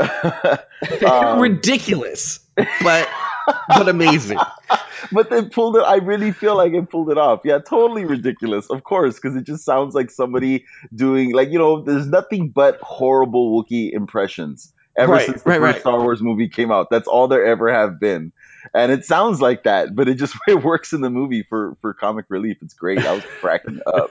Um, 1.06 1.38
Ridiculous, 1.38 2.40
but 2.56 3.08
but 3.68 3.88
amazing. 3.88 4.38
but 5.12 5.30
they 5.30 5.44
pulled 5.44 5.76
it. 5.76 5.82
I 5.82 5.96
really 5.96 6.32
feel 6.32 6.56
like 6.56 6.72
it 6.72 6.90
pulled 6.90 7.10
it 7.10 7.18
off. 7.18 7.40
Yeah, 7.44 7.58
totally 7.58 8.04
ridiculous, 8.04 8.68
of 8.70 8.84
course, 8.84 9.16
because 9.16 9.36
it 9.36 9.44
just 9.44 9.64
sounds 9.64 9.94
like 9.94 10.10
somebody 10.10 10.64
doing 10.94 11.32
like 11.32 11.50
you 11.50 11.58
know. 11.58 11.82
There's 11.82 12.08
nothing 12.08 12.50
but 12.50 12.78
horrible 12.80 13.62
Wookiee 13.62 13.92
impressions 13.92 14.72
ever 14.96 15.12
Right, 15.12 15.26
since 15.26 15.42
the 15.42 15.50
right, 15.50 15.60
first 15.60 15.74
right. 15.74 15.80
Star 15.80 16.00
Wars 16.00 16.22
movie 16.22 16.48
came 16.48 16.70
out. 16.70 16.88
That's 16.90 17.08
all 17.08 17.28
there 17.28 17.44
ever 17.44 17.72
have 17.72 17.98
been, 17.98 18.32
and 18.74 18.92
it 18.92 19.04
sounds 19.04 19.40
like 19.40 19.64
that, 19.64 19.94
but 19.94 20.08
it 20.08 20.14
just 20.14 20.36
it 20.48 20.62
works 20.62 20.92
in 20.92 21.00
the 21.00 21.10
movie 21.10 21.42
for 21.42 21.76
for 21.80 21.94
comic 21.94 22.26
relief. 22.28 22.58
It's 22.62 22.74
great. 22.74 22.98
I 22.98 23.12
was 23.12 23.24
cracking 23.40 23.80
up. 23.86 24.10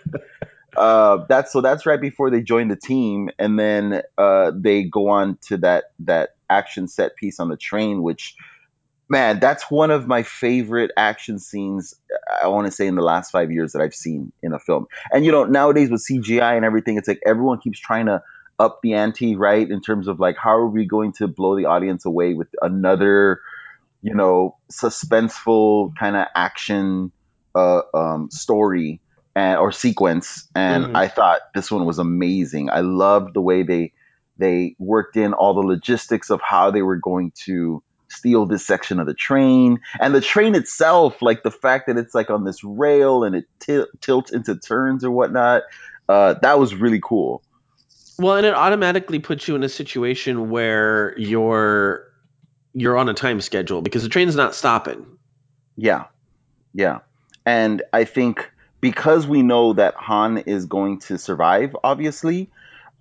Uh, 0.76 1.26
that's 1.28 1.52
so 1.52 1.62
that's 1.62 1.86
right 1.86 2.00
before 2.00 2.30
they 2.30 2.42
join 2.42 2.70
the 2.70 2.76
team, 2.76 3.30
and 3.38 3.60
then 3.60 4.02
uh, 4.18 4.52
they 4.56 4.84
go 4.84 5.10
on 5.10 5.38
to 5.42 5.58
that 5.58 5.86
that 6.00 6.36
action 6.50 6.88
set 6.88 7.16
piece 7.16 7.40
on 7.40 7.50
the 7.50 7.58
train, 7.58 8.02
which 8.04 8.36
man, 9.12 9.40
that's 9.42 9.70
one 9.70 9.92
of 9.92 10.08
my 10.08 10.24
favorite 10.24 10.92
action 10.96 11.38
scenes. 11.38 11.94
I 12.42 12.48
want 12.48 12.66
to 12.68 12.72
say 12.72 12.88
in 12.88 12.96
the 12.96 13.02
last 13.02 13.30
five 13.32 13.52
years 13.52 13.74
that 13.74 13.82
I've 13.82 13.94
seen 13.94 14.32
in 14.42 14.54
a 14.54 14.60
film. 14.60 14.88
And 15.12 15.26
you 15.26 15.34
know, 15.34 15.44
nowadays 15.44 15.92
with 15.92 16.06
CGI 16.10 16.56
and 16.56 16.66
everything, 16.66 16.98
it's 16.98 17.10
like 17.10 17.22
everyone 17.26 17.60
keeps 17.60 17.80
trying 17.80 18.06
to 18.06 18.24
up 18.58 18.80
the 18.82 18.94
ante, 18.94 19.36
right? 19.36 19.70
In 19.70 19.82
terms 19.82 20.08
of 20.08 20.20
like 20.20 20.38
how 20.42 20.52
are 20.52 20.70
we 20.70 20.86
going 20.86 21.12
to 21.18 21.28
blow 21.28 21.58
the 21.58 21.66
audience 21.66 22.06
away 22.06 22.34
with 22.36 22.48
another, 22.62 23.42
you 24.02 24.16
know, 24.16 24.58
suspenseful 24.72 25.92
kind 26.00 26.16
of 26.16 26.28
action 26.36 27.12
uh, 27.56 27.82
um, 27.94 28.30
story 28.32 29.02
and 29.36 29.60
or 29.60 29.72
sequence. 29.74 30.48
And 30.56 30.86
Mhm. 30.86 30.96
I 30.96 31.10
thought 31.10 31.42
this 31.54 31.70
one 31.72 31.86
was 31.86 32.00
amazing. 32.00 32.70
I 32.70 32.82
loved 32.82 33.34
the 33.34 33.42
way 33.42 33.64
they 33.64 33.94
they 34.38 34.76
worked 34.80 35.18
in 35.18 35.34
all 35.34 35.54
the 35.54 35.62
logistics 35.68 36.30
of 36.30 36.42
how 36.42 36.72
they 36.72 36.82
were 36.82 36.98
going 36.98 37.34
to 37.46 37.84
steal 38.12 38.46
this 38.46 38.66
section 38.66 39.00
of 39.00 39.08
the 39.08 39.14
train. 39.14 39.80
And 40.00 40.14
the 40.14 40.22
train 40.22 40.56
itself 40.56 41.22
like 41.22 41.44
the 41.44 41.52
fact 41.52 41.88
that 41.88 41.98
it's 41.98 42.14
like 42.14 42.30
on 42.30 42.44
this 42.44 42.64
rail 42.64 43.24
and 43.24 43.36
it 43.36 43.46
til- 43.60 43.88
tilts 44.02 44.32
into 44.32 44.56
turns 44.58 45.04
or 45.04 45.12
whatnot 45.12 45.64
uh, 46.10 46.34
that 46.42 46.60
was 46.60 46.76
really 46.76 47.00
cool. 47.02 47.42
Well, 48.20 48.36
and 48.36 48.46
it 48.46 48.54
automatically 48.54 49.20
puts 49.20 49.48
you 49.48 49.56
in 49.56 49.64
a 49.64 49.70
situation 49.70 50.50
where 50.50 51.18
you're 51.18 52.06
you're 52.74 52.98
on 52.98 53.08
a 53.10 53.14
time 53.14 53.40
schedule 53.42 53.82
because 53.82 54.04
the 54.04 54.10
train's 54.10 54.36
not 54.36 54.54
stopping. 54.56 55.06
yeah. 55.78 56.06
Yeah. 56.74 57.00
And 57.46 57.82
i 57.92 58.04
think 58.04 58.50
because 58.82 59.26
we 59.28 59.42
know 59.42 59.74
that 59.74 59.96
han 59.96 60.38
is 60.40 60.66
going 60.66 61.00
to 61.00 61.18
survive 61.18 61.76
obviously 61.84 62.50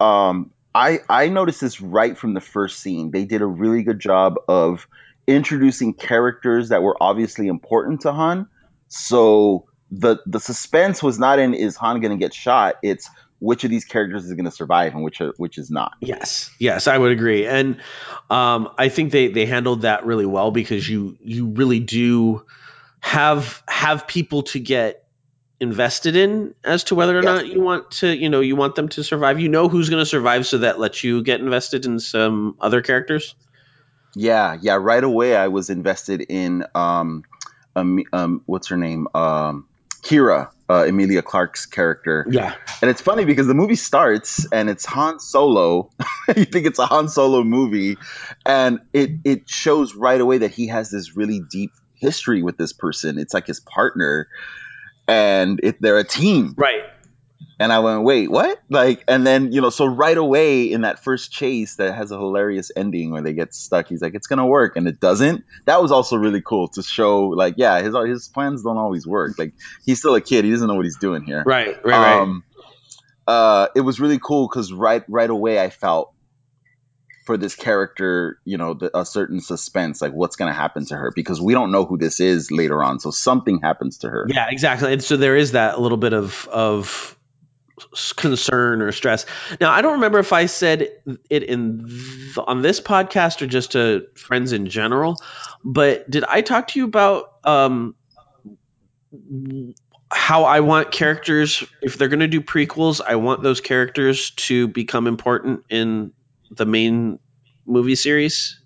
um, 0.01 0.51
I, 0.75 1.01
I 1.09 1.29
noticed 1.29 1.61
this 1.61 1.81
right 1.81 2.17
from 2.17 2.35
the 2.35 2.41
first 2.41 2.81
scene. 2.81 3.11
They 3.11 3.25
did 3.25 3.43
a 3.43 3.47
really 3.47 3.83
good 3.83 3.99
job 3.99 4.37
of 4.49 4.87
introducing 5.27 5.95
characters 5.95 6.69
that 6.71 6.83
were 6.83 6.97
obviously 7.01 7.49
important 7.49 8.03
to 8.03 8.13
han. 8.13 8.49
So 8.89 9.67
the 9.91 10.19
the 10.27 10.41
suspense 10.41 11.03
was 11.03 11.19
not 11.19 11.39
in 11.39 11.55
is 11.55 11.77
han 11.77 12.01
going 12.01 12.13
to 12.13 12.17
get 12.17 12.35
shot? 12.35 12.77
It's 12.83 13.09
which 13.41 13.65
of 13.65 13.71
these 13.71 13.85
characters 13.85 14.27
is 14.27 14.33
going 14.35 14.45
to 14.45 14.51
survive 14.51 14.95
and 14.95 15.03
which 15.03 15.21
are, 15.21 15.33
which 15.37 15.59
is 15.59 15.71
not. 15.71 15.93
Yes, 16.01 16.51
yes, 16.59 16.87
I 16.87 16.97
would 16.97 17.13
agree, 17.13 17.47
and 17.47 17.81
um, 18.29 18.69
I 18.79 18.89
think 18.89 19.13
they 19.13 19.29
they 19.29 19.47
handled 19.47 19.83
that 19.83 20.05
really 20.05 20.27
well 20.27 20.51
because 20.51 20.89
you 20.89 21.17
you 21.21 21.47
really 21.47 21.81
do 21.81 22.45
have 23.01 23.63
have 23.67 24.07
people 24.07 24.43
to 24.43 24.61
get 24.61 25.05
invested 25.61 26.17
in 26.17 26.55
as 26.65 26.85
to 26.85 26.95
whether 26.95 27.17
or 27.17 27.23
not 27.23 27.47
you 27.47 27.61
want 27.61 27.91
to 27.91 28.09
you 28.09 28.31
know 28.31 28.41
you 28.41 28.57
want 28.57 28.75
them 28.75 28.89
to 28.91 29.05
survive. 29.05 29.39
You 29.39 29.49
know 29.49 29.69
who's 29.69 29.91
going 29.91 30.01
to 30.03 30.07
survive, 30.07 30.47
so 30.47 30.59
that 30.59 30.79
lets 30.79 31.05
you 31.05 31.23
get 31.23 31.41
invested 31.41 31.87
in 31.87 32.01
some 32.01 32.57
other 32.61 32.83
characters. 32.83 33.35
Yeah, 34.15 34.57
yeah. 34.61 34.79
Right 34.81 35.05
away, 35.05 35.37
I 35.37 35.49
was 35.49 35.71
invested 35.71 36.23
in 36.29 36.65
um, 36.75 37.25
um, 37.77 38.03
um 38.13 38.43
what's 38.47 38.69
her 38.69 38.77
name, 38.77 39.07
um, 39.15 39.69
Qi'ra, 40.03 40.51
uh, 40.69 40.85
Emilia 40.87 41.23
Clarke's 41.23 41.67
character. 41.67 42.27
Yeah. 42.29 42.55
And 42.81 42.91
it's 42.91 43.01
funny 43.01 43.25
because 43.25 43.47
the 43.47 43.55
movie 43.55 43.77
starts 43.77 44.47
and 44.53 44.71
it's 44.71 44.85
Han 44.87 45.21
Solo. 45.21 45.91
you 46.37 46.45
think 46.45 46.67
it's 46.67 46.79
a 46.79 46.87
Han 46.87 47.09
Solo 47.09 47.45
movie, 47.45 47.99
and 48.47 48.81
it 48.93 49.11
it 49.25 49.49
shows 49.49 49.95
right 49.95 50.21
away 50.21 50.39
that 50.39 50.53
he 50.53 50.69
has 50.69 50.91
this 50.91 51.17
really 51.17 51.41
deep 51.51 51.73
history 51.95 52.43
with 52.43 52.57
this 52.57 52.73
person. 52.73 53.19
It's 53.19 53.35
like 53.35 53.47
his 53.47 53.61
partner, 53.61 54.29
and 55.11 55.61
it, 55.63 55.83
they're 55.83 55.99
a 55.99 56.05
team. 56.05 56.55
Right. 56.57 56.83
And 57.59 57.75
I 57.75 57.81
went, 57.81 58.05
wait, 58.05 58.31
what? 58.31 58.59
Like, 58.71 59.05
and 59.07 59.27
then, 59.27 59.53
you 59.53 59.61
know, 59.61 59.69
so 59.69 59.85
right 59.85 60.17
away 60.17 60.73
in 60.73 60.81
that 60.81 61.05
first 61.05 61.31
chase 61.31 61.77
that 61.77 61.95
has 61.95 62.11
a 62.11 62.17
hilarious 62.17 62.71
ending 62.75 63.11
where 63.11 63.21
they 63.21 63.35
get 63.35 63.55
stuck, 63.55 63.87
he's 63.89 64.01
like, 64.01 64.15
it's 64.15 64.27
going 64.27 64.39
to 64.39 64.47
work. 64.47 64.77
And 64.77 64.89
it 64.89 64.99
doesn't. 64.99 65.45
That 65.67 65.83
was 65.83 65.93
also 65.93 66.17
really 66.17 66.41
cool 66.41 66.69
to 66.69 66.83
show, 66.83 67.29
like, 67.29 67.57
yeah, 67.59 67.83
his, 67.83 67.95
his 68.07 68.29
plans 68.29 68.63
don't 68.63 68.79
always 68.79 69.07
work. 69.07 69.39
Like, 69.39 69.53
he's 69.85 69.99
still 69.99 70.15
a 70.15 70.23
kid. 70.23 70.47
He 70.47 70.53
doesn't 70.53 70.69
know 70.69 70.75
what 70.75 70.87
he's 70.87 70.97
doing 70.97 71.23
here. 71.23 71.43
Right, 71.45 71.77
right, 71.85 71.85
right. 71.85 72.21
Um, 72.21 72.45
uh, 73.27 73.67
it 73.77 73.83
was 73.83 74.01
really 74.01 74.19
cool 74.19 74.49
because 74.49 74.73
right, 74.73 75.05
right 75.07 75.29
away 75.29 75.61
I 75.61 75.69
felt 75.69 76.15
for 77.27 77.37
this 77.37 77.55
character, 77.55 78.39
you 78.45 78.57
know, 78.57 78.75
the, 78.75 78.97
a 78.97 79.05
certain 79.05 79.41
suspense, 79.41 80.01
like 80.01 80.13
what's 80.13 80.37
going 80.37 80.51
to 80.51 80.59
happen 80.59 80.87
to 80.87 80.97
her 80.97 81.13
because 81.15 81.41
we 81.41 81.53
don't 81.53 81.71
know 81.71 81.85
who 81.85 81.99
this 81.99 82.21
is 82.21 82.51
later 82.51 82.83
on. 82.83 82.99
So 83.01 83.11
something 83.11 83.61
happens 83.61 83.99
to 83.99 84.09
her. 84.09 84.27
Yeah, 84.29 84.47
exactly. 84.51 84.93
And 84.93 85.03
so 85.03 85.17
there 85.17 85.37
is 85.37 85.53
that 85.53 85.81
little 85.81 85.99
bit 85.99 86.13
of 86.13 86.49
of 86.49 87.17
concern 88.17 88.83
or 88.83 88.93
stress. 88.93 89.27
Now, 89.61 89.71
I 89.71 89.83
don't 89.83 89.95
remember 89.95 90.19
if 90.19 90.33
I 90.33 90.47
said 90.47 90.89
it 91.29 91.43
in 91.43 91.87
th- 91.89 92.39
on 92.39 92.63
this 92.63 92.81
podcast 92.81 93.43
or 93.43 93.47
just 93.47 93.73
to 93.73 94.07
friends 94.17 94.53
in 94.53 94.67
general, 94.67 95.17
but 95.65 96.09
did 96.11 96.25
I 96.25 96.43
talk 96.43 96.69
to 96.69 96.79
you 96.79 96.85
about 96.85 97.33
um 97.45 97.95
how 100.13 100.45
I 100.45 100.61
want 100.61 100.91
characters 100.91 101.65
if 101.83 101.97
they're 101.97 102.09
going 102.09 102.21
to 102.21 102.29
do 102.29 102.41
prequels, 102.41 103.01
I 103.07 103.17
want 103.17 103.43
those 103.43 103.61
characters 103.61 104.31
to 104.33 104.67
become 104.69 105.07
important 105.07 105.65
in 105.71 106.13
the 106.51 106.67
main 106.67 107.19
movie 107.67 107.95
series? 107.95 108.61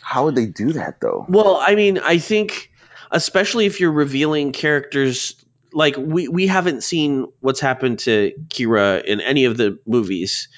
How 0.00 0.24
would 0.24 0.34
they 0.34 0.46
do 0.46 0.72
that 0.72 1.00
though? 1.00 1.26
Well, 1.28 1.56
I 1.60 1.74
mean, 1.74 1.98
I 1.98 2.18
think 2.18 2.70
especially 3.10 3.66
if 3.66 3.80
you're 3.80 3.92
revealing 3.92 4.52
characters 4.52 5.34
like 5.72 5.96
we 5.96 6.28
we 6.28 6.46
haven't 6.46 6.82
seen 6.82 7.26
what's 7.40 7.60
happened 7.60 8.00
to 8.00 8.32
Qi'ra 8.48 9.04
in 9.04 9.20
any 9.20 9.46
of 9.46 9.56
the 9.56 9.78
movies. 9.86 10.48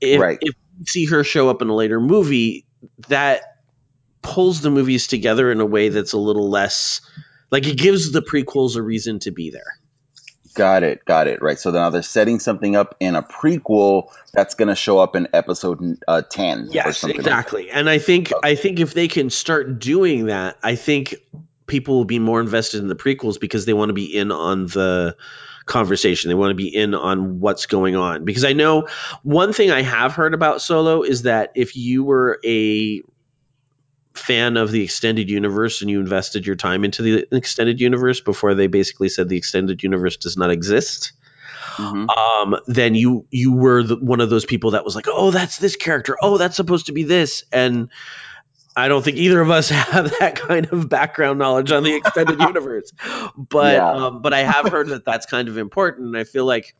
If, 0.00 0.20
Right. 0.20 0.38
if 0.40 0.54
we 0.78 0.86
see 0.86 1.06
her 1.06 1.24
show 1.24 1.48
up 1.48 1.62
in 1.62 1.68
a 1.68 1.74
later 1.74 2.00
movie, 2.00 2.66
that 3.08 3.42
pulls 4.22 4.60
the 4.60 4.70
movies 4.70 5.06
together 5.06 5.50
in 5.52 5.60
a 5.60 5.66
way 5.66 5.88
that's 5.88 6.12
a 6.12 6.18
little 6.18 6.48
less 6.50 7.00
like 7.50 7.66
it 7.66 7.78
gives 7.78 8.12
the 8.12 8.22
prequels 8.22 8.76
a 8.76 8.82
reason 8.82 9.18
to 9.20 9.30
be 9.30 9.50
there. 9.50 9.78
Got 10.56 10.82
it. 10.82 11.04
Got 11.04 11.28
it. 11.28 11.42
Right. 11.42 11.58
So 11.58 11.70
now 11.70 11.90
they're 11.90 12.02
setting 12.02 12.40
something 12.40 12.74
up 12.74 12.96
in 12.98 13.14
a 13.14 13.22
prequel 13.22 14.10
that's 14.32 14.54
going 14.54 14.68
to 14.68 14.74
show 14.74 14.98
up 14.98 15.14
in 15.14 15.28
episode 15.32 15.98
uh, 16.08 16.22
10 16.22 16.68
or 16.68 16.72
Yes, 16.72 16.98
something. 16.98 17.18
like 17.18 17.26
exactly. 17.26 17.70
And 17.70 17.88
I 17.88 17.98
think 17.98 18.32
I 18.42 18.54
think 18.54 18.80
if 18.80 18.94
they 18.94 19.08
can 19.08 19.30
start 19.30 19.78
doing 19.78 20.26
that, 20.26 20.56
I 20.62 20.74
think 20.74 21.14
people 21.66 21.96
will 21.96 22.04
be 22.04 22.18
more 22.18 22.40
invested 22.40 22.80
in 22.80 22.88
the 22.88 22.96
prequels 22.96 23.38
because 23.38 23.66
they 23.66 23.72
want 23.74 23.90
to 23.90 23.94
be 23.94 24.16
in 24.16 24.32
on 24.32 24.66
the 24.66 25.16
conversation. 25.66 26.28
They 26.28 26.34
want 26.34 26.52
to 26.52 26.54
be 26.54 26.68
in 26.74 26.94
on 26.94 27.40
what's 27.40 27.66
going 27.66 27.96
on. 27.96 28.24
Because 28.24 28.44
I 28.44 28.52
know 28.52 28.88
one 29.22 29.52
thing 29.52 29.70
I 29.70 29.82
have 29.82 30.14
heard 30.14 30.32
about 30.32 30.62
Solo 30.62 31.02
is 31.02 31.22
that 31.22 31.52
if 31.54 31.76
you 31.76 32.04
were 32.04 32.40
a 32.44 33.02
fan 34.18 34.56
of 34.56 34.70
the 34.70 34.82
extended 34.82 35.30
universe 35.30 35.80
and 35.82 35.90
you 35.90 36.00
invested 36.00 36.46
your 36.46 36.56
time 36.56 36.84
into 36.84 37.02
the 37.02 37.26
extended 37.36 37.80
universe 37.80 38.20
before 38.20 38.54
they 38.54 38.66
basically 38.66 39.08
said 39.08 39.28
the 39.28 39.36
extended 39.36 39.82
universe 39.82 40.16
does 40.16 40.36
not 40.36 40.50
exist 40.50 41.12
Mhm. 41.76 42.08
um, 42.16 42.56
then 42.66 42.94
you 42.94 43.26
you 43.30 43.52
were 43.52 43.82
the, 43.82 43.96
one 43.96 44.22
of 44.22 44.30
those 44.30 44.46
people 44.46 44.70
that 44.70 44.82
was 44.84 44.94
like, 44.96 45.06
oh, 45.08 45.30
that's 45.30 45.58
this 45.58 45.76
character. 45.76 46.16
Oh, 46.22 46.38
that's 46.38 46.56
supposed 46.56 46.86
to 46.86 46.92
be 46.92 47.02
this. 47.02 47.44
And 47.52 47.90
I 48.74 48.88
don't 48.88 49.02
think 49.04 49.18
either 49.18 49.40
of 49.42 49.50
us 49.50 49.68
have 49.70 50.10
that 50.20 50.36
kind 50.36 50.72
of 50.72 50.88
background 50.88 51.38
knowledge 51.38 51.72
on 51.72 51.82
the 51.82 51.94
extended 51.94 52.40
universe. 52.48 52.90
But 53.36 53.74
Yeah. 53.74 53.90
um, 53.90 54.22
but 54.22 54.32
I 54.32 54.38
have 54.38 54.68
heard 54.68 54.88
that 54.88 55.04
that's 55.04 55.26
kind 55.26 55.48
of 55.48 55.58
important, 55.58 56.06
and 56.06 56.16
I 56.16 56.24
feel 56.24 56.46
like 56.46 56.74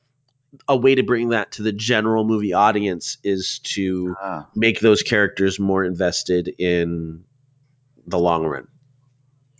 a 0.69 0.77
way 0.77 0.95
to 0.95 1.03
bring 1.03 1.31
that 1.31 1.53
to 1.53 1.63
the 1.63 1.73
general 1.73 2.25
movie 2.25 2.53
audience 2.53 3.19
is 3.25 3.61
to 3.61 4.17
Ah. 4.21 4.47
make 4.55 4.81
those 4.81 5.03
characters 5.03 5.59
more 5.59 5.85
invested 5.85 6.49
in 6.59 7.25
the 8.07 8.19
long 8.19 8.45
run. 8.47 8.69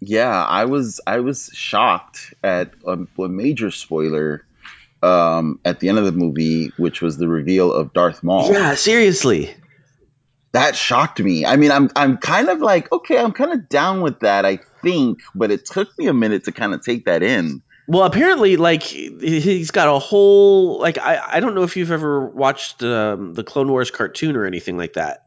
Yeah, 0.01 0.45
I 0.45 0.67
was 0.67 1.01
I 1.07 1.21
was 1.21 1.51
shocked 1.55 2.35
at 2.45 2.73
a, 2.87 2.99
a 3.19 3.29
major 3.29 3.71
spoiler 3.71 4.45
um, 5.03 5.59
at 5.65 5.81
the 5.81 5.89
end 5.89 5.99
of 5.99 6.05
the 6.05 6.13
movie, 6.13 6.71
which 6.77 7.01
was 7.01 7.17
the 7.17 7.29
reveal 7.29 7.73
of 7.73 7.93
Darth 7.93 8.23
Maul. 8.23 8.53
Yeah, 8.53 8.75
seriously. 8.75 9.55
That 10.53 10.75
shocked 10.77 11.21
me. 11.21 11.45
I 11.45 11.57
mean, 11.57 11.71
I'm 11.71 11.91
I'm 11.97 12.17
kind 12.19 12.49
of 12.49 12.61
like, 12.61 12.91
okay, 12.93 13.19
I'm 13.19 13.33
kind 13.33 13.53
of 13.53 13.69
down 13.69 14.01
with 14.01 14.21
that, 14.21 14.45
I 14.47 14.61
think, 14.83 15.21
but 15.35 15.51
it 15.51 15.67
took 15.67 15.97
me 15.99 16.07
a 16.07 16.15
minute 16.15 16.45
to 16.45 16.53
kind 16.53 16.73
of 16.75 16.83
take 16.83 17.05
that 17.07 17.23
in. 17.23 17.63
Well, 17.89 18.05
apparently, 18.05 18.57
like 18.57 18.83
he- 18.83 19.41
he's 19.41 19.71
got 19.71 19.89
a 19.95 19.99
whole 19.99 20.81
like 20.81 20.99
I 20.99 21.21
I 21.35 21.41
don't 21.41 21.55
know 21.55 21.63
if 21.63 21.77
you've 21.77 21.93
ever 21.93 22.27
watched 22.27 22.83
um, 22.83 23.35
the 23.35 23.45
Clone 23.45 23.71
Wars 23.71 23.91
cartoon 23.91 24.37
or 24.37 24.45
anything 24.45 24.77
like 24.77 24.95
that. 24.95 25.23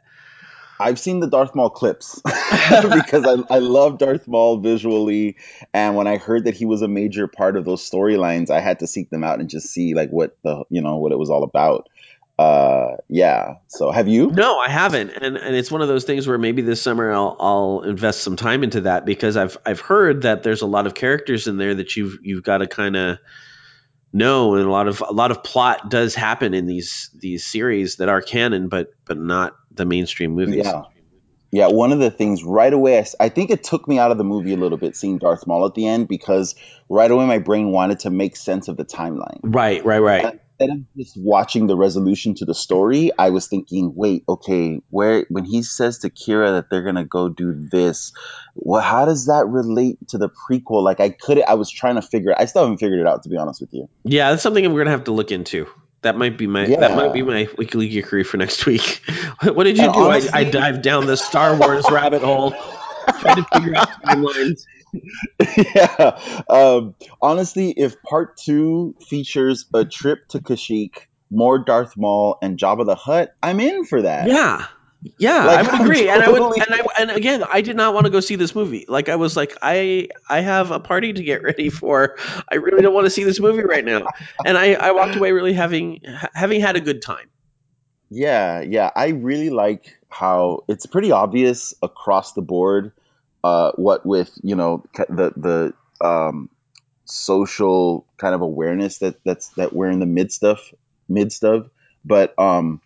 I've 0.82 1.00
seen 1.00 1.20
the 1.20 1.28
Darth 1.28 1.56
Maul 1.56 1.70
clips 1.70 2.22
because 2.26 3.26
I, 3.26 3.56
I 3.56 3.60
love 3.60 3.98
Darth 3.98 4.28
Maul 4.28 4.60
visually, 4.60 5.36
and 5.74 5.96
when 5.96 6.08
I 6.08 6.18
heard 6.18 6.46
that 6.46 6.56
he 6.56 6.66
was 6.66 6.82
a 6.82 6.88
major 6.88 7.28
part 7.28 7.58
of 7.58 7.66
those 7.66 7.88
storylines, 7.88 8.50
I 8.50 8.62
had 8.62 8.80
to 8.80 8.88
seek 8.88 9.10
them 9.10 9.24
out 9.24 9.40
and 9.40 9.50
just 9.50 9.68
see 9.68 9.94
like 9.94 10.10
what 10.10 10.38
the 10.44 10.64
you 10.70 10.82
know 10.82 10.98
what 10.98 11.12
it 11.12 11.20
was 11.20 11.30
all 11.30 11.44
about. 11.44 11.90
Uh, 12.40 12.96
yeah. 13.10 13.56
So 13.68 13.92
have 13.92 14.08
you? 14.08 14.32
No, 14.32 14.60
I 14.60 14.70
haven't, 14.70 15.10
and 15.10 15.36
and 15.36 15.56
it's 15.58 15.70
one 15.70 15.82
of 15.82 15.90
those 15.90 16.06
things 16.06 16.26
where 16.26 16.38
maybe 16.38 16.62
this 16.62 16.82
summer 16.82 17.12
I'll 17.12 17.36
I'll 17.38 17.82
invest 17.82 18.22
some 18.22 18.38
time 18.38 18.64
into 18.64 18.82
that 18.82 19.06
because 19.06 19.36
I've 19.36 19.58
I've 19.66 19.82
heard 19.82 20.22
that 20.22 20.44
there's 20.44 20.62
a 20.62 20.66
lot 20.66 20.88
of 20.88 20.94
characters 20.94 21.48
in 21.48 21.58
there 21.58 21.76
that 21.76 21.98
you've 21.98 22.20
you've 22.22 22.44
got 22.44 22.60
to 22.60 22.68
kind 22.68 22.96
of 22.96 23.18
know, 24.14 24.56
and 24.56 24.66
a 24.66 24.72
lot 24.72 24.88
of 24.88 25.04
a 25.06 25.12
lot 25.12 25.32
of 25.32 25.44
plot 25.44 25.90
does 25.90 26.16
happen 26.16 26.54
in 26.54 26.66
these 26.66 27.10
these 27.14 27.46
series 27.46 27.98
that 27.98 28.08
are 28.08 28.22
canon, 28.22 28.70
but 28.70 28.94
but 29.04 29.18
not 29.18 29.58
the 29.72 29.86
mainstream 29.86 30.32
movies. 30.32 30.66
Yeah. 30.66 30.84
Yeah, 31.52 31.68
one 31.68 31.92
of 31.92 31.98
the 31.98 32.12
things 32.12 32.44
right 32.44 32.72
away, 32.72 33.00
I, 33.00 33.06
I 33.20 33.30
think 33.30 33.50
it 33.50 33.64
took 33.64 33.88
me 33.88 33.98
out 33.98 34.12
of 34.12 34.20
the 34.20 34.24
movie 34.24 34.54
a 34.54 34.56
little 34.56 34.78
bit 34.78 34.96
seeing 34.96 35.18
Darth 35.18 35.48
Maul 35.48 35.66
at 35.66 35.74
the 35.74 35.88
end 35.88 36.08
because 36.08 36.54
right 36.90 37.10
away 37.10 37.26
my 37.26 37.40
brain 37.40 37.72
wanted 37.72 38.02
to 38.02 38.12
make 38.12 38.36
sense 38.36 38.68
of 38.68 38.78
the 38.78 38.86
timeline. 38.86 39.40
Right, 39.42 39.84
right, 39.84 39.98
right. 39.98 40.40
Instead 40.60 40.78
of 40.78 40.84
just 40.98 41.16
watching 41.18 41.68
the 41.68 41.76
resolution 41.78 42.36
to 42.36 42.46
the 42.46 42.54
story, 42.54 43.12
I 43.18 43.30
was 43.30 43.48
thinking, 43.48 43.94
wait, 43.96 44.24
okay, 44.28 44.82
where 44.90 45.26
when 45.30 45.46
he 45.46 45.64
says 45.64 46.00
to 46.00 46.10
Qi'ra 46.10 46.52
that 46.58 46.70
they're 46.70 46.84
gonna 46.84 47.06
go 47.06 47.30
do 47.30 47.68
this, 47.72 48.12
well, 48.56 48.82
how 48.82 49.06
does 49.06 49.28
that 49.28 49.46
relate 49.48 49.98
to 50.10 50.18
the 50.18 50.30
prequel? 50.30 50.84
Like 50.84 51.00
I 51.00 51.10
could, 51.12 51.42
I 51.42 51.54
was 51.54 51.70
trying 51.72 51.96
to 51.96 52.02
figure. 52.02 52.34
I 52.38 52.46
still 52.46 52.64
haven't 52.64 52.80
figured 52.80 53.00
it 53.00 53.08
out, 53.08 53.24
to 53.24 53.30
be 53.30 53.38
honest 53.38 53.62
with 53.62 53.74
you. 53.74 53.88
Yeah, 54.04 54.32
that's 54.32 54.44
something 54.44 54.72
we're 54.74 54.82
gonna 54.82 54.92
have 54.92 55.06
to 55.06 55.12
look 55.14 55.32
into. 55.32 55.68
That 56.02 56.18
might 56.18 56.38
be 56.38 56.48
my 56.48 56.66
that 56.66 56.96
might 56.96 57.14
be 57.14 57.22
my 57.22 57.48
weekly 57.58 57.90
geekery 57.90 58.26
for 58.26 58.38
next 58.38 58.66
week. 58.66 59.02
what 59.44 59.64
did 59.66 59.78
you 59.78 59.86
And 59.86 59.94
do? 59.94 60.00
honestly- 60.00 60.30
I, 60.34 60.40
I 60.40 60.44
dived 60.46 60.82
down 60.82 61.06
the 61.06 61.16
Star 61.18 61.56
Wars 61.58 61.86
rabbit 61.92 62.22
hole, 62.22 62.52
trying 63.20 63.36
to 63.38 63.46
figure 63.54 63.76
out 63.76 63.90
timelines. 64.04 64.66
yeah. 65.58 66.44
Um, 66.50 66.96
honestly, 67.22 67.72
if 67.72 68.02
part 68.04 68.38
two 68.38 68.96
features 69.08 69.66
a 69.74 69.86
trip 69.86 70.28
to 70.30 70.40
Kashyyyk, 70.40 71.08
more 71.32 71.60
Darth 71.60 71.96
Maul, 71.98 72.38
and 72.42 72.58
Jabba 72.58 72.86
the 72.86 72.96
Hutt, 72.96 73.36
I'm 73.42 73.60
in 73.60 73.86
for 73.86 74.02
that. 74.02 74.28
Yeah. 74.28 74.66
Yeah, 75.18 75.46
Like, 75.46 75.60
I 75.60 75.72
would 75.72 75.82
agree, 75.82 76.10
and 76.10 76.22
I 76.22 76.30
would, 76.30 76.42
and 76.42 76.76
I, 76.76 76.84
and 77.00 77.12
again, 77.12 77.46
I 77.50 77.62
did 77.62 77.78
not 77.78 77.94
want 77.94 78.06
to 78.06 78.10
go 78.10 78.20
see 78.20 78.36
this 78.36 78.54
movie. 78.54 78.84
Like, 78.90 79.08
I 79.08 79.16
was 79.16 79.38
like, 79.38 79.56
I, 79.62 80.10
I 80.30 80.42
have 80.42 80.72
a 80.72 80.80
party 80.82 81.14
to 81.14 81.24
get 81.24 81.42
ready 81.42 81.70
for. 81.70 82.18
I 82.52 82.56
really 82.56 82.82
don't 82.82 82.94
want 82.94 83.06
to 83.06 83.10
see 83.10 83.24
this 83.24 83.40
movie 83.40 83.64
right 83.64 83.86
now, 83.86 84.08
and 84.46 84.58
I, 84.58 84.74
I 84.74 84.92
walked 84.92 85.16
away 85.16 85.32
really 85.32 85.54
having, 85.54 86.02
having 86.34 86.60
had 86.60 86.76
a 86.76 86.82
good 86.82 87.02
time. 87.02 87.30
Yeah, 88.10 88.60
yeah. 88.62 88.90
I 88.94 89.10
really 89.10 89.50
like 89.50 89.98
how 90.10 90.66
it's 90.68 90.86
pretty 90.86 91.12
obvious 91.12 91.74
across 91.82 92.34
the 92.34 92.42
board 92.42 92.92
uh, 93.44 93.72
what 93.76 94.06
with 94.06 94.32
you 94.44 94.56
know 94.56 94.84
the 95.10 95.34
the 95.36 96.06
um, 96.06 96.50
social 97.06 98.06
kind 98.18 98.36
of 98.36 98.42
awareness 98.42 99.00
that 99.00 99.24
that's 99.24 99.50
that 99.50 99.74
we're 99.74 99.90
in 99.90 100.00
the 100.00 100.06
midst 100.06 100.44
of 100.44 100.60
midst 101.08 101.44
of. 101.44 101.70
But 102.06 102.38
um, 102.40 102.82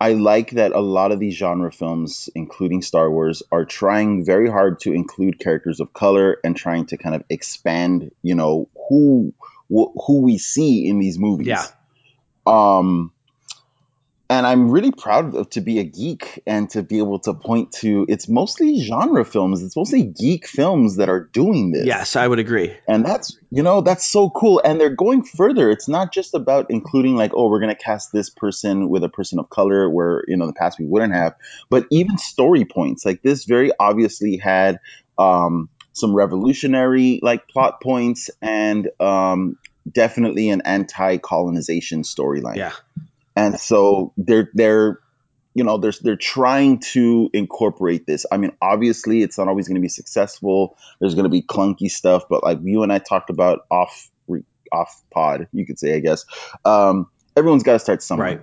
I 0.00 0.12
like 0.12 0.50
that 0.52 0.72
a 0.72 0.80
lot 0.80 1.12
of 1.12 1.20
these 1.20 1.34
genre 1.34 1.72
films, 1.72 2.28
including 2.34 2.82
Star 2.82 3.10
Wars, 3.10 3.42
are 3.52 3.64
trying 3.64 4.24
very 4.24 4.50
hard 4.50 4.80
to 4.80 4.92
include 4.92 5.38
characters 5.38 5.80
of 5.80 5.92
color 5.92 6.38
and 6.44 6.56
trying 6.56 6.86
to 6.86 6.96
kind 6.96 7.14
of 7.14 7.22
expand, 7.30 8.10
you 8.22 8.34
know, 8.34 8.68
who 8.88 9.32
wh- 9.72 9.94
who 10.06 10.20
we 10.20 10.38
see 10.38 10.86
in 10.86 10.98
these 10.98 11.18
movies. 11.18 11.46
Yeah. 11.46 11.64
Um, 12.46 13.12
and 14.30 14.46
I'm 14.46 14.70
really 14.70 14.90
proud 14.90 15.34
of, 15.34 15.50
to 15.50 15.60
be 15.60 15.78
a 15.78 15.84
geek 15.84 16.42
and 16.46 16.70
to 16.70 16.82
be 16.82 16.98
able 16.98 17.18
to 17.20 17.34
point 17.34 17.72
to 17.80 18.06
it's 18.08 18.28
mostly 18.28 18.80
genre 18.80 19.24
films. 19.24 19.62
It's 19.62 19.76
mostly 19.76 20.02
geek 20.04 20.46
films 20.46 20.96
that 20.96 21.10
are 21.10 21.20
doing 21.20 21.72
this. 21.72 21.86
Yes, 21.86 22.16
I 22.16 22.26
would 22.26 22.38
agree. 22.38 22.74
And 22.88 23.04
that's, 23.04 23.36
you 23.50 23.62
know, 23.62 23.82
that's 23.82 24.06
so 24.06 24.30
cool. 24.30 24.62
And 24.64 24.80
they're 24.80 24.94
going 24.94 25.24
further. 25.24 25.70
It's 25.70 25.88
not 25.88 26.12
just 26.12 26.34
about 26.34 26.66
including 26.70 27.16
like, 27.16 27.32
oh, 27.34 27.50
we're 27.50 27.60
going 27.60 27.74
to 27.74 27.82
cast 27.82 28.12
this 28.12 28.30
person 28.30 28.88
with 28.88 29.04
a 29.04 29.10
person 29.10 29.38
of 29.38 29.50
color 29.50 29.90
where, 29.90 30.24
you 30.26 30.36
know, 30.36 30.44
in 30.44 30.48
the 30.48 30.54
past 30.54 30.78
we 30.78 30.86
wouldn't 30.86 31.14
have, 31.14 31.34
but 31.68 31.86
even 31.90 32.16
story 32.16 32.64
points. 32.64 33.04
Like 33.04 33.20
this 33.22 33.44
very 33.44 33.72
obviously 33.78 34.38
had 34.38 34.80
um, 35.18 35.68
some 35.92 36.14
revolutionary 36.14 37.20
like 37.22 37.46
plot 37.48 37.82
points 37.82 38.30
and 38.40 38.88
um, 39.00 39.58
definitely 39.90 40.48
an 40.48 40.62
anti-colonization 40.64 42.02
storyline. 42.02 42.56
Yeah. 42.56 42.72
And 43.36 43.58
so 43.58 44.12
they're 44.16 44.50
they're 44.54 45.00
you 45.54 45.64
know 45.64 45.78
they're 45.78 45.92
they're 46.02 46.16
trying 46.16 46.80
to 46.92 47.30
incorporate 47.32 48.06
this. 48.06 48.26
I 48.30 48.36
mean, 48.36 48.52
obviously 48.60 49.22
it's 49.22 49.38
not 49.38 49.48
always 49.48 49.68
going 49.68 49.76
to 49.76 49.80
be 49.80 49.88
successful. 49.88 50.76
There's 51.00 51.14
going 51.14 51.24
to 51.24 51.30
be 51.30 51.42
clunky 51.42 51.90
stuff, 51.90 52.24
but 52.28 52.42
like 52.42 52.58
you 52.62 52.82
and 52.82 52.92
I 52.92 52.98
talked 52.98 53.30
about 53.30 53.66
off 53.70 54.10
off 54.72 55.02
pod, 55.12 55.48
you 55.52 55.64
could 55.64 55.78
say, 55.78 55.94
I 55.94 56.00
guess. 56.00 56.24
Um, 56.64 57.08
everyone's 57.36 57.62
got 57.62 57.74
to 57.74 57.78
start 57.78 58.02
somewhere. 58.02 58.28
Right. 58.28 58.42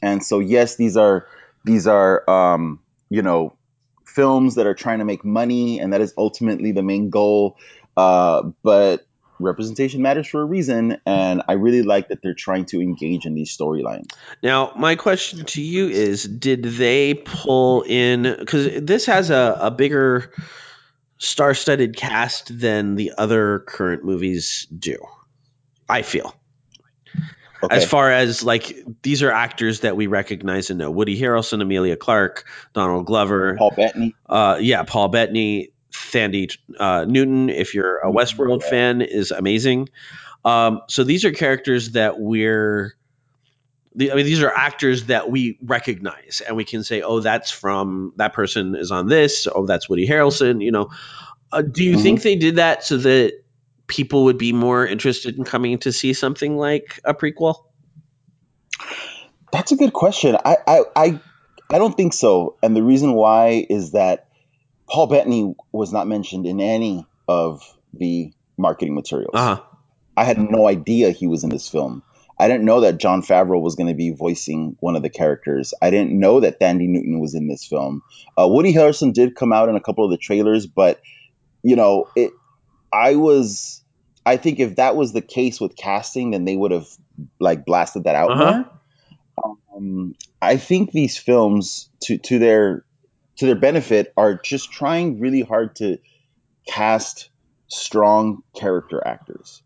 And 0.00 0.24
so 0.24 0.38
yes, 0.38 0.76
these 0.76 0.96
are 0.96 1.26
these 1.64 1.86
are 1.86 2.28
um, 2.28 2.80
you 3.10 3.22
know 3.22 3.56
films 4.04 4.56
that 4.56 4.66
are 4.66 4.74
trying 4.74 4.98
to 4.98 5.04
make 5.04 5.24
money, 5.24 5.80
and 5.80 5.92
that 5.92 6.00
is 6.00 6.14
ultimately 6.16 6.72
the 6.72 6.82
main 6.82 7.10
goal. 7.10 7.56
Uh, 7.96 8.50
but 8.62 9.06
representation 9.38 10.02
matters 10.02 10.26
for 10.26 10.40
a 10.40 10.44
reason, 10.44 11.00
and 11.06 11.42
I 11.48 11.52
really 11.52 11.82
like 11.82 12.08
that 12.08 12.22
they're 12.22 12.34
trying 12.34 12.66
to 12.66 12.80
engage 12.80 13.26
in 13.26 13.34
these 13.34 13.56
storylines. 13.56 14.12
Now, 14.42 14.72
my 14.76 14.96
question 14.96 15.44
to 15.46 15.62
you 15.62 15.88
is: 15.88 16.24
Did 16.24 16.62
they 16.62 17.14
pull 17.14 17.82
in? 17.82 18.22
Because 18.22 18.82
this 18.82 19.06
has 19.06 19.30
a, 19.30 19.58
a 19.60 19.70
bigger 19.70 20.32
star-studded 21.18 21.96
cast 21.96 22.58
than 22.58 22.94
the 22.94 23.12
other 23.18 23.60
current 23.60 24.04
movies 24.04 24.66
do. 24.76 24.98
I 25.88 26.02
feel. 26.02 26.34
Okay. 27.60 27.74
As 27.74 27.84
far 27.84 28.12
as 28.12 28.44
like 28.44 28.84
these 29.02 29.22
are 29.24 29.32
actors 29.32 29.80
that 29.80 29.96
we 29.96 30.06
recognize 30.06 30.70
and 30.70 30.78
know: 30.78 30.90
Woody 30.90 31.20
Harrelson, 31.20 31.60
Emilia 31.60 31.96
Clarke, 31.96 32.44
Donald 32.72 33.06
Glover, 33.06 33.56
Paul 33.56 33.72
Bettany. 33.74 34.14
Uh, 34.28 34.58
yeah, 34.60 34.84
Paul 34.84 35.08
Bettany, 35.08 35.72
Thandie 36.12 36.56
uh, 36.78 37.04
Newton. 37.08 37.50
If 37.50 37.74
you're 37.74 37.98
a 37.98 38.10
Westworld 38.10 38.62
Yeah. 38.62 38.70
fan, 38.70 39.00
is 39.02 39.30
amazing. 39.30 39.88
Um, 40.44 40.80
so 40.88 41.04
these 41.04 41.24
are 41.24 41.32
characters 41.32 41.90
that 41.92 42.18
we're. 42.18 42.94
the- 43.94 44.12
I 44.12 44.14
mean, 44.14 44.26
these 44.26 44.42
are 44.42 44.52
actors 44.54 45.06
that 45.06 45.30
we 45.30 45.58
recognize, 45.62 46.40
and 46.46 46.56
we 46.56 46.64
can 46.64 46.84
say, 46.84 47.02
"Oh, 47.02 47.20
that's 47.20 47.50
from 47.50 48.12
that 48.16 48.32
person 48.32 48.74
is 48.76 48.90
on 48.92 49.08
this." 49.08 49.48
Oh, 49.52 49.66
that's 49.66 49.88
Woody 49.88 50.06
Harrelson. 50.06 50.62
You 50.62 50.70
know, 50.70 50.90
uh, 51.50 51.62
do 51.62 51.82
you 51.82 51.96
Mhm. 51.96 52.02
think 52.02 52.22
they 52.22 52.36
did 52.36 52.56
that 52.56 52.84
so 52.84 52.98
that 52.98 53.32
people 53.88 54.24
would 54.24 54.38
be 54.38 54.52
more 54.52 54.86
interested 54.86 55.36
in 55.38 55.44
coming 55.44 55.78
to 55.78 55.90
see 55.92 56.12
something 56.12 56.56
like 56.56 57.00
a 57.04 57.14
prequel? 57.14 57.56
That's 59.52 59.72
a 59.72 59.76
good 59.76 59.92
question. 59.92 60.36
I, 60.44 60.56
I, 60.66 60.80
I, 60.94 61.20
I 61.70 61.78
don't 61.78 61.96
think 61.96 62.12
so. 62.12 62.56
And 62.62 62.76
the 62.76 62.82
reason 62.82 63.14
why 63.14 63.66
is 63.68 63.92
that 63.92 64.27
Paul 64.88 65.06
Bettany 65.08 65.54
was 65.72 65.92
not 65.92 66.06
mentioned 66.06 66.46
in 66.46 66.60
any 66.60 67.06
of 67.26 67.62
the 67.92 68.32
marketing 68.56 68.94
materials. 68.94 69.32
Uh 69.34 69.56
huh. 69.56 69.62
I 70.16 70.24
had 70.24 70.38
no 70.38 70.66
idea 70.66 71.10
he 71.10 71.26
was 71.26 71.44
in 71.44 71.50
this 71.50 71.68
film. 71.68 72.02
I 72.40 72.48
didn't 72.48 72.64
know 72.64 72.80
that 72.80 72.98
Jon 72.98 73.22
Favreau 73.22 73.60
was 73.60 73.74
going 73.74 73.88
to 73.88 73.94
be 73.94 74.10
voicing 74.10 74.76
one 74.80 74.94
of 74.96 75.02
the 75.02 75.10
characters. 75.10 75.74
I 75.82 75.90
didn't 75.90 76.18
know 76.18 76.40
that 76.40 76.60
Thandie 76.60 76.88
Newton 76.88 77.20
was 77.20 77.34
in 77.34 77.48
this 77.48 77.64
film. 77.66 78.02
Uh, 78.36 78.46
Woody 78.48 78.72
Harrelson 78.72 79.12
did 79.12 79.34
come 79.34 79.52
out 79.52 79.68
in 79.68 79.76
a 79.76 79.80
couple 79.80 80.04
of 80.04 80.10
the 80.10 80.18
trailers, 80.18 80.66
but 80.66 81.00
you 81.62 81.76
know, 81.76 82.08
it. 82.16 82.32
I 82.92 83.16
was. 83.16 83.82
I 84.24 84.36
think 84.36 84.60
if 84.60 84.76
that 84.76 84.94
was 84.96 85.12
the 85.12 85.22
case 85.22 85.60
with 85.60 85.76
casting, 85.76 86.30
then 86.32 86.44
they 86.44 86.54
would 86.56 86.70
have 86.70 86.86
like 87.40 87.64
blasted 87.64 88.04
that 88.04 88.14
out 88.14 88.30
Uh-huh. 88.30 88.64
more. 88.64 89.54
Um, 89.76 90.14
I 90.42 90.56
think 90.56 90.92
these 90.92 91.16
films, 91.16 91.90
to 92.02 92.18
to 92.18 92.38
their 92.38 92.84
to 93.38 93.46
their 93.46 93.54
benefit, 93.54 94.12
are 94.16 94.34
just 94.34 94.70
trying 94.70 95.20
really 95.20 95.42
hard 95.42 95.76
to 95.76 95.98
cast 96.66 97.30
strong 97.68 98.42
character 98.54 99.02
actors. 99.04 99.62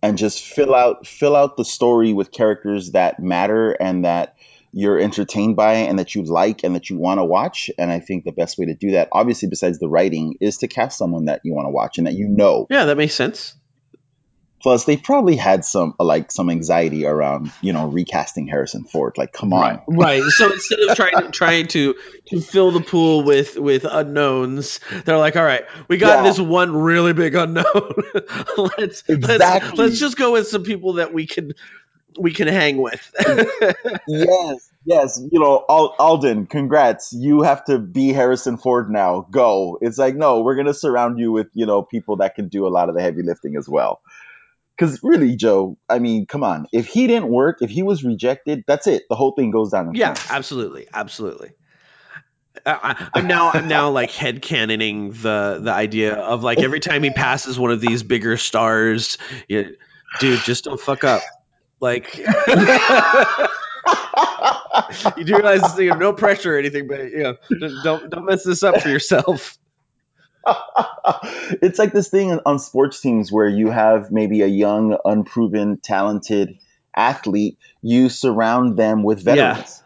And 0.00 0.16
just 0.16 0.44
fill 0.44 0.74
out 0.74 1.06
fill 1.06 1.34
out 1.34 1.56
the 1.56 1.64
story 1.64 2.12
with 2.12 2.30
characters 2.30 2.92
that 2.92 3.18
matter 3.18 3.72
and 3.72 4.04
that 4.04 4.36
you're 4.72 5.00
entertained 5.00 5.56
by 5.56 5.74
and 5.74 5.98
that 5.98 6.14
you 6.14 6.22
like 6.22 6.62
and 6.62 6.76
that 6.76 6.88
you 6.88 6.98
want 6.98 7.18
to 7.18 7.24
watch. 7.24 7.68
And 7.76 7.90
i 7.90 7.98
think 7.98 8.24
the 8.24 8.30
best 8.30 8.58
way 8.58 8.66
to 8.66 8.74
do 8.74 8.92
that 8.92 9.08
obviously 9.10 9.48
besides 9.48 9.80
the 9.80 9.88
writing 9.88 10.36
is 10.40 10.58
to 10.58 10.68
cast 10.68 10.98
someone 10.98 11.24
that 11.24 11.40
you 11.42 11.52
want 11.52 11.66
to 11.66 11.70
watch 11.70 11.98
and 11.98 12.06
that 12.06 12.14
you 12.14 12.28
know. 12.28 12.68
Yeah, 12.70 12.84
that 12.84 12.96
makes 12.96 13.14
sense. 13.14 13.56
Plus 14.60 14.84
they 14.84 14.96
probably 14.96 15.36
had 15.36 15.64
some 15.64 15.94
uh, 15.98 16.04
like 16.04 16.30
some 16.32 16.50
anxiety 16.50 17.06
around 17.06 17.52
you 17.60 17.72
know 17.72 17.86
recasting 17.88 18.46
harrison 18.46 18.84
ford. 18.84 19.16
Like 19.16 19.32
come 19.32 19.52
on. 19.52 19.80
Right. 19.88 20.22
So 20.22 20.52
instead 20.52 20.78
of 20.80 20.96
trying 20.96 21.16
to 21.16 21.30
trying 21.32 21.66
to 21.68 21.94
to 22.26 22.40
fill 22.40 22.70
the 22.70 22.80
pool 22.80 23.22
with 23.22 23.56
with 23.56 23.84
unknowns, 23.84 24.80
they're 25.04 25.18
like, 25.18 25.36
all 25.36 25.44
right, 25.44 25.64
we 25.88 25.96
got 25.96 26.18
Yeah. 26.18 26.30
this 26.30 26.40
one 26.40 26.76
really 26.76 27.12
big 27.12 27.34
unknown. 27.34 27.64
let's 28.78 29.02
let's 29.08 29.78
let's 29.78 29.98
just 29.98 30.16
go 30.16 30.32
with 30.32 30.48
some 30.48 30.62
people 30.64 30.94
that 30.94 31.12
we 31.12 31.26
can 31.26 31.52
we 32.18 32.32
can 32.32 32.48
hang 32.48 32.78
with. 32.78 33.12
yes. 34.08 34.70
Yes. 34.84 35.20
You 35.30 35.38
know 35.40 35.56
alden 35.68 36.46
congrats. 36.46 37.12
You 37.12 37.42
have 37.42 37.64
to 37.66 37.78
be 37.78 38.12
harrison 38.12 38.56
ford 38.56 38.90
now. 38.90 39.26
Go. 39.30 39.78
It's 39.80 39.98
like 39.98 40.16
no 40.16 40.40
we're 40.40 40.56
gonna 40.56 40.74
surround 40.74 41.18
you 41.18 41.30
with 41.30 41.48
you 41.54 41.66
know 41.66 41.82
people 41.82 42.16
that 42.16 42.34
can 42.34 42.48
do 42.48 42.66
a 42.66 42.70
lot 42.70 42.88
of 42.88 42.94
the 42.94 43.02
heavy 43.02 43.22
lifting 43.22 43.56
as 43.56 43.68
well 43.68 44.00
because 44.78 45.00
really 45.02 45.34
joe 45.34 45.76
i 45.88 45.98
mean 45.98 46.24
come 46.26 46.44
on 46.44 46.66
if 46.72 46.86
he 46.86 47.06
didn't 47.06 47.28
work 47.28 47.58
if 47.60 47.70
he 47.70 47.82
was 47.82 48.04
rejected 48.04 48.62
that's 48.66 48.86
it 48.86 49.02
the 49.08 49.16
whole 49.16 49.32
thing 49.32 49.50
goes 49.50 49.70
down 49.70 49.88
yeah, 49.98 50.14
flames. 50.14 50.30
absolutely, 50.30 50.86
absolutely. 50.92 51.50
I, 52.66 53.08
I'm 53.14 53.26
now 53.26 53.50
I'm 53.50 53.68
now 53.68 53.90
like 53.90 54.10
head 54.10 54.42
canoning 54.42 55.12
the 55.22 55.60
the 55.62 55.72
idea 55.72 56.14
of 56.14 56.42
like 56.42 56.58
every 56.60 56.80
time 56.80 57.02
he 57.02 57.10
passes 57.10 57.58
one 57.58 57.70
of 57.70 57.80
these 57.80 58.02
bigger 58.02 58.36
stars, 58.36 59.18
you, 59.48 59.76
dude, 60.20 60.40
just 60.40 60.64
don't 60.64 60.80
fuck 60.80 61.04
up. 61.04 61.22
Like 61.80 62.16
you 62.16 62.24
do 65.24 65.36
realize 65.36 65.62
this 65.62 65.74
thing, 65.74 65.96
no 65.98 66.12
pressure 66.12 66.56
or 66.56 66.58
anything, 66.58 66.88
but 66.88 67.10
you 67.10 67.22
know, 67.22 67.36
don't 67.84 68.10
don't 68.10 68.24
mess 68.24 68.44
this 68.44 68.62
up 68.62 68.80
for 68.80 68.88
yourself. 68.88 69.56
it's 71.62 71.78
like 71.78 71.92
this 71.92 72.08
thing 72.08 72.38
on 72.46 72.58
sports 72.58 73.00
teams 73.00 73.30
where 73.32 73.48
you 73.48 73.70
have 73.70 74.10
maybe 74.10 74.42
a 74.42 74.46
young 74.46 74.96
unproven 75.04 75.78
talented 75.82 76.58
athlete. 76.96 77.58
You 77.82 78.08
surround 78.08 78.76
them 78.76 79.02
with 79.02 79.20
Yeah. 79.20 79.34
veterans. 79.54 79.82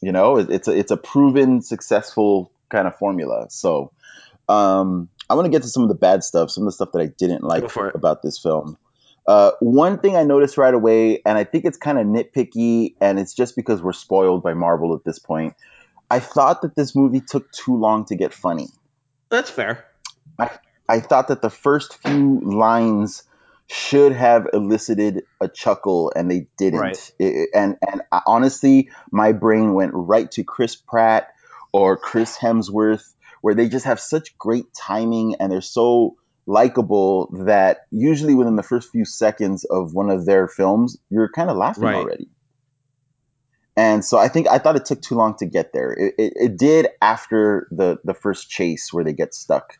You 0.00 0.12
know 0.12 0.36
it's 0.38 0.66
a, 0.68 0.72
it's 0.76 0.90
a 0.90 0.96
proven 0.96 1.62
successful 1.62 2.50
kind 2.70 2.86
of 2.88 2.96
formula. 2.96 3.46
So 3.50 3.92
um, 4.48 5.08
i 5.30 5.34
want 5.34 5.46
to 5.46 5.50
get 5.50 5.62
to 5.62 5.68
some 5.68 5.84
of 5.84 5.88
the 5.88 5.94
bad 5.94 6.24
stuff 6.24 6.50
some 6.50 6.64
of 6.64 6.66
the 6.66 6.72
stuff 6.72 6.90
that 6.92 7.00
i 7.00 7.06
didn't 7.06 7.44
like 7.44 7.62
Go 7.62 7.68
for 7.68 7.88
it. 7.88 7.94
about 7.94 8.22
this 8.22 8.38
film. 8.40 8.76
Uh, 9.26 9.52
one 9.60 9.98
thing 10.00 10.16
i 10.16 10.24
noticed 10.24 10.58
right 10.58 10.74
away 10.74 11.22
and 11.24 11.38
i 11.38 11.44
think 11.44 11.64
it's 11.64 11.78
kind 11.78 11.96
of 11.96 12.04
nitpicky 12.06 12.94
and 13.00 13.20
it's 13.20 13.34
just 13.34 13.54
because 13.54 13.80
we're 13.80 13.92
spoiled 13.92 14.42
by 14.42 14.52
marvel 14.52 14.96
at 14.96 15.04
this 15.04 15.20
point 15.20 15.54
i 16.10 16.18
thought 16.18 16.62
that 16.62 16.74
this 16.74 16.96
movie 16.96 17.20
took 17.20 17.50
too 17.52 17.76
long 17.76 18.04
to 18.04 18.16
get 18.16 18.34
funny 18.34 18.66
That's 19.32 19.50
fair. 19.50 19.84
I 20.88 21.00
thought 21.00 21.28
that 21.28 21.40
the 21.42 21.50
first 21.50 21.94
few 22.02 22.40
lines 22.44 23.22
should 23.68 24.12
have 24.12 24.48
elicited 24.52 25.22
a 25.40 25.48
chuckle, 25.48 26.12
and 26.14 26.30
they 26.30 26.48
didn't. 26.58 26.80
Right. 26.80 27.12
It- 27.18 27.48
and 27.54 27.76
and 27.88 28.02
I- 28.12 28.20
honestly, 28.26 28.90
my 29.10 29.32
brain 29.32 29.72
went 29.72 29.92
right 29.94 30.30
to 30.32 30.44
Chris 30.44 30.76
Pratt 30.76 31.28
or 31.72 31.96
Chris 31.96 32.36
Hemsworth, 32.36 33.14
where 33.40 33.54
they 33.54 33.68
just 33.68 33.86
have 33.86 34.00
such 34.00 34.36
great 34.38 34.66
timing 34.74 35.36
and 35.36 35.50
they're 35.50 35.60
so 35.62 36.16
likable 36.46 37.28
that 37.46 37.86
usually 37.90 38.34
within 38.34 38.56
the 38.56 38.62
first 38.62 38.90
few 38.90 39.04
seconds 39.06 39.64
of 39.64 39.94
one 39.94 40.10
of 40.10 40.26
their 40.26 40.48
films, 40.48 40.98
you're 41.08 41.30
kind 41.30 41.48
of 41.48 41.56
laughing 41.56 41.84
Right. 41.84 41.94
already. 41.96 42.28
And 43.76 44.04
so 44.04 44.18
I 44.18 44.28
think 44.28 44.48
I 44.48 44.58
thought 44.58 44.76
it 44.76 44.84
took 44.84 45.00
too 45.00 45.14
long 45.14 45.36
to 45.38 45.46
get 45.46 45.72
there. 45.72 45.92
It, 45.92 46.14
it, 46.18 46.32
it 46.36 46.58
did 46.58 46.88
after 47.00 47.68
the 47.70 47.98
the 48.04 48.14
first 48.14 48.50
chase 48.50 48.92
where 48.92 49.04
they 49.04 49.12
get 49.14 49.34
stuck. 49.34 49.78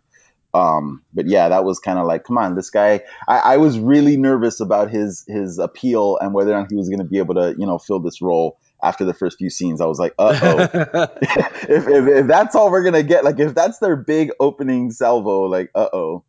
Um, 0.55 1.03
but 1.14 1.26
yeah, 1.26 1.49
that 1.49 1.64
was 1.64 1.78
kind 1.78 1.99
of 1.99 2.07
like, 2.07 2.24
come 2.24 2.36
on, 2.36 2.55
this 2.55 2.70
guy. 2.70 3.01
I, 3.26 3.38
I 3.38 3.57
was 3.57 3.78
really 3.78 4.16
nervous 4.16 4.61
about 4.61 4.90
his 4.90 5.24
his 5.28 5.59
appeal 5.59 6.18
and 6.18 6.32
whether 6.32 6.53
or 6.53 6.61
not 6.61 6.70
he 6.70 6.76
was 6.76 6.88
going 6.88 7.01
to 7.01 7.05
be 7.05 7.18
able 7.18 7.34
to, 7.34 7.55
you 7.59 7.66
know, 7.66 7.78
fill 7.78 8.01
this 8.01 8.22
role 8.22 8.59
after 8.82 9.05
the 9.05 9.14
first 9.14 9.38
few 9.38 9.51
scenes. 9.51 9.80
I 9.80 9.86
was 9.86 9.99
like, 9.99 10.14
uh 10.18 10.38
oh. 10.43 10.59
if, 11.22 11.88
if 11.88 12.09
if 12.09 12.26
that's 12.26 12.55
all 12.55 12.70
we're 12.70 12.84
gonna 12.84 13.03
get, 13.03 13.24
like 13.24 13.38
if 13.38 13.55
that's 13.55 13.78
their 13.78 13.97
big 13.97 14.30
opening 14.40 14.90
salvo, 14.90 15.45
like 15.45 15.70
uh 15.74 15.88
oh. 15.93 16.24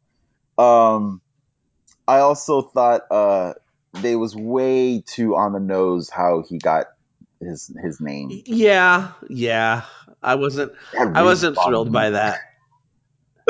Um, 0.57 1.21
I 2.07 2.19
also 2.19 2.61
thought 2.61 3.01
uh, 3.09 3.53
they 3.93 4.15
was 4.15 4.35
way 4.35 5.03
too 5.05 5.35
on 5.35 5.53
the 5.53 5.59
nose 5.59 6.09
how 6.09 6.43
he 6.47 6.57
got 6.57 6.87
his 7.45 7.71
his 7.81 7.99
name. 7.99 8.41
Yeah, 8.45 9.11
yeah. 9.29 9.83
I 10.21 10.35
wasn't. 10.35 10.73
That 10.93 11.11
I 11.15 11.23
wasn't 11.23 11.57
thrilled 11.63 11.87
me. 11.87 11.93
by 11.93 12.09
that. 12.11 12.39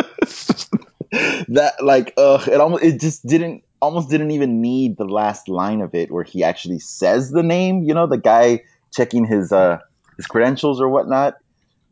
that 1.49 1.75
like 1.81 2.13
ugh, 2.17 2.47
it 2.47 2.59
almost 2.59 2.83
it 2.83 2.99
just 2.99 3.25
didn't 3.25 3.63
almost 3.81 4.09
didn't 4.09 4.31
even 4.31 4.61
need 4.61 4.97
the 4.97 5.05
last 5.05 5.47
line 5.47 5.81
of 5.81 5.93
it 5.93 6.11
where 6.11 6.23
he 6.23 6.43
actually 6.43 6.79
says 6.79 7.31
the 7.31 7.43
name. 7.43 7.83
You 7.83 7.93
know, 7.93 8.07
the 8.07 8.17
guy 8.17 8.63
checking 8.93 9.25
his 9.25 9.51
uh 9.51 9.79
his 10.17 10.25
credentials 10.25 10.81
or 10.81 10.89
whatnot. 10.89 11.35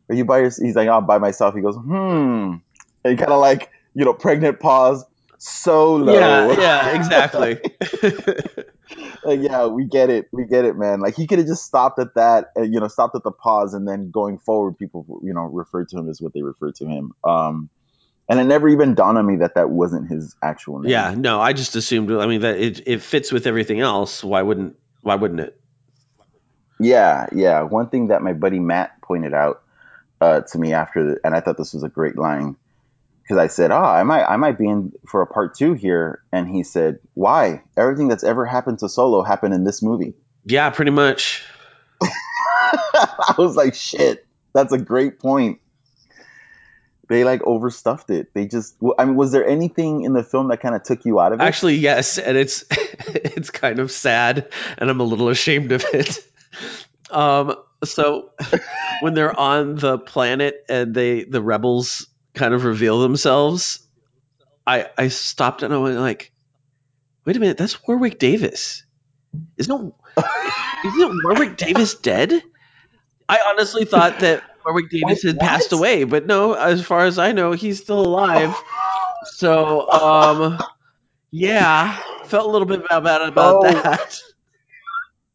Are 0.08 0.14
you 0.14 0.24
by 0.24 0.40
your? 0.40 0.50
He's 0.50 0.74
like, 0.74 0.88
I'm 0.88 1.06
by 1.06 1.18
myself. 1.18 1.54
He 1.54 1.60
goes, 1.60 1.76
hmm. 1.76 2.56
And 3.04 3.18
kind 3.18 3.32
of 3.32 3.40
like 3.40 3.70
you 3.94 4.04
know, 4.04 4.14
pregnant 4.14 4.60
pause. 4.60 5.04
Solo. 5.44 6.12
Yeah, 6.12 6.56
yeah, 6.56 6.96
exactly. 6.96 7.54
like 9.24 9.40
yeah, 9.42 9.66
we 9.66 9.84
get 9.86 10.08
it, 10.08 10.28
we 10.30 10.44
get 10.44 10.64
it, 10.64 10.76
man. 10.76 11.00
Like 11.00 11.16
he 11.16 11.26
could 11.26 11.38
have 11.38 11.48
just 11.48 11.64
stopped 11.64 11.98
at 11.98 12.14
that, 12.14 12.52
uh, 12.56 12.62
you 12.62 12.78
know, 12.78 12.86
stopped 12.86 13.16
at 13.16 13.24
the 13.24 13.32
pause, 13.32 13.74
and 13.74 13.88
then 13.88 14.12
going 14.12 14.38
forward, 14.38 14.78
people 14.78 15.04
you 15.24 15.34
know 15.34 15.46
refer 15.46 15.84
to 15.84 15.98
him 15.98 16.08
as 16.08 16.20
what 16.20 16.32
they 16.32 16.42
refer 16.42 16.70
to 16.70 16.86
him. 16.86 17.10
Um, 17.24 17.70
and 18.28 18.38
it 18.38 18.44
never 18.44 18.68
even 18.68 18.94
dawned 18.94 19.18
on 19.18 19.26
me 19.26 19.34
that 19.38 19.56
that 19.56 19.68
wasn't 19.68 20.08
his 20.08 20.36
actual 20.44 20.78
name. 20.78 20.92
yeah, 20.92 21.12
no. 21.18 21.40
I 21.40 21.54
just 21.54 21.74
assumed. 21.74 22.12
I 22.12 22.26
mean, 22.26 22.42
that 22.42 22.60
it 22.60 22.86
it 22.86 23.02
fits 23.02 23.32
with 23.32 23.48
everything 23.48 23.80
else. 23.80 24.22
Why 24.22 24.42
wouldn't 24.42 24.76
Why 25.00 25.16
wouldn't 25.16 25.40
it? 25.40 25.60
Yeah, 26.78 27.26
yeah. 27.32 27.62
One 27.62 27.88
thing 27.88 28.08
that 28.08 28.22
my 28.22 28.32
buddy 28.32 28.60
Matt 28.60 29.02
pointed 29.02 29.34
out 29.34 29.64
uh, 30.20 30.42
to 30.42 30.58
me 30.58 30.72
after, 30.72 31.04
the, 31.04 31.20
and 31.24 31.34
I 31.34 31.40
thought 31.40 31.58
this 31.58 31.74
was 31.74 31.82
a 31.82 31.88
great 31.88 32.16
line 32.16 32.54
because 33.22 33.38
I 33.38 33.46
said, 33.46 33.70
"Ah, 33.70 33.94
I 33.94 34.02
might, 34.02 34.24
I 34.24 34.36
might 34.36 34.58
be 34.58 34.68
in 34.68 34.92
for 35.08 35.22
a 35.22 35.26
part 35.26 35.56
two 35.56 35.74
here," 35.74 36.22
and 36.32 36.48
he 36.48 36.62
said, 36.64 36.98
"Why? 37.14 37.62
Everything 37.76 38.08
that's 38.08 38.24
ever 38.24 38.44
happened 38.44 38.80
to 38.80 38.88
Solo 38.88 39.22
happened 39.22 39.54
in 39.54 39.64
this 39.64 39.82
movie." 39.82 40.14
Yeah, 40.44 40.70
pretty 40.70 40.90
much. 40.90 41.44
I 42.02 43.34
was 43.38 43.56
like, 43.56 43.74
"Shit, 43.74 44.26
that's 44.52 44.72
a 44.72 44.78
great 44.78 45.18
point." 45.18 45.60
They 47.08 47.24
like 47.24 47.42
overstuffed 47.42 48.10
it. 48.10 48.32
They 48.32 48.46
just, 48.46 48.74
I 48.98 49.04
mean, 49.04 49.16
was 49.16 49.32
there 49.32 49.46
anything 49.46 50.04
in 50.04 50.14
the 50.14 50.22
film 50.22 50.48
that 50.48 50.60
kind 50.60 50.74
of 50.74 50.82
took 50.82 51.04
you 51.04 51.20
out 51.20 51.32
of 51.32 51.40
it? 51.40 51.42
Actually, 51.42 51.74
yes, 51.76 52.18
and 52.18 52.36
it's 52.36 52.64
it's 52.70 53.50
kind 53.50 53.78
of 53.78 53.90
sad, 53.90 54.48
and 54.78 54.90
I'm 54.90 55.00
a 55.00 55.04
little 55.04 55.28
ashamed 55.28 55.72
of 55.72 55.84
it. 55.92 56.18
Um, 57.10 57.56
so 57.84 58.30
when 59.00 59.14
they're 59.14 59.38
on 59.38 59.76
the 59.76 59.98
planet 59.98 60.64
and 60.68 60.94
they 60.94 61.24
the 61.24 61.42
rebels 61.42 62.06
kind 62.34 62.54
of 62.54 62.64
reveal 62.64 63.00
themselves, 63.00 63.80
I 64.66 64.88
I 64.96 65.08
stopped 65.08 65.62
and 65.62 65.72
I 65.72 65.78
went 65.78 65.98
like, 65.98 66.32
wait 67.24 67.36
a 67.36 67.40
minute, 67.40 67.58
that's 67.58 67.86
Warwick 67.86 68.18
Davis. 68.18 68.84
Isn't 69.56 69.94
isn't 70.84 71.20
Warwick 71.24 71.56
Davis 71.56 71.94
dead? 71.94 72.42
I 73.28 73.38
honestly 73.48 73.84
thought 73.84 74.20
that 74.20 74.42
Warwick 74.64 74.90
Davis 74.90 75.22
had 75.22 75.38
passed 75.38 75.72
away, 75.72 76.04
but 76.04 76.26
no, 76.26 76.52
as 76.52 76.82
far 76.84 77.06
as 77.06 77.18
I 77.18 77.32
know, 77.32 77.52
he's 77.52 77.82
still 77.82 78.00
alive. 78.00 78.54
So, 79.24 79.88
um, 79.90 80.58
yeah, 81.30 81.96
felt 82.24 82.46
a 82.46 82.50
little 82.50 82.66
bit 82.66 82.86
bad 82.88 82.98
about, 82.98 83.28
about 83.28 83.54
Oh. 83.56 83.62
that. 83.72 84.20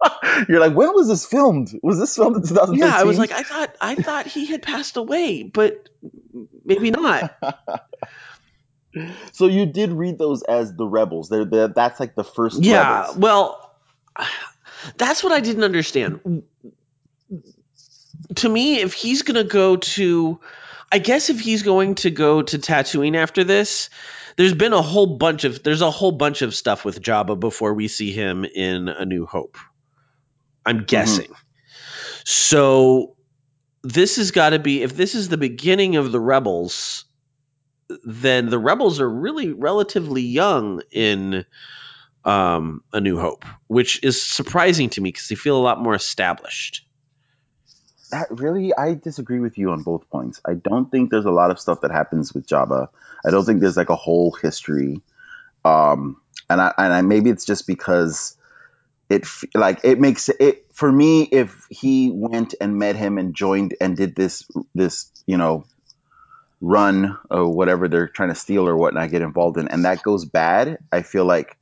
You're 0.49 0.59
like, 0.59 0.73
when 0.73 0.93
was 0.93 1.07
this 1.07 1.25
filmed? 1.25 1.71
Was 1.81 1.99
this 1.99 2.15
filmed 2.15 2.37
in 2.37 2.41
2013? 2.43 2.79
Yeah, 2.79 2.95
I 2.95 3.03
was 3.03 3.17
like, 3.17 3.31
I 3.31 3.43
thought, 3.43 3.75
I 3.81 3.95
thought 3.95 4.27
he 4.27 4.45
had 4.45 4.61
passed 4.61 4.97
away, 4.97 5.43
but 5.43 5.89
maybe 6.63 6.91
not. 6.91 7.35
so 9.31 9.47
you 9.47 9.65
did 9.65 9.91
read 9.91 10.17
those 10.17 10.43
as 10.43 10.75
the 10.75 10.85
rebels. 10.85 11.29
They're, 11.29 11.45
they 11.45 11.67
that's 11.67 11.99
like 11.99 12.15
the 12.15 12.23
first. 12.23 12.63
Yeah, 12.63 13.01
rebels. 13.01 13.17
well, 13.17 13.75
that's 14.97 15.23
what 15.23 15.33
I 15.33 15.39
didn't 15.39 15.63
understand. 15.63 16.43
To 18.35 18.49
me, 18.49 18.81
if 18.81 18.93
he's 18.93 19.23
gonna 19.23 19.43
go 19.43 19.77
to, 19.77 20.39
I 20.91 20.99
guess 20.99 21.29
if 21.29 21.39
he's 21.39 21.63
going 21.63 21.95
to 21.95 22.11
go 22.11 22.41
to 22.41 22.59
Tatooine 22.59 23.15
after 23.15 23.43
this, 23.43 23.89
there's 24.35 24.53
been 24.53 24.73
a 24.73 24.81
whole 24.81 25.17
bunch 25.17 25.43
of 25.43 25.63
there's 25.63 25.81
a 25.81 25.91
whole 25.91 26.11
bunch 26.11 26.43
of 26.43 26.53
stuff 26.53 26.85
with 26.85 27.01
Jabba 27.01 27.39
before 27.39 27.73
we 27.73 27.87
see 27.87 28.11
him 28.11 28.45
in 28.45 28.87
A 28.87 29.05
New 29.05 29.25
Hope. 29.25 29.57
I'm 30.67 30.83
guessing. 30.83 31.31
So 32.25 33.15
this 33.83 34.17
has 34.17 34.31
got 34.31 34.49
to 34.49 34.59
be 34.59 34.83
if 34.83 34.95
this 34.95 35.15
is 35.15 35.29
the 35.29 35.37
beginning 35.37 35.95
of 35.95 36.11
the 36.11 36.19
rebels, 36.19 37.05
then 38.03 38.49
the 38.49 38.59
rebels 38.59 38.99
are 38.99 39.09
really 39.09 39.53
relatively 39.53 40.23
young 40.23 40.81
in 40.91 41.45
um, 42.25 42.83
A 42.91 42.99
New 42.99 43.17
Hope, 43.17 43.45
which 43.67 44.03
is 44.03 44.21
surprising 44.21 44.89
to 44.91 45.01
me 45.01 45.09
because 45.09 45.29
they 45.29 45.35
feel 45.35 45.57
a 45.57 45.63
lot 45.63 45.81
more 45.81 45.95
established. 45.95 46.85
that 48.11 48.27
really 48.29 48.73
I 48.75 48.95
disagree 48.95 49.39
with 49.39 49.57
you 49.57 49.71
on 49.71 49.83
both 49.83 50.09
points. 50.09 50.41
I 50.45 50.53
don't 50.53 50.89
think 50.91 51.09
there's 51.09 51.25
a 51.25 51.31
lot 51.31 51.51
of 51.51 51.59
stuff 51.59 51.81
that 51.81 51.91
happens 51.91 52.33
with 52.33 52.47
Jabba. 52.47 52.89
I 53.25 53.31
don't 53.31 53.45
think 53.45 53.61
there's 53.61 53.77
like 53.77 53.89
a 53.89 53.95
whole 53.95 54.31
history. 54.31 55.01
Um, 55.63 56.21
and 56.49 56.61
I 56.61 56.73
and 56.77 56.93
I 56.93 57.01
maybe 57.01 57.29
it's 57.29 57.45
just 57.45 57.67
because 57.67 58.36
it 59.09 59.25
like 59.53 59.79
it 59.83 59.99
makes 59.99 60.29
it 60.29 60.65
for 60.73 60.91
me 60.91 61.23
if 61.23 61.65
he 61.69 62.11
went 62.13 62.55
and 62.59 62.77
met 62.77 62.95
him 62.95 63.17
and 63.17 63.35
joined 63.35 63.75
and 63.79 63.95
did 63.95 64.15
this 64.15 64.45
this 64.75 65.11
you 65.25 65.37
know 65.37 65.65
run 66.59 67.17
or 67.29 67.49
whatever 67.49 67.87
they're 67.87 68.07
trying 68.07 68.29
to 68.29 68.35
steal 68.35 68.67
or 68.67 68.75
whatnot 68.75 69.11
get 69.11 69.21
involved 69.21 69.57
in 69.57 69.67
and 69.67 69.85
that 69.85 70.01
goes 70.01 70.25
bad 70.25 70.77
i 70.91 71.01
feel 71.01 71.23
like 71.23 71.55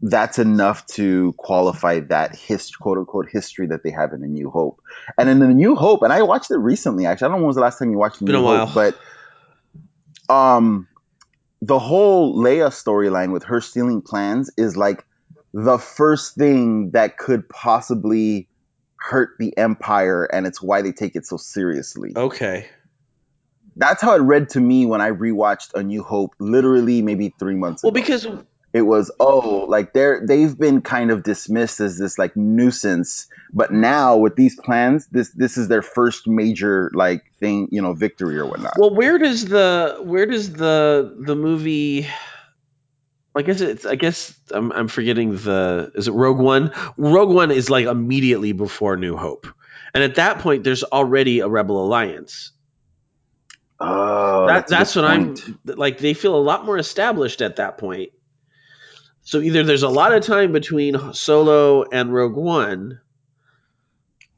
that's 0.00 0.40
enough 0.40 0.84
to 0.86 1.32
qualify 1.36 2.00
that 2.00 2.34
his 2.34 2.74
quote 2.74 2.98
unquote 2.98 3.28
history 3.30 3.68
that 3.68 3.84
they 3.84 3.90
have 3.90 4.12
in 4.12 4.20
the 4.20 4.26
new 4.26 4.50
hope 4.50 4.80
and 5.16 5.28
in 5.28 5.38
the 5.38 5.46
new 5.46 5.76
hope 5.76 6.02
and 6.02 6.12
i 6.12 6.22
watched 6.22 6.50
it 6.50 6.56
recently 6.56 7.06
actually 7.06 7.26
i 7.26 7.28
don't 7.28 7.38
know 7.38 7.42
when 7.42 7.46
was 7.46 7.56
the 7.56 7.62
last 7.62 7.78
time 7.78 7.90
you 7.90 7.98
watched 7.98 8.18
the 8.18 8.24
Been 8.24 8.34
new 8.34 8.42
hope 8.42 8.74
while. 8.74 8.92
but 10.28 10.34
um 10.34 10.88
the 11.60 11.78
whole 11.78 12.34
leia 12.34 12.68
storyline 12.70 13.30
with 13.30 13.44
her 13.44 13.60
stealing 13.60 14.02
plans 14.02 14.50
is 14.56 14.76
like 14.76 15.04
the 15.54 15.78
first 15.78 16.34
thing 16.34 16.90
that 16.92 17.18
could 17.18 17.48
possibly 17.48 18.48
hurt 18.98 19.30
the 19.38 19.56
empire 19.58 20.24
and 20.24 20.46
it's 20.46 20.62
why 20.62 20.80
they 20.82 20.92
take 20.92 21.16
it 21.16 21.26
so 21.26 21.36
seriously 21.36 22.12
Okay. 22.16 22.66
that's 23.76 24.00
how 24.00 24.14
it 24.14 24.20
read 24.20 24.48
to 24.50 24.60
me 24.60 24.86
when 24.86 25.00
i 25.00 25.10
rewatched 25.10 25.74
a 25.74 25.82
new 25.82 26.02
hope 26.02 26.34
literally 26.38 27.02
maybe 27.02 27.34
three 27.38 27.56
months 27.56 27.82
Well, 27.82 27.90
ago 27.90 28.00
because 28.00 28.26
it 28.72 28.82
was 28.82 29.10
oh 29.20 29.66
like 29.68 29.92
they're 29.92 30.24
they've 30.26 30.56
been 30.56 30.80
kind 30.82 31.10
of 31.10 31.22
dismissed 31.24 31.80
as 31.80 31.98
this 31.98 32.16
like 32.16 32.36
nuisance 32.36 33.26
but 33.52 33.72
now 33.72 34.16
with 34.16 34.36
these 34.36 34.56
plans 34.58 35.06
this 35.10 35.30
this 35.32 35.58
is 35.58 35.68
their 35.68 35.82
first 35.82 36.26
major 36.26 36.90
like 36.94 37.22
thing 37.40 37.68
you 37.70 37.82
know 37.82 37.92
victory 37.92 38.38
or 38.38 38.46
whatnot 38.46 38.72
well, 38.78 38.94
where 38.94 39.18
does 39.18 39.46
the 39.46 39.98
where 40.02 40.26
does 40.26 40.52
the 40.52 41.14
the 41.18 41.34
movie? 41.36 42.06
I 43.34 43.42
guess 43.42 43.60
it's. 43.60 43.86
I 43.86 43.94
guess 43.94 44.38
I'm. 44.50 44.72
I'm 44.72 44.88
forgetting 44.88 45.36
the. 45.36 45.90
Is 45.94 46.08
it 46.08 46.12
Rogue 46.12 46.38
One? 46.38 46.72
Rogue 46.96 47.30
One 47.34 47.50
is 47.50 47.70
like 47.70 47.86
immediately 47.86 48.52
before 48.52 48.96
New 48.96 49.16
Hope, 49.16 49.46
and 49.94 50.04
at 50.04 50.16
that 50.16 50.40
point, 50.40 50.64
there's 50.64 50.84
already 50.84 51.40
a 51.40 51.48
Rebel 51.48 51.82
Alliance. 51.84 52.52
oh 53.80 54.46
that, 54.46 54.68
that's, 54.68 54.70
that's 54.70 54.96
what 54.96 55.06
point. 55.06 55.40
I'm 55.46 55.76
like. 55.76 55.98
They 55.98 56.12
feel 56.14 56.36
a 56.36 56.42
lot 56.42 56.66
more 56.66 56.76
established 56.76 57.40
at 57.40 57.56
that 57.56 57.78
point. 57.78 58.10
So 59.22 59.40
either 59.40 59.62
there's 59.62 59.84
a 59.84 59.88
lot 59.88 60.12
of 60.12 60.24
time 60.26 60.52
between 60.52 61.14
Solo 61.14 61.84
and 61.90 62.12
Rogue 62.12 62.36
One, 62.36 63.00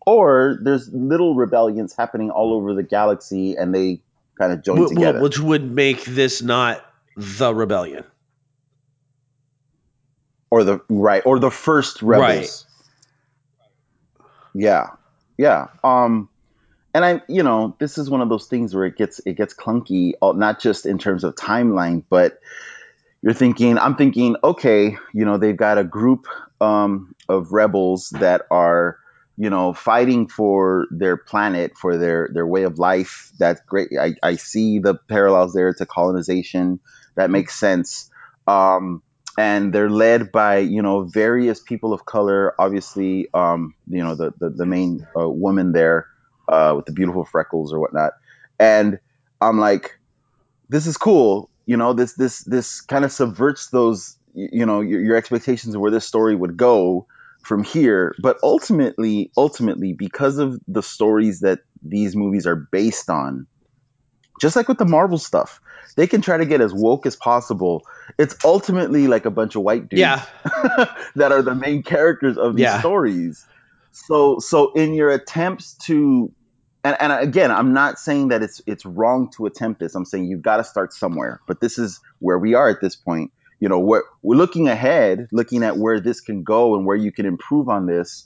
or 0.07 0.59
there's 0.63 0.89
little 0.93 1.35
rebellions 1.35 1.95
happening 1.97 2.31
all 2.31 2.53
over 2.53 2.75
the 2.75 2.83
galaxy 2.83 3.57
and 3.57 3.75
they 3.75 4.03
kind 4.39 4.53
of 4.53 4.63
join 4.63 4.85
wh- 4.85 4.89
together 4.89 5.21
which 5.21 5.39
would 5.39 5.65
make 5.71 6.05
this 6.05 6.43
not 6.43 6.85
the 7.17 7.55
rebellion. 7.55 8.05
Or 10.55 10.63
the 10.63 10.81
right 10.89 11.23
or 11.27 11.41
the 11.41 11.51
first 11.51 12.01
rebels. 12.01 12.67
Right. 14.55 14.63
yeah. 14.63 14.87
Yeah. 15.37 15.67
Um 15.83 16.29
and 16.97 17.05
i 17.05 17.21
you 17.27 17.43
know 17.43 17.75
this 17.81 17.99
is 17.99 18.09
one 18.09 18.21
of 18.21 18.29
those 18.29 18.47
things 18.47 18.73
where 18.73 18.85
it 18.85 18.97
gets 18.97 19.21
it 19.27 19.37
gets 19.37 19.53
clunky 19.53 20.13
uh, 20.23 20.31
not 20.31 20.61
just 20.61 20.87
in 20.87 20.97
terms 20.97 21.25
of 21.25 21.35
timeline 21.35 22.05
but 22.09 22.39
you're 23.21 23.33
thinking 23.33 23.79
i'm 23.79 23.97
thinking 23.97 24.37
okay 24.45 24.97
you 25.13 25.25
know 25.25 25.37
they've 25.37 25.57
got 25.57 25.77
a 25.77 25.83
group 25.83 26.29
um, 26.61 27.15
of 27.29 27.53
rebels 27.53 28.11
that 28.21 28.43
are 28.51 28.99
you 29.37 29.51
know 29.51 29.73
fighting 29.73 30.29
for 30.29 30.87
their 30.91 31.17
planet 31.17 31.73
for 31.77 31.97
their 31.97 32.31
their 32.33 32.47
way 32.47 32.63
of 32.63 32.79
life. 32.79 33.33
That's 33.39 33.61
great. 33.63 33.89
I, 33.99 34.15
I 34.23 34.37
see 34.37 34.79
the 34.79 34.95
parallels 34.95 35.53
there 35.53 35.73
to 35.75 35.87
colonization. 35.87 36.81
That 37.17 37.31
makes 37.31 37.59
sense. 37.59 38.11
Um, 38.47 39.03
and 39.39 39.73
they're 39.73 39.91
led 39.91 40.31
by 40.33 40.59
you 40.59 40.83
know 40.83 41.03
various 41.03 41.61
people 41.61 41.93
of 41.93 42.05
color 42.05 42.55
obviously 42.59 43.29
um, 43.35 43.75
you 43.89 44.03
know 44.03 44.15
the 44.15 44.33
the, 44.39 44.51
the 44.51 44.67
main 44.67 45.07
uh, 45.19 45.29
woman 45.29 45.73
there 45.73 46.07
uh, 46.49 46.73
with 46.77 46.87
the 46.87 46.93
beautiful 46.93 47.25
freckles 47.25 47.73
or 47.73 47.81
whatnot 47.81 48.13
and 48.59 48.99
i'm 49.41 49.59
like 49.59 49.99
this 50.69 50.87
is 50.87 50.97
cool 50.97 51.51
you 51.67 51.77
know 51.77 51.93
this 51.93 52.15
this 52.15 52.45
this 52.45 52.81
kind 52.81 53.05
of 53.05 53.13
subverts 53.13 53.69
those 53.69 54.17
you 54.35 54.67
know 54.67 54.81
your, 54.81 55.01
your 55.01 55.17
expectations 55.17 55.75
of 55.75 55.81
where 55.81 55.91
this 55.91 56.07
story 56.07 56.35
would 56.35 56.57
go 56.57 57.07
from 57.45 57.63
here. 57.63 58.15
But 58.19 58.39
ultimately, 58.43 59.31
ultimately, 59.37 59.93
because 59.93 60.39
of 60.39 60.59
the 60.67 60.83
stories 60.83 61.41
that 61.41 61.61
these 61.83 62.17
movies 62.17 62.47
are 62.47 62.57
based 62.57 63.11
on, 63.11 63.47
just 64.41 64.57
like 64.57 64.69
with 64.69 64.79
the 64.79 64.85
Marvel 64.85 65.19
stuff, 65.19 65.61
they 65.97 66.07
can 66.07 66.21
try 66.21 66.37
to 66.37 66.47
get 66.47 66.61
as 66.61 66.73
woke 66.75 67.07
as 67.07 67.17
possible. 67.17 67.83
It's 68.19 68.37
ultimately 68.45 69.07
like 69.07 69.27
a 69.27 69.31
bunch 69.31 69.55
of 69.57 69.63
white 69.63 69.89
dudes 69.89 70.01
Yeah. 70.01 70.25
that 71.17 71.33
are 71.33 71.43
the 71.43 71.55
main 71.55 71.83
characters 71.83 72.37
of 72.37 72.55
these 72.57 72.63
Yeah. 72.65 72.81
stories. 72.81 73.45
So 73.93 74.39
so 74.41 74.73
in 74.73 74.95
your 74.95 75.11
attempts 75.11 75.75
to 75.87 76.33
and, 76.83 76.97
and 77.01 77.13
again, 77.13 77.51
I'm 77.51 77.73
not 77.73 77.99
saying 77.99 78.29
that 78.29 78.43
it's 78.43 78.61
it's 78.67 78.85
wrong 78.85 79.31
to 79.37 79.47
attempt 79.47 79.81
this. 79.81 79.95
I'm 79.95 80.05
saying 80.05 80.27
you've 80.27 80.43
got 80.43 80.59
to 80.59 80.65
start 80.65 80.93
somewhere. 80.93 81.41
But 81.47 81.61
this 81.61 81.79
is 81.79 81.99
where 82.19 82.39
we 82.39 82.55
are 82.55 82.69
at 82.69 82.81
this 82.83 82.95
point. 82.97 83.31
You 83.61 83.69
know, 83.71 83.79
we're, 83.79 84.03
we're 84.23 84.37
looking 84.37 84.69
ahead, 84.69 85.27
looking 85.33 85.63
at 85.63 85.79
where 85.79 85.99
this 86.01 86.21
can 86.21 86.43
go 86.43 86.75
and 86.77 86.85
where 86.85 86.97
you 86.97 87.11
can 87.13 87.25
improve 87.25 87.71
on 87.71 87.87
this. 87.87 88.25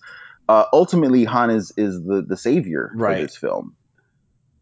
Uh, 0.48 0.64
ultimately, 0.72 1.24
Han 1.24 1.50
is 1.50 1.70
is 1.76 2.02
the 2.02 2.24
the 2.26 2.36
savior 2.36 2.90
Right. 2.94 3.18
for 3.18 3.22
this 3.22 3.36
film, 3.36 3.76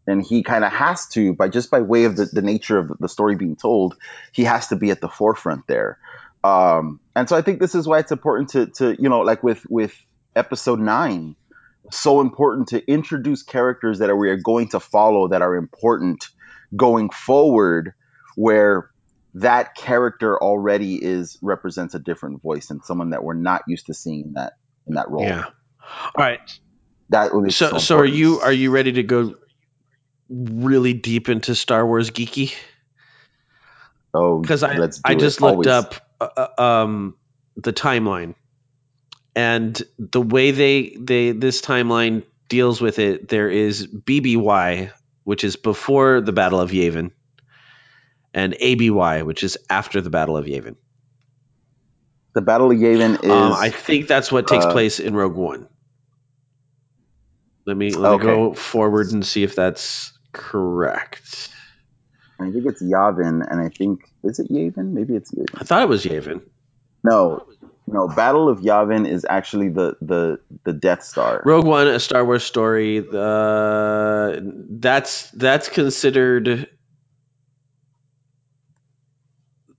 and 0.07 0.25
he 0.25 0.41
kind 0.41 0.63
of 0.63 0.71
has 0.71 1.07
to 1.09 1.33
by 1.33 1.49
just 1.49 1.69
by 1.69 1.81
way 1.81 2.05
of 2.05 2.15
the, 2.15 2.25
the 2.25 2.41
nature 2.41 2.77
of 2.77 2.91
the 2.99 3.09
story 3.09 3.35
being 3.35 3.55
told, 3.55 3.95
he 4.31 4.45
has 4.45 4.67
to 4.69 4.75
be 4.75 4.89
at 4.89 5.01
the 5.01 5.09
forefront 5.09 5.67
there. 5.67 5.99
Um, 6.43 6.99
and 7.15 7.27
so 7.27 7.35
I 7.35 7.41
think 7.41 7.59
this 7.59 7.75
is 7.75 7.87
why 7.87 7.99
it's 7.99 8.11
important 8.11 8.49
to 8.51 8.67
to 8.77 9.01
you 9.01 9.09
know 9.09 9.19
like 9.19 9.43
with 9.43 9.65
with 9.69 9.93
episode 10.35 10.79
nine 10.79 11.35
so 11.91 12.21
important 12.21 12.67
to 12.69 12.85
introduce 12.91 13.43
characters 13.43 13.99
that 13.99 14.09
are, 14.09 14.15
we 14.15 14.29
are 14.29 14.37
going 14.37 14.69
to 14.69 14.79
follow 14.79 15.29
that 15.29 15.41
are 15.41 15.55
important 15.55 16.27
going 16.75 17.09
forward 17.09 17.93
where 18.35 18.89
that 19.35 19.75
character 19.75 20.41
already 20.41 20.95
is 20.95 21.37
represents 21.41 21.95
a 21.95 21.99
different 21.99 22.41
voice 22.41 22.69
and 22.69 22.83
someone 22.83 23.11
that 23.11 23.23
we're 23.23 23.33
not 23.33 23.61
used 23.67 23.85
to 23.85 23.93
seeing 23.93 24.25
in 24.25 24.33
that 24.33 24.53
in 24.87 24.95
that 24.95 25.09
role 25.09 25.23
Yeah. 25.23 25.45
All 25.45 26.11
right. 26.17 26.39
that 27.09 27.33
would 27.33 27.45
be 27.45 27.51
So 27.51 27.71
so, 27.71 27.77
so 27.77 27.97
are 27.97 28.05
you 28.05 28.39
are 28.41 28.51
you 28.51 28.71
ready 28.71 28.91
to 28.93 29.03
go 29.03 29.35
really 30.29 30.93
deep 30.93 31.29
into 31.29 31.55
Star 31.55 31.85
Wars 31.85 32.11
geeky? 32.11 32.55
oh 34.13 34.43
Because 34.43 34.63
I 34.63 34.79
let's 34.79 35.01
do 35.01 35.13
I 35.13 35.15
it. 35.15 35.15
just 35.15 35.41
looked 35.41 35.67
Always. 35.67 35.67
up 35.67 35.95
uh, 36.21 36.29
uh, 36.57 36.61
um 36.61 37.17
the 37.57 37.73
timeline, 37.73 38.35
and 39.35 39.81
the 39.99 40.21
way 40.21 40.51
they 40.51 40.97
they 40.99 41.31
this 41.33 41.61
timeline 41.61 42.23
deals 42.49 42.81
with 42.81 42.99
it, 42.99 43.29
there 43.29 43.49
is 43.49 43.87
BBY, 43.87 44.91
which 45.25 45.43
is 45.43 45.55
before 45.57 46.21
the 46.21 46.33
Battle 46.33 46.61
of 46.61 46.71
Yavin, 46.71 47.11
and 48.33 48.55
ABY, 48.59 49.23
which 49.23 49.43
is 49.43 49.57
after 49.69 50.01
the 50.01 50.09
Battle 50.11 50.37
of 50.37 50.45
Yavin. 50.47 50.75
the 52.35 52.41
battle 52.41 52.71
of 52.71 52.77
yavin 52.77 53.19
is 53.23 53.29
Um, 53.29 53.53
I 53.53 53.71
think 53.71 54.07
that's 54.07 54.31
what 54.31 54.47
takes 54.47 54.65
uh, 54.65 54.67
place 54.67 54.99
in 54.99 55.15
Rogue 55.15 55.35
One. 55.35 55.69
Let 57.67 57.77
me 57.77 57.95
let 57.95 58.11
Okay. 58.11 58.13
me 58.13 58.19
go 58.19 58.53
forward 58.55 59.11
and 59.11 59.25
see 59.25 59.43
if 59.43 59.55
that's 59.55 60.16
correct. 60.33 61.49
i 62.39 62.49
think 62.51 62.65
it's 62.65 62.81
yavin 62.83 63.45
and 63.49 63.59
i 63.61 63.69
think 63.69 64.01
is 64.23 64.39
it 64.39 64.49
yavin 64.51 64.91
maybe 64.91 65.15
it's 65.15 65.31
yavin 65.31 65.55
I 65.55 65.63
thought 65.63 65.81
it 65.81 65.89
was 65.89 66.05
Yavin. 66.05 66.41
no 67.03 67.45
no 67.87 68.07
battle 68.07 68.49
of 68.49 68.59
yavin 68.59 69.07
is 69.07 69.25
actually 69.29 69.69
the 69.69 69.95
the 70.01 70.39
the 70.63 70.73
death 70.73 71.03
star 71.03 71.41
Rogue 71.45 71.65
One, 71.65 71.87
a 71.87 71.99
Star 71.99 72.25
Wars 72.25 72.43
story. 72.43 72.99
Uh, 72.99 74.39
that's 74.69 75.31
that's 75.31 75.69
considered 75.69 76.67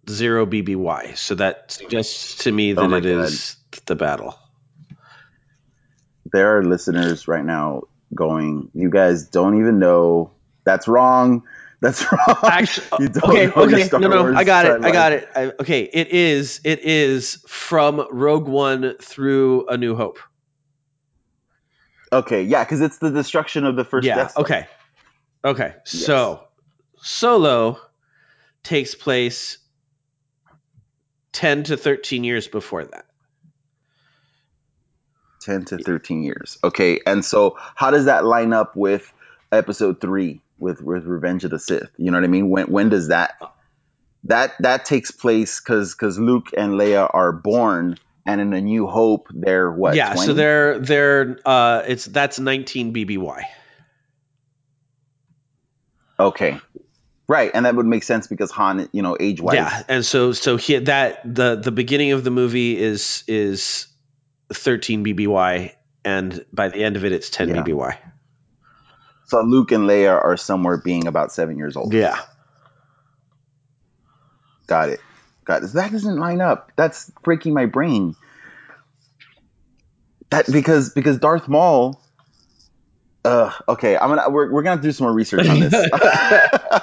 zero 0.08 0.46
BBY. 0.46 1.16
So 1.16 1.34
that 1.34 1.70
suggests 1.72 2.44
to 2.44 2.52
me 2.52 2.72
Oh 2.72 2.76
that 2.82 2.88
my 2.88 2.98
it 2.98 3.04
is 3.06 3.56
the 3.86 3.94
battle. 3.94 4.38
there 6.32 6.56
are 6.58 6.64
listeners 6.64 7.28
right 7.28 7.44
now 7.44 7.82
going, 8.14 8.70
"You 8.74 8.90
guys 8.90 9.28
don't 9.28 9.58
even 9.60 9.78
know. 9.78 10.32
That's 10.68 10.86
wrong. 10.86 11.44
That's 11.80 12.02
wrong." 12.12 12.36
Actually, 12.44 13.04
you 13.04 13.08
don't 13.08 13.30
okay, 13.30 13.48
okay, 13.48 13.88
no, 13.92 14.08
no, 14.08 14.22
Wars 14.22 14.36
I 14.36 14.44
got 14.44 14.66
it, 14.66 14.84
I 14.84 14.90
got 14.90 15.12
it. 15.12 15.28
I, 15.34 15.44
okay, 15.60 15.80
it 15.84 16.08
is, 16.08 16.60
it 16.62 16.80
is 16.80 17.42
from 17.48 18.06
Rogue 18.10 18.46
One 18.46 18.96
through 19.00 19.66
A 19.68 19.78
New 19.78 19.96
Hope. 19.96 20.18
Okay, 22.12 22.42
yeah, 22.42 22.64
because 22.64 22.82
it's 22.82 22.98
the 22.98 23.10
destruction 23.10 23.64
of 23.64 23.76
the 23.76 23.84
first. 23.84 24.06
yeah. 24.06 24.28
Okay. 24.36 24.66
Okay. 25.42 25.74
So 25.84 26.42
Solo 26.98 27.80
takes 28.62 28.94
place 28.94 29.56
ten 31.32 31.62
to 31.62 31.78
thirteen 31.78 32.24
years 32.24 32.46
before 32.46 32.84
that. 32.84 33.06
ten 35.40 35.64
to 35.64 35.78
thirteen 35.78 36.24
years. 36.24 36.58
Okay, 36.62 37.00
and 37.06 37.24
so 37.24 37.56
how 37.74 37.90
does 37.90 38.04
that 38.04 38.26
line 38.26 38.52
up 38.52 38.76
with 38.76 39.10
Episode 39.50 39.98
three 39.98 40.42
with 40.58 40.80
with 40.82 41.04
Revenge 41.04 41.44
of 41.44 41.50
the 41.50 41.58
Sith? 41.58 41.90
You 41.96 42.10
know 42.10 42.16
what 42.18 42.24
I 42.24 42.28
mean? 42.28 42.50
When 42.50 42.66
when 42.66 42.88
does 42.88 43.08
that 43.08 43.34
that 44.24 44.54
that 44.60 44.84
takes 44.84 45.10
place? 45.10 45.60
Because 45.60 45.94
because 45.94 46.18
Luke 46.18 46.48
and 46.56 46.72
Leia 46.74 47.08
are 47.12 47.32
born, 47.32 47.96
and 48.26 48.40
in 48.40 48.52
A 48.52 48.60
New 48.60 48.86
Hope 48.86 49.28
they're 49.30 49.70
what? 49.70 49.94
yeah. 49.94 50.12
20? 50.14 50.26
So 50.26 50.34
they're 50.34 50.78
they're 50.78 51.38
uh, 51.44 51.82
it's 51.86 52.04
that's 52.04 52.38
nineteen 52.38 52.92
BBY. 52.94 53.42
okay. 56.18 56.60
Right, 57.30 57.50
and 57.52 57.66
that 57.66 57.74
would 57.76 57.84
make 57.84 58.04
sense 58.04 58.26
because 58.26 58.50
Han, 58.52 58.88
you 58.90 59.02
know, 59.02 59.14
age 59.20 59.38
wise, 59.38 59.54
Yeah, 59.56 59.82
and 59.86 60.02
so 60.04 60.32
so 60.32 60.56
he, 60.56 60.78
that 60.78 61.20
the 61.24 61.56
the 61.56 61.70
beginning 61.70 62.12
of 62.12 62.24
the 62.24 62.30
movie 62.30 62.78
is 62.78 63.22
is 63.28 63.86
13 64.54 65.04
BBY, 65.04 65.72
and 66.06 66.42
by 66.54 66.68
the 66.70 66.82
end 66.82 66.96
of 66.96 67.04
it, 67.04 67.12
it's 67.12 67.28
10 67.28 67.48
Yeah. 67.50 67.62
BBY. 67.62 67.98
So 69.28 69.40
Luke 69.42 69.72
and 69.72 69.84
Leia 69.88 70.12
are 70.22 70.36
somewhere 70.36 70.78
being 70.78 71.06
about 71.06 71.32
seven 71.32 71.56
years 71.58 71.76
old. 71.76 71.92
Yeah, 71.92 72.18
Got 74.68 74.90
it. 74.90 75.00
Got 75.44 75.64
it. 75.64 75.72
That 75.72 75.90
doesn't 75.90 76.18
line 76.18 76.40
up. 76.40 76.72
That's 76.76 77.10
breaking 77.24 77.54
my 77.54 77.66
brain. 77.66 78.14
That 80.30 80.46
because 80.52 80.90
because 80.90 81.18
Darth 81.18 81.48
Maul. 81.48 82.00
Uh, 83.24 83.52
okay, 83.68 83.96
I'm 83.96 84.10
gonna 84.10 84.28
we're, 84.28 84.52
we're 84.52 84.62
gonna 84.62 84.80
do 84.80 84.92
some 84.92 85.06
more 85.06 85.14
research 85.14 85.48
on 85.48 85.58
this. 85.58 85.72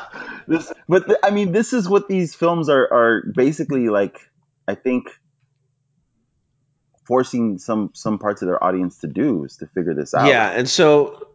this, 0.48 0.74
but 0.90 1.06
th- 1.06 1.20
I 1.24 1.30
mean, 1.30 1.52
this 1.52 1.74
is 1.74 1.88
what 1.88 2.08
these 2.08 2.36
films 2.36 2.68
are 2.68 2.92
are 2.92 3.24
basically 3.34 3.88
like. 3.88 4.20
I 4.68 4.74
think 4.74 5.10
forcing 7.06 7.60
some 7.60 7.92
some 7.94 8.18
parts 8.18 8.42
of 8.42 8.48
their 8.48 8.62
audience 8.64 8.98
to 9.00 9.08
do 9.08 9.46
is 9.46 9.58
to 9.58 9.68
figure 9.68 9.94
this 9.94 10.16
out. 10.16 10.28
yeah, 10.28 10.50
and 10.50 10.68
so 10.68 11.28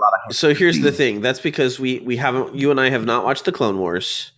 lot 0.00 0.12
of 0.28 0.34
so 0.34 0.54
here's 0.54 0.80
the 0.80 0.92
thing. 0.92 1.20
That's 1.20 1.40
because 1.40 1.78
we 1.78 2.00
we 2.00 2.16
haven't 2.16 2.54
you 2.54 2.70
and 2.70 2.80
I 2.80 2.90
have 2.90 3.04
not 3.04 3.24
watched 3.24 3.44
the 3.44 3.52
Clone 3.52 3.78
Wars. 3.78 4.32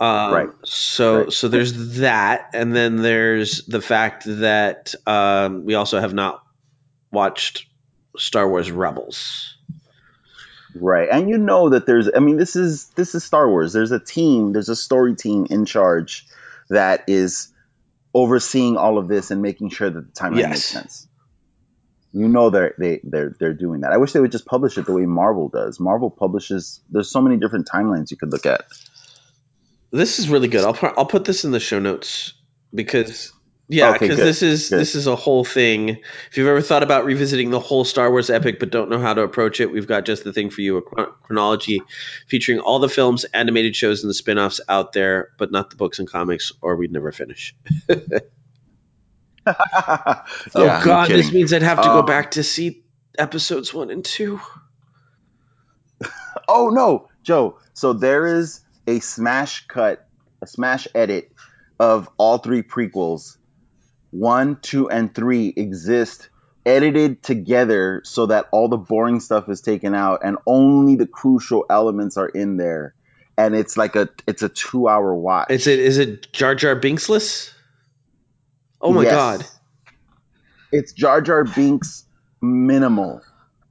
Um, 0.00 0.32
Right. 0.32 0.48
So 0.64 1.24
Right. 1.24 1.32
so 1.32 1.48
there's 1.48 1.98
that, 1.98 2.50
and 2.54 2.74
then 2.74 2.96
there's 2.96 3.64
the 3.66 3.80
fact 3.80 4.24
that 4.26 4.94
um, 5.06 5.64
we 5.64 5.74
also 5.74 6.00
have 6.00 6.14
not 6.14 6.42
watched 7.12 7.66
Star 8.16 8.48
Wars 8.48 8.70
Rebels. 8.70 9.56
Right. 10.74 11.08
And 11.10 11.28
you 11.30 11.38
know 11.38 11.70
that 11.70 11.86
there's 11.86 12.10
I 12.14 12.18
mean 12.18 12.36
this 12.36 12.56
is 12.56 12.88
this 12.96 13.14
is 13.14 13.22
Star 13.24 13.48
Wars. 13.48 13.72
There's 13.72 13.92
a 13.92 14.00
team, 14.00 14.52
there's 14.52 14.68
a 14.68 14.76
story 14.76 15.14
team 15.14 15.46
in 15.48 15.64
charge 15.64 16.26
that 16.70 17.04
is 17.06 17.48
overseeing 18.12 18.76
all 18.76 18.98
of 18.98 19.08
this 19.08 19.30
and 19.30 19.42
making 19.42 19.70
sure 19.70 19.90
that 19.90 20.14
the 20.14 20.20
timeline 20.20 20.38
Yes. 20.38 20.50
makes 20.50 20.64
sense. 20.64 21.08
You 22.14 22.28
know 22.28 22.48
they're 22.48 22.74
they 22.78 23.00
they're 23.02 23.34
they're 23.40 23.52
doing 23.52 23.80
that. 23.80 23.92
I 23.92 23.96
wish 23.96 24.12
they 24.12 24.20
would 24.20 24.32
just 24.32 24.46
publish 24.46 24.78
it 24.78 24.86
the 24.86 24.92
way 24.92 25.04
Marvel 25.04 25.48
does. 25.48 25.80
Marvel 25.80 26.10
publishes 26.10 26.80
there's 26.88 27.10
so 27.10 27.20
many 27.20 27.36
different 27.36 27.68
timelines 27.68 28.12
you 28.12 28.16
could 28.16 28.30
look 28.30 28.46
at. 28.46 28.64
This 29.90 30.20
is 30.20 30.28
really 30.28 30.48
good. 30.48 30.64
I'll 30.64 30.74
put, 30.74 30.94
I'll 30.96 31.06
put 31.06 31.24
this 31.24 31.44
in 31.44 31.50
the 31.50 31.58
show 31.58 31.80
notes 31.80 32.32
because 32.72 33.32
yeah, 33.68 33.94
because 33.94 34.16
good, 34.16 34.18
this 34.18 34.42
is 34.42 34.68
good. 34.68 34.78
this 34.78 34.94
is 34.94 35.08
a 35.08 35.16
whole 35.16 35.44
thing. 35.44 36.00
If 36.30 36.36
you've 36.36 36.46
ever 36.46 36.60
thought 36.60 36.84
about 36.84 37.04
revisiting 37.04 37.50
the 37.50 37.58
whole 37.58 37.84
Star 37.84 38.10
Wars 38.10 38.30
epic 38.30 38.60
but 38.60 38.70
don't 38.70 38.90
know 38.90 39.00
how 39.00 39.14
to 39.14 39.22
approach 39.22 39.60
it, 39.60 39.72
we've 39.72 39.88
got 39.88 40.04
just 40.04 40.22
the 40.22 40.32
thing 40.32 40.50
for 40.50 40.60
you: 40.60 40.76
a 40.76 40.82
chronology 40.82 41.82
featuring 42.28 42.60
all 42.60 42.78
the 42.78 42.88
films, 42.88 43.24
animated 43.24 43.74
shows, 43.74 44.04
and 44.04 44.10
the 44.10 44.14
spin-offs 44.14 44.60
out 44.68 44.92
there, 44.92 45.30
but 45.38 45.50
not 45.50 45.70
the 45.70 45.76
books 45.76 45.98
and 45.98 46.08
comics, 46.08 46.52
or 46.60 46.76
we'd 46.76 46.92
never 46.92 47.10
finish. 47.10 47.56
Yeah, 49.46 50.24
oh 50.54 50.66
no 50.66 50.84
God, 50.84 51.08
this 51.10 51.32
means 51.32 51.52
I'd 51.52 51.62
have 51.62 51.80
to 51.82 51.88
go 51.88 52.00
Um, 52.00 52.06
back 52.06 52.32
to 52.32 52.42
see 52.42 52.84
episodes 53.18 53.72
one 53.74 53.90
and 53.90 54.04
two. 54.04 54.40
Oh 56.46 56.68
no, 56.68 57.08
Joe. 57.22 57.58
So 57.72 57.94
there 57.94 58.26
is 58.26 58.60
a 58.86 59.00
smash 59.00 59.66
cut, 59.66 60.06
a 60.42 60.46
smash 60.46 60.86
edit 60.94 61.32
of 61.80 62.08
all 62.18 62.38
three 62.38 62.62
prequels. 62.62 63.36
One, 64.10 64.58
two, 64.60 64.90
and 64.90 65.14
three 65.14 65.52
exist 65.56 66.28
edited 66.66 67.22
together 67.22 68.02
so 68.04 68.26
that 68.26 68.46
all 68.52 68.68
the 68.68 68.76
boring 68.76 69.20
stuff 69.20 69.48
is 69.48 69.62
taken 69.62 69.94
out 69.94 70.20
and 70.22 70.36
only 70.46 70.96
the 70.96 71.06
crucial 71.06 71.64
elements 71.70 72.16
are 72.18 72.28
in 72.28 72.56
there. 72.58 72.94
And 73.38 73.54
it's 73.54 73.76
like 73.78 73.96
a 73.96 74.10
it's 74.26 74.42
a 74.42 74.50
two 74.50 74.86
hour 74.86 75.14
watch. 75.14 75.50
Is 75.50 75.66
it 75.66 75.78
is 75.78 75.96
it 75.98 76.30
Jar 76.32 76.54
Jar 76.54 76.76
Binksless? 76.78 77.53
Oh 78.84 78.92
my 78.92 79.02
Yes. 79.02 79.12
god. 79.12 79.46
It's 80.70 80.92
Jar 80.92 81.22
Jar 81.22 81.44
Binks 81.44 82.04
minimal. 82.42 83.22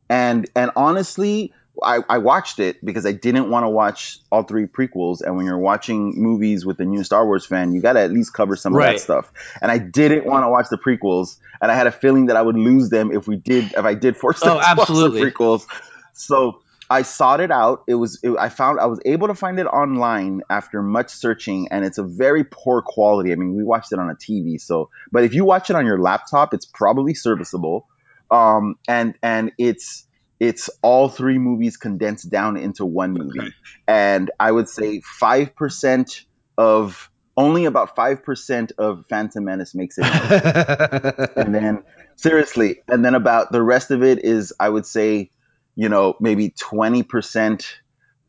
And 0.09 0.49
and 0.55 0.71
honestly, 0.75 1.53
I, 1.81 1.99
I 2.09 2.17
watched 2.17 2.59
it 2.59 2.83
because 2.83 3.05
I 3.05 3.11
didn't 3.11 3.49
want 3.49 3.63
to 3.63 3.69
watch 3.69 4.17
all 4.31 4.43
three 4.43 4.65
prequels. 4.65 5.21
And 5.21 5.37
when 5.37 5.45
you're 5.45 5.59
watching 5.59 6.13
movies 6.15 6.65
with 6.65 6.79
a 6.79 6.85
new 6.85 7.03
Star 7.03 7.25
Wars 7.25 7.45
fan, 7.45 7.73
you 7.73 7.81
got 7.81 7.93
to 7.93 7.99
at 7.99 8.11
least 8.11 8.33
cover 8.33 8.55
some 8.55 8.73
of 8.75 8.81
that 8.81 8.99
stuff. 8.99 9.31
And 9.61 9.71
I 9.71 9.77
didn't 9.77 10.25
want 10.25 10.45
to 10.45 10.49
watch 10.49 10.67
the 10.71 10.77
prequels, 10.77 11.37
and 11.61 11.71
I 11.71 11.75
had 11.75 11.85
a 11.85 11.91
feeling 11.91 12.25
that 12.27 12.35
I 12.35 12.41
would 12.41 12.57
lose 12.57 12.89
them 12.89 13.11
if 13.11 13.27
we 13.27 13.35
did 13.35 13.65
if 13.77 13.85
I 13.85 13.93
did 13.93 14.17
force 14.17 14.41
oh, 14.41 14.45
them 14.47 14.57
Oh, 14.57 14.59
to 14.61 14.65
watch 14.77 14.87
absolutely. 14.87 15.23
the 15.25 15.31
prequels. 15.31 15.67
So 16.13 16.62
I 16.93 17.01
sought 17.01 17.39
it 17.39 17.49
out. 17.49 17.85
It 17.87 17.95
was 17.95 18.19
it, 18.21 18.35
I 18.39 18.49
found 18.49 18.79
I 18.79 18.85
was 18.85 18.99
able 19.03 19.27
to 19.27 19.33
find 19.33 19.57
it 19.57 19.65
online 19.65 20.43
after 20.47 20.83
much 20.83 21.09
searching, 21.09 21.69
and 21.71 21.83
it's 21.83 21.97
a 21.97 22.03
very 22.03 22.43
poor 22.43 22.83
quality. 22.83 23.31
I 23.31 23.35
mean, 23.35 23.55
we 23.55 23.63
watched 23.63 23.91
it 23.91 23.97
on 23.97 24.11
a 24.11 24.13
TV, 24.13 24.61
so 24.61 24.91
but 25.11 25.23
if 25.23 25.33
you 25.33 25.43
watch 25.43 25.71
it 25.71 25.75
on 25.75 25.87
your 25.87 25.97
laptop, 25.97 26.53
it's 26.53 26.67
probably 26.67 27.15
serviceable. 27.15 27.87
Um, 28.29 28.75
and 28.87 29.15
and 29.23 29.53
it's 29.57 30.05
it's 30.39 30.69
all 30.83 31.09
three 31.09 31.39
movies 31.39 31.77
condensed 31.77 32.29
down 32.29 32.57
into 32.57 32.85
one 32.85 33.13
movie, 33.13 33.55
and 33.87 34.29
I 34.39 34.51
would 34.51 34.69
say 34.69 35.01
five 35.01 35.55
percent 35.55 36.25
of 36.59 37.09
only 37.35 37.65
about 37.65 37.95
five 37.95 38.23
percent 38.23 38.71
of 38.77 39.05
Phantom 39.09 39.43
Menace 39.43 39.73
makes 39.73 39.97
it. 39.97 40.05
and 41.37 41.55
then 41.55 41.83
seriously, 42.17 42.83
and 42.87 43.03
then 43.03 43.15
about 43.15 43.51
the 43.51 43.63
rest 43.63 43.89
of 43.89 44.03
it 44.03 44.23
is 44.23 44.53
I 44.59 44.69
would 44.69 44.85
say, 44.85 45.31
you 45.75 45.89
know, 45.89 46.15
maybe 46.19 46.49
twenty 46.49 47.03
percent 47.03 47.79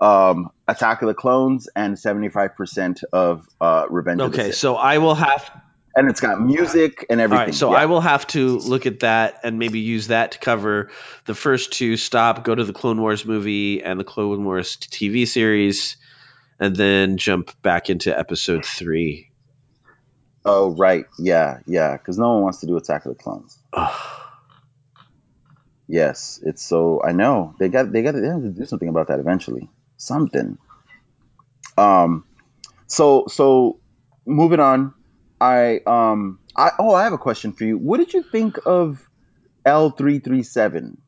um, 0.01 0.51
Attack 0.69 1.03
of 1.03 1.09
the 1.09 1.15
Clones 1.15 1.69
and 1.75 1.99
seventy 1.99 2.29
five 2.29 2.57
percent 2.57 3.03
of 3.13 3.49
uh, 3.61 3.87
Revenge 3.89 4.21
of 4.21 4.33
the 4.33 4.41
Okay, 4.41 4.53
so 4.53 4.77
I 4.77 4.99
will 4.99 5.15
have 5.15 5.51
and 5.97 6.11
it's 6.11 6.21
got 6.21 6.41
music 6.41 7.07
and 7.09 7.21
everything. 7.21 7.47
right, 7.47 7.55
so 7.55 7.73
yeah. 7.73 7.79
I 7.79 7.87
will 7.87 8.01
have 8.01 8.27
to 8.29 8.59
look 8.59 8.87
at 8.87 9.01
that 9.01 9.41
and 9.45 9.59
maybe 9.59 9.81
use 9.81 10.09
that 10.09 10.33
to 10.33 10.39
cover 10.39 10.91
the 11.27 11.35
first 11.35 11.73
two. 11.73 11.97
Stop, 11.97 12.45
go 12.45 12.55
to 12.55 12.65
the 12.65 12.73
Clone 12.73 13.01
Wars 13.01 13.25
movie 13.25 13.83
and 13.83 13.99
the 13.99 14.05
Clone 14.05 14.45
Wars 14.45 14.77
TV 14.77 15.27
series, 15.27 15.97
and 16.59 16.75
then 16.75 17.17
jump 17.17 17.51
back 17.63 17.91
into 17.91 18.17
episode 18.17 18.65
three. 18.65 19.31
Oh 20.45 20.75
right, 20.75 21.07
yeah, 21.19 21.61
yeah, 21.67 21.97
because 21.97 22.19
no 22.19 22.35
one 22.35 22.43
wants 22.43 22.61
to 22.61 22.67
do 22.67 22.77
Attack 22.77 23.07
of 23.07 23.17
the 23.17 23.23
Clones. 23.23 23.59
Yes, 25.89 26.41
it's 26.43 26.65
so 26.65 27.03
I 27.05 27.13
know 27.13 27.55
they 27.59 27.69
got 27.69 27.93
they 27.93 28.03
got 28.03 28.15
they 28.15 28.27
have 28.27 28.43
to 28.43 28.51
do 28.51 28.65
something 28.65 28.89
about 28.89 29.09
that 29.09 29.21
eventually. 29.21 29.69
Something. 29.97 30.59
Um, 31.77 32.25
so 32.87 33.27
so 33.29 33.81
moving 34.27 34.61
on, 34.61 34.95
I 35.41 35.81
um 35.87 36.41
I 36.57 36.71
oh 36.79 36.95
I 36.95 37.05
have 37.05 37.13
a 37.13 37.19
question 37.19 37.53
for 37.53 37.65
you. 37.65 37.79
What 37.79 37.99
did 37.99 38.13
you 38.15 38.23
think 38.23 38.59
of 38.67 39.09
L 39.65 39.91
three 39.91 40.19
three 40.19 40.43
seven? 40.43 41.01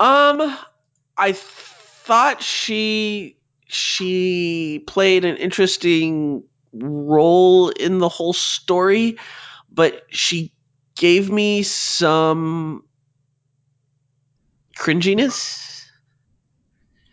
Um, 0.00 0.56
I 1.16 1.32
thought 1.32 2.42
she 2.42 3.38
she 3.66 4.82
played 4.86 5.24
an 5.24 5.36
interesting 5.36 6.44
role 6.72 7.68
in 7.68 7.98
the 7.98 8.08
whole 8.08 8.32
story, 8.32 9.18
but 9.70 10.02
she 10.10 10.52
gave 10.96 11.30
me 11.30 11.62
some 11.62 12.84
cringiness. 14.76 15.84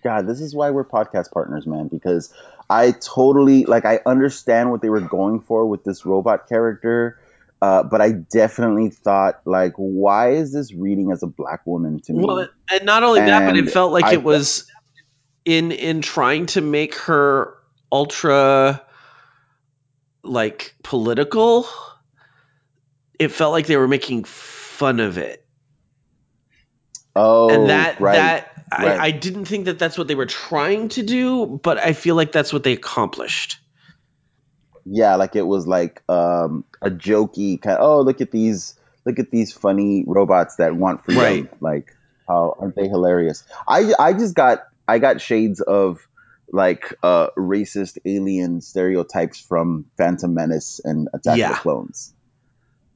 God, 0.04 0.28
this 0.28 0.40
is 0.40 0.56
why 0.56 0.72
we're 0.72 0.86
podcast 0.86 1.32
partners, 1.32 1.68
man, 1.68 1.88
because 1.88 2.34
I 2.70 2.92
totally 2.92 3.66
like 3.66 3.86
I 3.86 4.00
understand 4.06 4.72
what 4.72 4.82
they 4.82 4.90
were 4.90 5.02
going 5.02 5.42
for 5.42 5.66
with 5.66 5.84
this 5.84 6.06
robot 6.06 6.48
character, 6.48 7.20
uh, 7.62 7.84
but 7.84 8.00
I 8.00 8.12
definitely 8.12 8.90
thought 8.90 9.42
like, 9.46 9.74
why 9.76 10.32
is 10.32 10.54
this 10.54 10.74
reading 10.74 11.12
as 11.12 11.24
a 11.24 11.28
black 11.28 11.66
woman 11.66 12.00
to 12.02 12.14
me? 12.14 12.24
Well, 12.24 12.48
and 12.72 12.86
not 12.86 13.04
only 13.04 13.22
that, 13.22 13.46
but 13.46 13.58
it 13.58 13.70
felt 13.72 13.92
like 13.92 14.06
I 14.06 14.14
it 14.14 14.24
was 14.24 14.70
in 15.46 15.72
in 15.72 16.02
trying 16.02 16.46
to 16.48 16.62
make 16.62 16.96
her 16.96 17.56
ultra 17.92 18.82
like 20.24 20.76
political. 20.84 21.68
It 23.20 23.30
felt 23.30 23.52
like 23.52 23.68
they 23.68 23.78
were 23.78 23.88
making 23.88 24.24
fun 24.24 25.00
of 25.00 25.18
it, 25.18 25.46
oh, 27.16 27.50
and 27.50 27.70
that 27.70 28.00
right, 28.00 28.16
that 28.16 28.64
right. 28.72 29.00
I, 29.00 29.06
I 29.06 29.12
didn't 29.12 29.46
think 29.46 29.66
that 29.66 29.80
that's 29.80 29.98
what 29.98 30.08
they 30.08 30.16
were 30.16 30.26
trying 30.26 30.90
to 30.90 31.04
do, 31.04 31.46
but 31.62 31.78
I 31.78 31.94
feel 31.94 32.16
like 32.16 32.32
that's 32.32 32.54
what 32.54 32.64
they 32.64 32.74
accomplished. 32.74 33.60
yeah, 34.86 35.16
like 35.16 35.36
it 35.36 35.46
was 35.46 35.68
like 35.68 36.02
um, 36.10 36.66
a 36.82 36.90
jokey 36.90 37.62
kind. 37.62 37.78
oh, 37.80 38.02
look 38.02 38.22
at 38.22 38.32
these, 38.32 38.76
look 39.06 39.20
at 39.20 39.32
these 39.32 39.54
funny 39.54 40.04
robots 40.08 40.58
that 40.58 40.76
want 40.76 41.06
freedom. 41.06 41.24
Right. 41.24 41.62
Like, 41.62 41.96
how 42.28 42.56
aren't 42.60 42.76
they 42.76 42.88
hilarious? 42.88 43.44
I 43.68 43.94
I 44.00 44.14
just 44.14 44.36
got 44.36 44.64
I 44.88 45.00
got 45.00 45.22
shades 45.22 45.62
of 45.62 46.00
like 46.52 46.96
uh, 47.04 47.30
racist 47.38 48.00
alien 48.06 48.62
stereotypes 48.62 49.40
from 49.40 49.86
Phantom 49.98 50.34
Menace 50.34 50.82
and 50.84 51.08
Attack 51.14 51.40
of 51.40 51.50
the 51.50 51.56
Clones. 51.56 52.14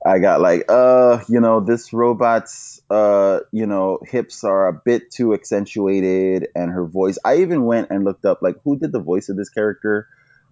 I 0.06 0.20
got 0.20 0.42
like, 0.42 0.66
uh, 0.70 1.20
you 1.30 1.40
know, 1.40 1.60
this 1.62 1.94
robot's, 1.94 2.82
uh, 2.90 3.40
you 3.52 3.66
know, 3.66 4.00
hips 4.06 4.44
are 4.44 4.68
a 4.68 4.74
bit 4.74 5.12
too 5.12 5.34
accentuated, 5.34 6.48
and 6.56 6.72
her 6.72 6.86
voice. 6.86 7.18
I 7.24 7.38
even 7.38 7.64
went 7.66 7.90
and 7.90 8.04
looked 8.04 8.26
up 8.26 8.42
like 8.42 8.58
who 8.64 8.78
did 8.78 8.92
the 8.92 9.00
voice 9.00 9.30
of 9.30 9.38
this 9.38 9.50
character, 9.50 10.08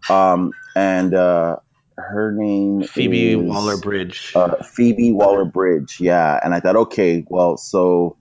um, 0.09 0.53
and 0.75 1.13
uh, 1.13 1.57
her 1.97 2.31
name 2.31 2.83
Phoebe 2.83 3.35
Waller 3.35 3.77
Bridge. 3.77 4.31
uh, 4.35 4.63
Phoebe 4.63 5.11
Waller 5.11 5.45
Bridge. 5.45 5.99
Yeah, 5.99 6.39
and 6.41 6.53
I 6.53 6.59
thought, 6.61 6.77
okay, 6.77 7.25
well, 7.27 7.57
so 7.57 8.17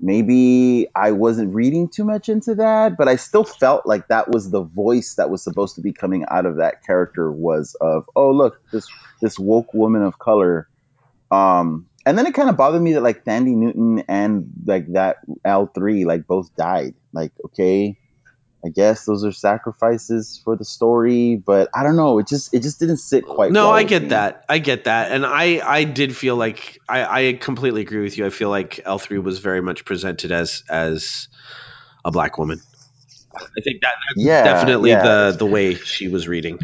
maybe 0.00 0.88
I 0.94 1.12
wasn't 1.12 1.54
reading 1.54 1.88
too 1.88 2.04
much 2.04 2.28
into 2.28 2.56
that, 2.56 2.96
but 2.96 3.08
I 3.08 3.16
still 3.16 3.44
felt 3.44 3.86
like 3.86 4.08
that 4.08 4.30
was 4.30 4.50
the 4.50 4.62
voice 4.62 5.14
that 5.14 5.30
was 5.30 5.42
supposed 5.42 5.76
to 5.76 5.82
be 5.82 5.92
coming 5.92 6.24
out 6.28 6.46
of 6.46 6.56
that 6.56 6.84
character 6.84 7.30
was 7.30 7.76
of, 7.80 8.08
oh 8.16 8.30
look, 8.30 8.60
this 8.72 8.88
this 9.20 9.38
woke 9.38 9.74
woman 9.74 10.02
of 10.02 10.18
color. 10.18 10.68
Um, 11.30 11.86
and 12.06 12.16
then 12.16 12.26
it 12.26 12.34
kind 12.34 12.48
of 12.48 12.56
bothered 12.56 12.82
me 12.82 12.94
that 12.94 13.02
like 13.02 13.24
Thandie 13.24 13.54
Newton 13.54 14.04
and 14.08 14.50
like 14.64 14.92
that 14.94 15.18
L 15.44 15.66
three 15.66 16.04
like 16.04 16.26
both 16.26 16.54
died. 16.56 16.94
Like, 17.12 17.32
okay, 17.46 17.98
I 18.64 18.68
guess 18.68 19.04
those 19.06 19.24
are 19.24 19.32
sacrifices 19.32 20.40
for 20.44 20.56
the 20.56 20.64
story, 20.64 21.36
but 21.36 21.70
I 21.74 21.82
don't 21.82 21.96
know. 21.96 22.18
It 22.18 22.26
just 22.28 22.52
it 22.52 22.62
just 22.62 22.78
didn't 22.78 22.98
sit 22.98 23.24
quite. 23.26 23.52
no, 23.52 23.68
well 23.68 23.74
I 23.74 23.84
get 23.84 24.02
me. 24.02 24.08
that. 24.08 24.44
I 24.48 24.58
get 24.58 24.84
that, 24.84 25.12
and 25.12 25.24
I 25.24 25.60
I 25.64 25.84
did 25.84 26.16
feel 26.16 26.36
like 26.36 26.78
I 26.88 27.28
I 27.28 27.32
completely 27.34 27.80
agree 27.82 28.02
with 28.02 28.18
you. 28.18 28.26
I 28.26 28.30
feel 28.30 28.50
like 28.50 28.80
L 28.84 28.98
three 28.98 29.18
was 29.18 29.38
very 29.38 29.62
much 29.62 29.84
presented 29.84 30.30
as 30.32 30.62
as 30.68 31.28
a 32.04 32.10
black 32.10 32.36
woman. 32.38 32.60
I 33.34 33.60
think 33.62 33.80
that 33.82 33.94
that's 34.08 34.24
Yeah, 34.26 34.42
definitely 34.44 34.90
yeah. 34.90 35.02
the 35.02 35.36
the 35.38 35.46
way 35.46 35.74
she 35.74 36.08
was 36.08 36.28
reading. 36.28 36.58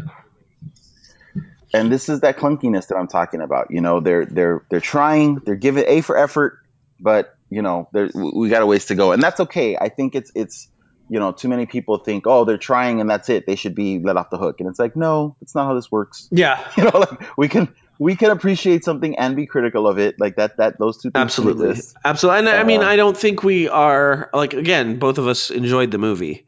and 1.73 1.91
this 1.91 2.09
is 2.09 2.21
that 2.21 2.37
clunkiness 2.37 2.87
that 2.87 2.95
I'm 2.95 3.07
talking 3.07 3.41
about. 3.41 3.71
You 3.71 3.81
know, 3.81 3.99
they're 3.99 4.25
they're 4.25 4.63
they're 4.69 4.79
trying, 4.81 5.35
they're 5.45 5.55
giving 5.55 5.85
A 5.87 6.01
for 6.01 6.17
effort, 6.17 6.59
but 6.99 7.35
you 7.49 7.61
know, 7.61 7.87
there 7.93 8.09
we 8.13 8.49
got 8.49 8.61
a 8.61 8.65
ways 8.65 8.85
to 8.87 8.95
go, 8.95 9.11
and 9.11 9.21
that's 9.21 9.39
okay. 9.41 9.77
I 9.77 9.89
think 9.89 10.15
it's 10.15 10.31
it's 10.35 10.67
you 11.09 11.19
know, 11.19 11.31
too 11.31 11.47
many 11.47 11.65
people 11.65 11.97
think, 11.97 12.27
oh, 12.27 12.45
they're 12.45 12.57
trying 12.57 12.99
and 13.01 13.09
that's 13.09 13.29
it. 13.29 13.45
They 13.45 13.55
should 13.55 13.75
be 13.75 13.99
let 13.99 14.17
off 14.17 14.29
the 14.29 14.37
hook, 14.37 14.59
and 14.59 14.69
it's 14.69 14.79
like, 14.79 14.95
no, 14.95 15.35
that's 15.41 15.55
not 15.55 15.65
how 15.65 15.73
this 15.73 15.91
works. 15.91 16.27
Yeah, 16.31 16.63
You 16.77 16.83
know, 16.83 16.99
like 16.99 17.37
we 17.37 17.47
can 17.47 17.73
we 17.99 18.15
can 18.15 18.29
appreciate 18.29 18.83
something 18.83 19.17
and 19.17 19.35
be 19.35 19.45
critical 19.45 19.87
of 19.87 19.97
it, 19.99 20.19
like 20.19 20.35
that. 20.35 20.57
That 20.57 20.79
those 20.79 20.97
two 20.97 21.11
things 21.11 21.21
absolutely, 21.21 21.75
absolutely. 22.03 22.39
And 22.39 22.49
I 22.49 22.63
mean, 22.63 22.81
Uh, 22.81 22.87
I 22.87 22.95
don't 22.95 23.17
think 23.17 23.43
we 23.43 23.69
are 23.69 24.29
like 24.33 24.53
again. 24.53 24.99
Both 24.99 25.17
of 25.17 25.27
us 25.27 25.49
enjoyed 25.49 25.91
the 25.91 25.97
movie, 25.97 26.45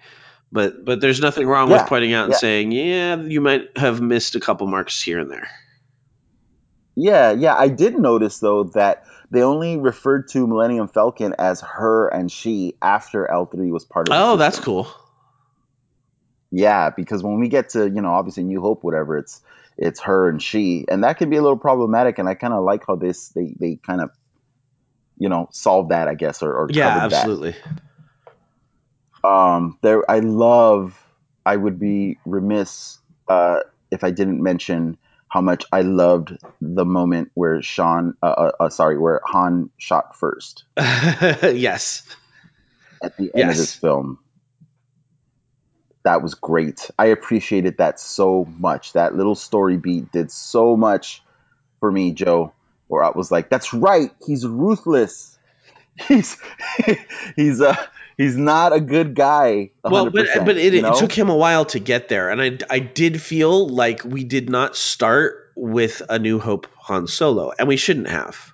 but 0.51 0.83
but 0.85 1.01
there's 1.01 1.19
nothing 1.19 1.47
wrong 1.47 1.69
with 1.69 1.85
pointing 1.87 2.13
out 2.13 2.25
and 2.25 2.33
yeah. 2.33 2.39
saying, 2.39 2.71
yeah, 2.71 3.15
you 3.15 3.41
might 3.41 3.77
have 3.77 4.01
missed 4.01 4.35
a 4.35 4.39
couple 4.39 4.67
marks 4.67 5.01
here 5.01 5.19
and 5.19 5.31
there. 5.31 5.49
Yeah, 6.95 7.31
yeah. 7.31 7.55
I 7.55 7.69
did 7.69 7.97
notice 7.97 8.39
though 8.39 8.65
that 8.75 9.05
they 9.31 9.43
only 9.43 9.77
referred 9.77 10.27
to 10.29 10.47
Millennium 10.47 10.87
Falcon 10.87 11.35
as 11.37 11.61
her 11.61 12.07
and 12.07 12.31
she 12.31 12.75
after 12.81 13.29
L 13.29 13.45
three 13.45 13.71
was 13.71 13.85
part 13.85 14.09
of. 14.09 14.15
Oh, 14.15 14.37
that's 14.37 14.59
cool. 14.59 14.87
Yeah, 16.51 16.89
because 16.89 17.21
when 17.21 17.39
we 17.39 17.47
get 17.47 17.69
to 17.69 17.89
you 17.89 18.01
know 18.01 18.09
obviously 18.09 18.43
New 18.43 18.61
Hope, 18.61 18.83
whatever, 18.83 19.17
it's 19.17 19.41
it's 19.77 20.01
her 20.01 20.27
and 20.29 20.41
she, 20.41 20.85
and 20.89 21.03
that 21.03 21.17
can 21.17 21.29
be 21.29 21.37
a 21.37 21.41
little 21.41 21.57
problematic. 21.57 22.19
And 22.19 22.27
I 22.27 22.33
kind 22.33 22.53
of 22.53 22.63
like 22.63 22.83
how 22.87 22.95
this 22.95 23.29
they 23.29 23.55
they 23.59 23.75
kind 23.75 24.01
of 24.01 24.09
you 25.17 25.29
know 25.29 25.47
solve 25.51 25.89
that, 25.89 26.07
I 26.07 26.15
guess, 26.15 26.41
or, 26.41 26.53
or 26.53 26.67
Yeah, 26.71 26.93
covered 26.93 27.11
that. 27.11 27.17
absolutely. 27.17 27.55
Um, 29.23 29.77
there, 29.81 30.09
I 30.09 30.19
love. 30.19 30.97
I 31.45 31.55
would 31.55 31.79
be 31.79 32.17
remiss 32.25 32.99
uh, 33.27 33.61
if 33.91 34.03
I 34.03 34.11
didn't 34.11 34.41
mention 34.43 34.97
how 35.29 35.41
much 35.41 35.63
I 35.71 35.81
loved 35.81 36.35
the 36.59 36.85
moment 36.85 37.31
where 37.35 37.61
Sean, 37.61 38.15
uh, 38.21 38.25
uh, 38.25 38.51
uh, 38.59 38.69
sorry, 38.69 38.97
where 38.97 39.21
Han 39.25 39.69
shot 39.77 40.17
first 40.17 40.65
yes. 40.77 42.03
at 43.01 43.15
the 43.15 43.31
end 43.35 43.51
of 43.51 43.57
this 43.57 43.75
film. 43.75 44.19
That 46.03 46.23
was 46.23 46.33
great. 46.33 46.89
I 46.97 47.07
appreciated 47.07 47.77
that 47.77 47.99
so 47.99 48.45
much. 48.57 48.93
That 48.93 49.15
little 49.15 49.35
story 49.35 49.77
beat 49.77 50.11
did 50.11 50.31
so 50.31 50.75
much 50.75 51.21
for 51.79 51.91
me, 51.91 52.11
Joe, 52.11 52.53
where 52.87 53.03
I 53.03 53.11
was 53.11 53.31
like, 53.31 53.49
"That's 53.49 53.73
right, 53.73 54.11
he's 54.25 54.45
ruthless. 54.45 55.37
He's 56.07 56.37
he's 57.35 57.59
uh 57.59 57.75
he's 58.19 58.37
not 58.37 58.73
a 58.73 58.79
good 58.79 59.15
guy." 59.15 59.71
100%, 59.83 59.91
Well, 59.91 60.05
but 60.11 60.45
but 60.45 60.57
it, 60.57 60.75
you 60.75 60.81
it 60.81 60.93
took 60.95 61.11
him 61.11 61.29
a 61.29 61.35
while 61.35 61.65
to 61.65 61.79
get 61.79 62.09
there, 62.09 62.29
and 62.29 62.41
I 62.41 62.59
I 62.69 62.79
did 62.79 63.21
feel 63.21 63.67
like 63.67 64.03
we 64.05 64.23
did 64.25 64.49
not 64.49 64.75
start 64.75 65.51
with 65.55 66.03
a 66.09 66.19
New 66.19 66.39
Hope 66.39 66.67
Han 66.77 67.07
Solo, 67.07 67.51
and 67.57 67.67
we 67.67 67.77
shouldn't 67.77 68.09
have. 68.09 68.53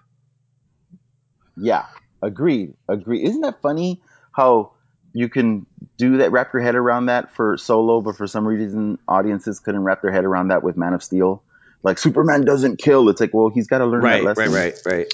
Yeah, 1.58 1.86
agreed, 2.22 2.74
agreed. 2.90 3.26
Isn't 3.28 3.42
that 3.42 3.62
funny 3.62 4.02
how 4.34 4.74
you 5.14 5.30
can 5.30 5.66
do 5.98 6.18
that, 6.18 6.32
wrap 6.32 6.54
your 6.54 6.62
head 6.62 6.76
around 6.76 7.08
that 7.08 7.34
for 7.36 7.58
Solo, 7.58 8.02
but 8.02 8.18
for 8.18 8.28
some 8.28 8.48
reason 8.48 9.00
audiences 9.08 9.60
couldn't 9.60 9.84
wrap 9.84 10.02
their 10.02 10.12
head 10.12 10.26
around 10.26 10.50
that 10.50 10.64
with 10.64 10.78
Man 10.78 10.94
of 10.94 11.04
Steel. 11.04 11.44
Like 11.84 11.98
Superman 12.00 12.46
doesn't 12.46 12.78
kill. 12.78 13.10
It's 13.10 13.22
like, 13.22 13.34
well, 13.34 13.50
he's 13.50 13.68
got 13.68 13.80
to 13.80 13.86
learn 13.86 14.02
Right, 14.02 14.22
that 14.24 14.24
right, 14.36 14.36
lesson. 14.38 14.52
right, 14.52 14.76
right. 14.86 15.08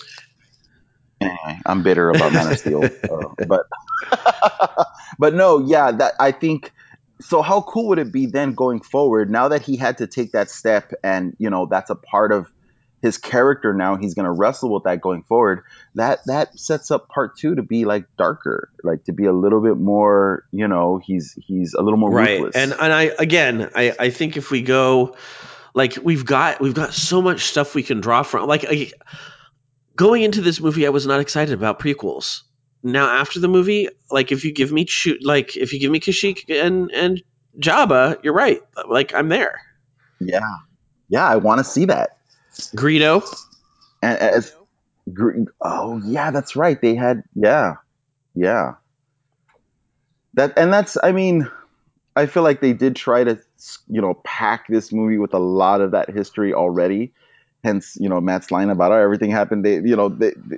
Anyway, 1.22 1.60
I'm 1.66 1.84
bitter 1.84 2.10
about 2.10 2.34
Man 2.34 2.52
of 2.52 2.60
Steel, 2.60 2.84
uh, 3.10 3.46
but 3.48 3.68
but 5.20 5.34
no, 5.34 5.60
yeah, 5.60 5.92
that 5.92 6.14
I 6.20 6.32
think. 6.32 6.72
So 7.22 7.44
how 7.44 7.62
cool 7.62 7.90
would 7.90 8.00
it 8.00 8.12
be 8.12 8.26
then 8.26 8.56
going 8.56 8.82
forward? 8.82 9.30
Now 9.30 9.50
that 9.50 9.62
he 9.62 9.78
had 9.78 10.00
to 10.00 10.08
take 10.08 10.32
that 10.32 10.50
step, 10.50 10.92
and 11.04 11.36
you 11.38 11.50
know 11.52 11.68
that's 11.68 11.92
a 11.92 11.96
part 11.96 12.32
of 12.32 12.48
his 13.02 13.18
character. 13.20 13.74
Now 13.74 13.96
he's 13.96 14.16
going 14.16 14.26
to 14.26 14.32
wrestle 14.32 14.74
with 14.74 14.84
that 14.84 15.02
going 15.02 15.24
forward. 15.24 15.64
That 15.96 16.20
that 16.26 16.58
sets 16.58 16.90
up 16.90 17.10
part 17.10 17.38
two 17.38 17.54
to 17.56 17.62
be 17.62 17.86
like 17.86 18.06
darker, 18.18 18.70
like 18.84 19.04
to 19.06 19.12
be 19.12 19.26
a 19.26 19.34
little 19.34 19.62
bit 19.62 19.78
more. 19.78 20.46
You 20.52 20.68
know, 20.68 21.00
he's 21.04 21.38
he's 21.46 21.76
a 21.76 21.82
little 21.82 22.00
more 22.00 22.12
right 22.12 22.42
ruthless. 22.42 22.56
and 22.56 22.74
and 22.74 22.94
i 22.94 23.12
again 23.20 23.70
i 23.76 23.94
i 24.00 24.10
think 24.10 24.38
if 24.38 24.50
we 24.50 24.62
go 24.62 25.16
like 25.74 25.98
we've 26.02 26.26
got 26.26 26.60
we've 26.60 26.74
got 26.74 26.94
so 26.94 27.22
much 27.22 27.46
stuff 27.46 27.76
we 27.76 27.84
can 27.84 28.02
draw 28.02 28.24
from 28.24 28.48
like 28.48 28.66
I, 28.68 28.92
going 29.96 30.24
into 30.24 30.42
this 30.42 30.60
movie 30.60 30.86
i 30.86 30.90
was 30.90 31.06
not 31.06 31.20
excited 31.20 31.54
about 31.54 31.80
prequels 31.80 32.42
now 32.84 33.08
after 33.08 33.40
the 33.40 33.48
movie 33.48 33.90
like 34.10 34.32
if 34.32 34.44
you 34.44 34.52
give 34.52 34.72
me 34.72 34.86
shoot 34.86 35.24
like 35.24 35.56
if 35.56 35.74
you 35.74 35.80
give 35.80 35.92
me 35.92 36.00
Kashyyyk 36.00 36.50
and 36.50 36.92
and 36.92 37.22
Jabba 37.60 38.24
you're 38.24 38.34
right 38.34 38.62
like 38.88 39.14
i'm 39.14 39.30
there 39.30 39.62
yeah, 40.22 40.58
yeah, 41.10 41.28
I 41.28 41.38
want 41.38 41.60
to 41.60 41.64
see 41.64 41.86
that. 41.86 42.18
Greedo 42.76 43.24
And 44.02 44.18
as 44.20 44.56
oh 45.62 46.02
yeah, 46.06 46.32
that's 46.32 46.56
right. 46.56 46.80
They 46.80 46.96
had 46.96 47.24
yeah, 47.36 47.76
yeah. 48.36 48.74
That 50.36 50.54
and 50.58 50.72
that's 50.72 50.98
I 51.02 51.12
mean, 51.12 51.50
I 52.16 52.26
feel 52.26 52.44
like 52.44 52.62
they 52.62 52.74
did 52.74 52.96
try 52.96 53.24
to 53.24 53.40
you 53.88 54.02
know 54.02 54.16
pack 54.24 54.68
this 54.68 54.92
movie 54.92 55.18
with 55.18 55.34
a 55.34 55.40
lot 55.40 55.82
of 55.82 55.92
that 55.92 56.10
history 56.10 56.54
already. 56.54 57.14
Hence, 57.64 57.98
you 58.00 58.10
know, 58.10 58.20
Matt's 58.20 58.52
line 58.52 58.70
about 58.70 58.92
oh, 58.92 58.96
everything 58.96 59.32
happened. 59.32 59.64
They 59.66 59.76
you 59.76 59.96
know 59.96 60.10
they, 60.10 60.32
they- 60.36 60.58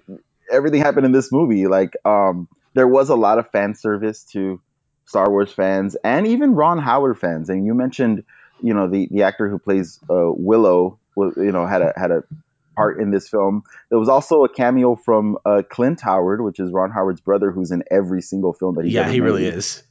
everything 0.51 0.81
happened 0.81 1.05
in 1.05 1.11
this 1.11 1.31
movie. 1.31 1.67
Like 1.67 1.93
um, 2.05 2.47
there 2.73 2.87
was 2.87 3.09
a 3.09 3.15
lot 3.15 3.39
of 3.39 3.49
fan 3.51 3.75
service 3.75 4.23
to 4.33 4.61
Star 5.05 5.29
Wars 5.29 5.51
fans 5.51 5.95
and 6.03 6.27
even 6.27 6.55
Ron 6.55 6.77
Howard 6.79 7.19
fans. 7.19 7.49
And 7.49 7.65
you 7.65 7.73
mentioned 7.73 8.23
you 8.61 8.73
know 8.73 8.87
the 8.87 9.07
the 9.11 9.23
actor 9.23 9.49
who 9.49 9.59
plays 9.59 9.99
uh, 10.09 10.31
Willow. 10.31 10.99
was 11.15 11.33
You 11.37 11.51
know 11.51 11.65
had 11.65 11.81
a 11.81 11.93
had 11.95 12.11
a 12.11 12.23
part 12.75 12.99
in 12.99 13.11
this 13.11 13.27
film. 13.27 13.63
There 13.89 13.99
was 13.99 14.09
also 14.09 14.43
a 14.43 14.49
cameo 14.49 14.95
from 14.95 15.37
uh, 15.45 15.61
Clint 15.69 16.01
Howard, 16.01 16.41
which 16.41 16.59
is 16.59 16.71
Ron 16.71 16.91
Howard's 16.91 17.21
brother, 17.21 17.51
who's 17.51 17.71
in 17.71 17.83
every 17.91 18.21
single 18.21 18.53
film 18.53 18.75
that 18.75 18.85
he's 18.85 18.93
yeah 18.93 19.09
he 19.09 19.19
really 19.19 19.45
is 19.45 19.83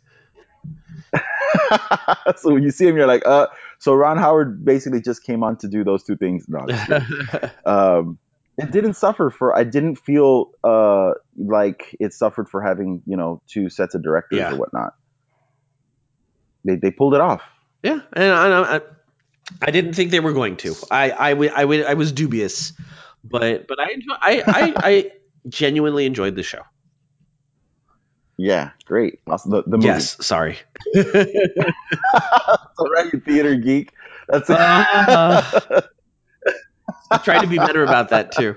so 2.37 2.53
when 2.53 2.63
you 2.63 2.71
see 2.71 2.87
him, 2.87 2.97
you're 2.97 3.07
like, 3.07 3.27
uh. 3.27 3.47
So 3.83 3.95
Ron 3.95 4.17
Howard 4.17 4.65
basically 4.65 5.01
just 5.01 5.25
came 5.25 5.43
on 5.43 5.57
to 5.57 5.67
do 5.67 5.83
those 5.83 6.05
two 6.05 6.17
things. 6.17 6.47
No, 6.49 6.61
um, 7.67 8.17
it 8.57 8.71
didn't 8.71 8.95
suffer 8.95 9.29
for. 9.29 9.59
I 9.59 9.65
didn't 9.65 9.97
feel 9.97 10.53
uh 10.63 11.15
like 11.37 11.97
it 11.99 12.13
suffered 12.13 12.49
for 12.49 12.63
having 12.63 13.03
you 13.07 13.17
know 13.17 13.43
two 13.49 13.69
sets 13.69 13.97
of 13.97 14.03
directors 14.05 14.39
Yeah. 14.39 14.53
or 14.53 14.57
whatnot. 14.57 14.93
They 16.65 16.77
they 16.77 16.93
pulled 16.93 17.15
it 17.15 17.21
off. 17.21 17.43
yeah 17.83 18.01
and 18.13 18.33
I, 18.33 18.77
I 18.77 18.81
i 19.61 19.71
didn't 19.73 19.95
think 19.95 20.13
they 20.13 20.21
were 20.21 20.33
going 20.33 20.57
to 20.59 20.77
I 20.89 21.11
I, 21.11 21.31
I, 21.33 21.63
I 21.91 21.95
was 21.95 22.13
dubious 22.13 22.73
but 23.25 23.67
but 23.67 23.81
i 23.81 23.91
enjoy, 23.93 24.15
I, 24.21 24.43
I 24.47 24.75
i 24.91 25.11
genuinely 25.49 26.07
enjoyed 26.07 26.37
the 26.37 26.45
show 26.45 26.63
Yeah, 28.37 28.71
great. 28.87 29.21
Also, 29.27 29.51
the, 29.51 29.63
the 29.63 29.77
movie. 29.77 29.89
yes 29.89 30.25
sorry 30.25 30.59
all 32.79 32.91
right, 32.91 33.25
theater 33.25 33.55
geek. 33.57 33.93
That's 34.29 34.49
it. 34.49 34.57
Uh, 34.57 35.83
I 37.11 37.19
tried 37.19 37.41
to 37.41 37.47
be 37.47 37.59
better 37.59 37.85
about 37.85 38.11
that 38.11 38.33
too. 38.33 38.57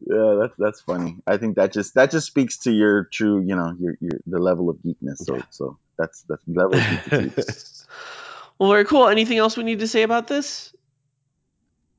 yeah, 0.00 0.36
that's 0.40 0.54
that's 0.58 0.80
funny. 0.82 1.16
I 1.26 1.36
think 1.38 1.56
that 1.56 1.72
just 1.72 1.94
that 1.94 2.10
just 2.10 2.26
speaks 2.26 2.58
to 2.58 2.72
your 2.72 3.04
true, 3.12 3.40
you 3.40 3.56
know, 3.56 3.74
your 3.78 3.96
your 4.00 4.20
the 4.26 4.38
level 4.38 4.68
of 4.68 4.76
geekness. 4.78 5.18
So 5.18 5.42
so 5.50 5.78
that's 5.98 6.24
that's 6.28 6.42
level 6.46 6.78
well, 8.58 8.70
very 8.70 8.84
cool. 8.84 9.08
Anything 9.08 9.38
else 9.38 9.56
we 9.56 9.64
need 9.64 9.80
to 9.80 9.88
say 9.88 10.02
about 10.02 10.28
this? 10.28 10.74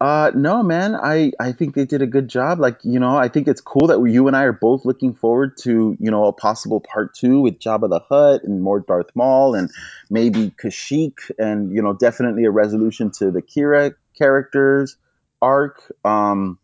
Uh, 0.02 0.32
no, 0.34 0.64
man. 0.64 0.96
I 0.96 1.32
I 1.40 1.52
think 1.52 1.76
they 1.76 1.86
did 1.86 2.02
a 2.02 2.08
good 2.08 2.28
job. 2.28 2.60
Like 2.60 2.80
you 2.82 3.00
know, 3.00 3.16
I 3.16 3.28
think 3.28 3.48
it's 3.48 3.62
cool 3.62 3.86
that 3.88 4.00
we, 4.00 4.12
you 4.12 4.26
and 4.26 4.36
I 4.36 4.46
are 4.46 4.52
both 4.52 4.84
looking 4.84 5.14
forward 5.14 5.58
to 5.58 5.96
you 6.00 6.10
know 6.10 6.26
a 6.26 6.34
possible 6.34 6.80
part 6.80 7.14
two 7.14 7.40
with 7.42 7.60
Jabba 7.60 7.88
the 7.88 8.00
Hutt 8.00 8.44
and 8.44 8.64
more 8.64 8.80
Darth 8.80 9.12
Maul 9.14 9.54
and 9.54 9.70
maybe 10.10 10.50
Kashyyyk 10.60 11.30
and 11.38 11.72
you 11.72 11.84
know 11.84 11.94
definitely 11.94 12.46
a 12.46 12.50
resolution 12.50 13.12
to 13.20 13.30
the 13.30 13.44
Qi'ra 13.44 13.94
characters 14.18 14.98
arc. 15.40 15.84
Um, 16.04 16.58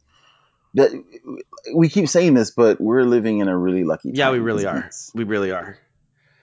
that 0.74 0.90
we 1.76 1.90
keep 1.90 2.10
saying 2.10 2.34
this, 2.34 2.50
but 2.50 2.82
we're 2.82 3.04
living 3.04 3.38
in 3.38 3.50
a 3.50 3.58
really 3.58 3.84
lucky. 3.84 4.14
Yeah, 4.16 4.32
we 4.32 4.40
really 4.40 4.66
are. 4.66 4.90
We 5.14 5.26
really 5.26 5.52
are. 5.52 5.78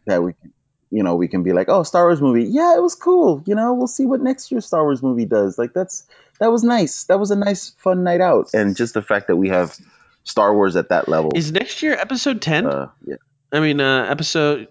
That 0.07 0.22
we, 0.22 0.34
can, 0.34 0.53
you 0.95 1.03
know, 1.03 1.16
we 1.16 1.26
can 1.26 1.42
be 1.42 1.53
like, 1.53 1.68
oh, 1.68 1.82
Star 1.82 2.05
Wars 2.05 2.20
movie. 2.20 2.45
Yeah, 2.45 2.76
it 2.76 2.80
was 2.80 2.95
cool. 2.95 3.42
You 3.47 3.57
know, 3.57 3.74
we'll 3.74 3.88
see 3.88 4.07
what 4.07 4.20
next 4.20 4.53
year's 4.53 4.64
Star 4.64 4.84
Wars 4.84 5.03
movie 5.03 5.24
does. 5.24 5.59
Like 5.59 5.72
that's 5.72 6.07
that 6.38 6.53
was 6.53 6.62
nice. 6.62 7.05
That 7.05 7.18
was 7.18 7.32
a 7.32 7.36
nice, 7.36 7.70
fun 7.78 8.05
night 8.05 8.20
out. 8.20 8.51
And 8.55 8.76
just 8.76 8.95
the 8.95 9.03
fact 9.03 9.26
that 9.26 9.36
we 9.36 9.49
have 9.49 9.76
Star 10.22 10.55
Wars 10.55 10.76
at 10.76 10.90
that 10.90 11.09
level. 11.09 11.32
Is 11.34 11.51
next 11.51 11.82
year 11.82 11.95
episode 11.95 12.40
ten? 12.40 12.66
uh, 12.66 12.90
yeah, 13.05 13.16
I 13.53 13.59
mean, 13.59 13.80
uh, 13.80 14.05
episode 14.09 14.68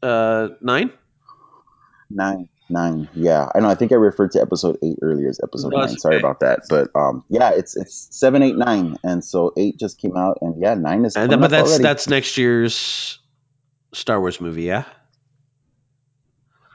uh, 0.00 0.50
nine. 0.60 0.92
nine, 2.08 2.48
nine. 2.70 3.08
Yeah, 3.14 3.48
I 3.52 3.58
know. 3.58 3.68
I 3.68 3.74
think 3.74 3.90
I 3.90 3.96
referred 3.96 4.30
to 4.32 4.40
episode 4.40 4.78
eight 4.82 4.98
earlier 5.02 5.28
as 5.28 5.40
episode 5.42 5.72
No, 5.72 5.78
nine. 5.80 5.98
Sorry 5.98 6.16
okay. 6.16 6.22
about 6.24 6.38
that. 6.40 6.60
But 6.68 6.90
um, 6.94 7.24
yeah, 7.28 7.50
it's 7.50 7.76
it's 7.76 8.08
seven, 8.12 8.44
eight, 8.44 8.56
nine, 8.56 8.96
and 9.02 9.24
so 9.24 9.52
eight 9.56 9.76
just 9.76 9.98
came 9.98 10.16
out, 10.16 10.38
and 10.40 10.62
yeah, 10.62 10.74
nine 10.74 11.04
is 11.04 11.16
And 11.16 11.30
coming 11.30 11.40
but 11.40 11.50
that's 11.50 11.68
already. 11.68 11.82
that's 11.82 12.08
next 12.08 12.38
year's 12.38 13.18
Star 13.92 14.20
Wars 14.20 14.40
movie. 14.40 14.62
Yeah. 14.62 14.84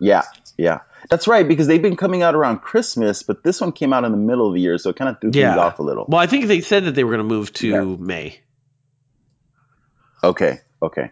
Yeah, 0.03 0.23
yeah. 0.57 0.79
That's 1.09 1.27
right, 1.27 1.47
because 1.47 1.67
they've 1.67 1.81
been 1.81 1.95
coming 1.95 2.21
out 2.23 2.35
around 2.35 2.59
Christmas, 2.59 3.23
but 3.23 3.43
this 3.43 3.61
one 3.61 3.71
came 3.71 3.93
out 3.93 4.03
in 4.03 4.11
the 4.11 4.17
middle 4.17 4.47
of 4.47 4.53
the 4.53 4.59
year, 4.61 4.77
so 4.77 4.89
it 4.89 4.95
kind 4.97 5.09
of 5.09 5.19
threw 5.21 5.31
Yeah. 5.33 5.51
things 5.53 5.59
off 5.59 5.79
a 5.79 5.83
little. 5.83 6.05
Well, 6.07 6.19
I 6.19 6.27
think 6.27 6.47
they 6.47 6.59
said 6.61 6.85
that 6.85 6.95
they 6.95 7.03
were 7.03 7.11
going 7.11 7.27
to 7.27 7.35
move 7.35 7.53
to 7.53 7.67
Yeah. 7.67 7.83
May. 7.83 8.39
Okay, 10.23 10.59
okay. 10.81 11.11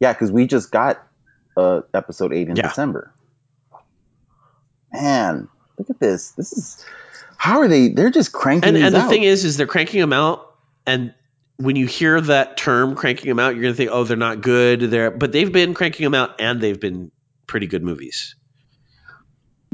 Yeah, 0.00 0.12
because 0.12 0.30
we 0.32 0.46
just 0.46 0.70
got 0.70 1.02
uh, 1.56 1.80
episode 1.92 2.32
eight 2.32 2.48
in 2.48 2.56
Yeah. 2.56 2.68
December. 2.68 3.12
Man, 4.92 5.48
look 5.78 5.90
at 5.90 5.98
this. 6.00 6.30
This 6.32 6.52
is 6.52 6.84
how 7.36 7.60
are 7.60 7.68
they? 7.68 7.88
They're 7.88 8.10
just 8.10 8.32
cranking 8.32 8.74
And 8.74 8.84
and 8.84 8.94
the 8.94 9.00
out. 9.00 9.10
thing 9.10 9.22
is, 9.22 9.44
is 9.44 9.56
they're 9.56 9.66
cranking 9.66 10.00
them 10.00 10.12
out, 10.12 10.54
and 10.86 11.14
when 11.56 11.76
you 11.76 11.86
hear 11.86 12.20
that 12.20 12.56
term 12.56 12.94
cranking 12.94 13.28
them 13.28 13.38
out, 13.38 13.54
you're 13.54 13.62
going 13.62 13.74
to 13.74 13.76
think, 13.76 13.90
oh, 13.92 14.04
they're 14.04 14.16
not 14.16 14.40
good. 14.40 14.80
They're 14.80 15.10
but 15.10 15.32
they've 15.32 15.50
been 15.52 15.74
cranking 15.74 16.04
them 16.04 16.14
out, 16.14 16.40
and 16.40 16.60
they've 16.60 16.78
been 16.78 17.10
pretty 17.48 17.66
good 17.66 17.82
movies. 17.82 18.36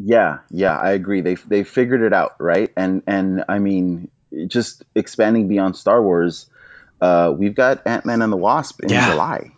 yeah, 0.03 0.39
yeah, 0.51 0.77
I 0.77 0.93
agree. 0.93 1.21
They 1.21 1.35
they 1.35 1.63
figured 1.65 2.01
it 2.03 2.13
out, 2.15 2.37
right? 2.41 2.71
And 2.77 3.03
and 3.07 3.45
I 3.49 3.59
mean, 3.59 4.11
just 4.49 4.83
expanding 4.95 5.47
beyond 5.49 5.77
Star 5.77 6.03
Wars, 6.03 6.49
uh, 7.01 7.33
we've 7.37 7.55
got 7.55 7.87
Ant 7.87 8.07
Man 8.07 8.23
and 8.23 8.33
the 8.33 8.37
Wasp 8.39 8.83
in 8.83 8.89
Yeah. 8.89 9.11
July. 9.11 9.53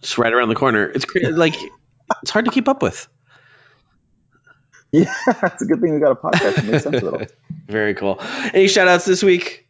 It's 0.00 0.18
right 0.18 0.32
around 0.32 0.50
the 0.50 0.54
corner. 0.54 0.84
It's 0.86 1.06
cra- 1.06 1.30
like 1.30 1.54
it's 2.22 2.30
hard 2.30 2.44
to 2.44 2.50
keep 2.50 2.68
up 2.68 2.82
with. 2.82 3.08
Yeah, 4.92 5.12
it's 5.26 5.60
a 5.60 5.64
good 5.66 5.80
thing 5.80 5.92
we 5.94 5.98
got 5.98 6.12
a 6.12 6.14
podcast 6.14 6.54
sense 6.70 6.84
of 6.86 6.94
it 6.94 7.02
all. 7.02 7.20
Very 7.66 7.94
cool. 7.94 8.20
Any 8.54 8.68
shout 8.68 8.86
outs 8.86 9.04
this 9.04 9.24
week? 9.24 9.66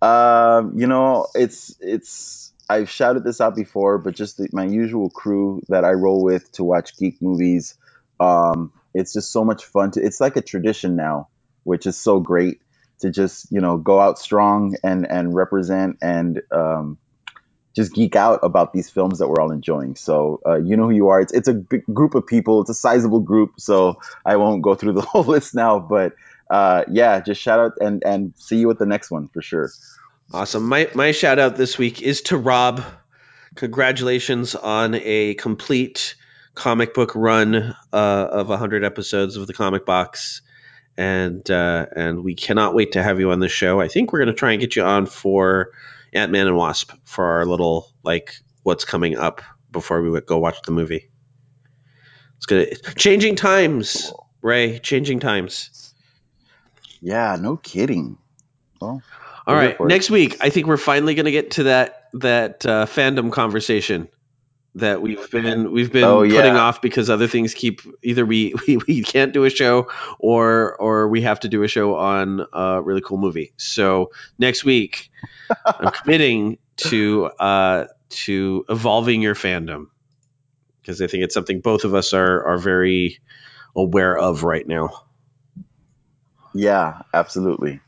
Um, 0.00 0.78
you 0.78 0.86
know, 0.86 1.26
it's 1.34 1.76
it's 1.80 2.47
I've 2.68 2.90
shouted 2.90 3.24
this 3.24 3.40
out 3.40 3.56
before, 3.56 3.98
but 3.98 4.14
just 4.14 4.38
the, 4.38 4.48
my 4.52 4.64
usual 4.66 5.10
crew 5.10 5.62
that 5.68 5.84
I 5.84 5.92
roll 5.92 6.24
with 6.24 6.50
to 6.52 6.64
watch 6.64 6.96
geek 6.98 7.22
movies. 7.22 7.76
Um, 8.20 8.72
it's 8.94 9.12
just 9.12 9.32
so 9.32 9.44
much 9.44 9.64
fun 9.66 9.92
to. 9.92 10.02
It's 10.04 10.20
like 10.20 10.36
a 10.36 10.42
tradition 10.42 10.96
now, 10.96 11.28
which 11.64 11.86
is 11.86 11.96
so 11.98 12.20
great 12.20 12.60
to 13.00 13.10
just 13.10 13.50
you 13.52 13.60
know 13.60 13.78
go 13.78 14.00
out 14.00 14.18
strong 14.18 14.76
and 14.84 15.06
and 15.10 15.34
represent 15.34 15.98
and 16.02 16.42
um, 16.52 16.98
just 17.76 17.94
geek 17.94 18.16
out 18.16 18.40
about 18.42 18.72
these 18.72 18.90
films 18.90 19.20
that 19.20 19.28
we're 19.28 19.40
all 19.42 19.52
enjoying. 19.52 19.96
So 19.96 20.40
uh, 20.46 20.56
you 20.58 20.76
know 20.76 20.84
who 20.84 20.94
you 20.94 21.08
are. 21.08 21.20
It's 21.20 21.32
it's 21.32 21.48
a 21.48 21.54
big 21.54 21.84
group 21.92 22.14
of 22.14 22.26
people. 22.26 22.60
It's 22.62 22.70
a 22.70 22.74
sizable 22.74 23.20
group, 23.20 23.52
so 23.58 24.00
I 24.26 24.36
won't 24.36 24.62
go 24.62 24.74
through 24.74 24.94
the 24.94 25.02
whole 25.12 25.24
list 25.24 25.54
now, 25.54 25.80
but. 25.80 26.14
uh, 26.50 26.84
yeah, 26.90 27.20
just 27.20 27.42
shout 27.42 27.60
out 27.60 27.72
and 27.80 28.02
and 28.06 28.34
see 28.38 28.58
you 28.58 28.70
at 28.70 28.78
the 28.78 28.86
next 28.86 29.10
one 29.10 29.28
for 29.28 29.42
sure. 29.42 29.70
Awesome. 30.30 30.68
My 30.68 30.90
my 30.94 31.12
shout 31.12 31.38
out 31.38 31.56
this 31.56 31.78
week 31.78 32.02
is 32.02 32.20
to 32.22 32.36
Rob. 32.36 32.84
Congratulations 33.54 34.54
on 34.54 34.94
a 34.94 35.32
complete 35.32 36.16
comic 36.54 36.92
book 36.92 37.12
run 37.14 37.74
uh, 37.92 38.28
of 38.30 38.50
100 38.50 38.84
episodes 38.84 39.36
of 39.36 39.46
the 39.46 39.54
Comic 39.54 39.86
Box, 39.86 40.42
and 40.98 41.50
uh, 41.50 41.86
and 41.96 42.22
we 42.22 42.34
cannot 42.34 42.74
wait 42.74 42.92
to 42.92 43.02
have 43.02 43.20
you 43.20 43.30
on 43.30 43.40
the 43.40 43.48
show. 43.48 43.80
I 43.80 43.88
think 43.88 44.12
we're 44.12 44.18
going 44.18 44.28
to 44.28 44.34
try 44.34 44.52
and 44.52 44.60
get 44.60 44.76
you 44.76 44.82
on 44.82 45.06
for 45.06 45.70
Ant 46.12 46.30
Man 46.30 46.46
and 46.46 46.56
Wasp 46.56 46.92
for 47.04 47.24
our 47.24 47.46
little 47.46 47.90
like 48.02 48.34
what's 48.64 48.84
coming 48.84 49.16
up 49.16 49.40
before 49.70 50.02
we 50.02 50.20
go 50.20 50.36
watch 50.36 50.60
the 50.60 50.72
movie. 50.72 51.08
It's 52.36 52.44
good. 52.44 52.78
Changing 52.96 53.34
times, 53.34 54.12
Ray. 54.42 54.78
Changing 54.78 55.20
times. 55.20 55.94
Yeah, 57.00 57.38
no 57.40 57.56
kidding. 57.56 58.18
Well, 58.78 59.02
All 59.48 59.54
we're 59.54 59.60
right, 59.60 59.80
next 59.80 60.10
week 60.10 60.36
I 60.40 60.50
think 60.50 60.66
we're 60.68 60.76
finally 60.76 61.14
going 61.14 61.24
to 61.26 61.32
get 61.32 61.52
to 61.52 61.64
that 61.64 62.04
that 62.14 62.66
uh, 62.66 62.86
fandom 62.86 63.32
conversation 63.32 64.08
that 64.74 65.02
we've 65.02 65.30
been 65.30 65.72
we've 65.72 65.92
been 65.92 66.04
Oh, 66.04 66.20
putting 66.20 66.54
yeah. 66.54 66.60
off 66.60 66.82
because 66.82 67.10
other 67.10 67.26
things 67.26 67.54
keep 67.54 67.80
either 68.02 68.26
we, 68.26 68.54
we 68.68 68.76
we 68.86 69.02
can't 69.02 69.32
do 69.32 69.44
a 69.44 69.50
show 69.50 69.90
or 70.18 70.76
or 70.76 71.08
we 71.08 71.22
have 71.22 71.40
to 71.40 71.48
do 71.48 71.62
a 71.62 71.68
show 71.68 71.96
on 71.96 72.46
a 72.52 72.82
really 72.82 73.00
cool 73.00 73.18
movie. 73.18 73.52
So 73.56 74.10
next 74.38 74.64
week 74.64 75.10
I'm 75.66 75.92
committing 75.92 76.58
to 76.78 77.26
uh 77.40 77.86
to 78.10 78.66
evolving 78.68 79.22
your 79.22 79.34
fandom 79.34 79.86
because 80.82 81.02
I 81.02 81.06
think 81.06 81.24
it's 81.24 81.34
something 81.34 81.60
both 81.60 81.84
of 81.84 81.94
us 81.94 82.12
are 82.12 82.44
are 82.46 82.58
very 82.58 83.18
aware 83.74 84.16
of 84.16 84.44
right 84.44 84.66
now. 84.66 84.90
Yeah, 86.54 87.02
absolutely. 87.14 87.80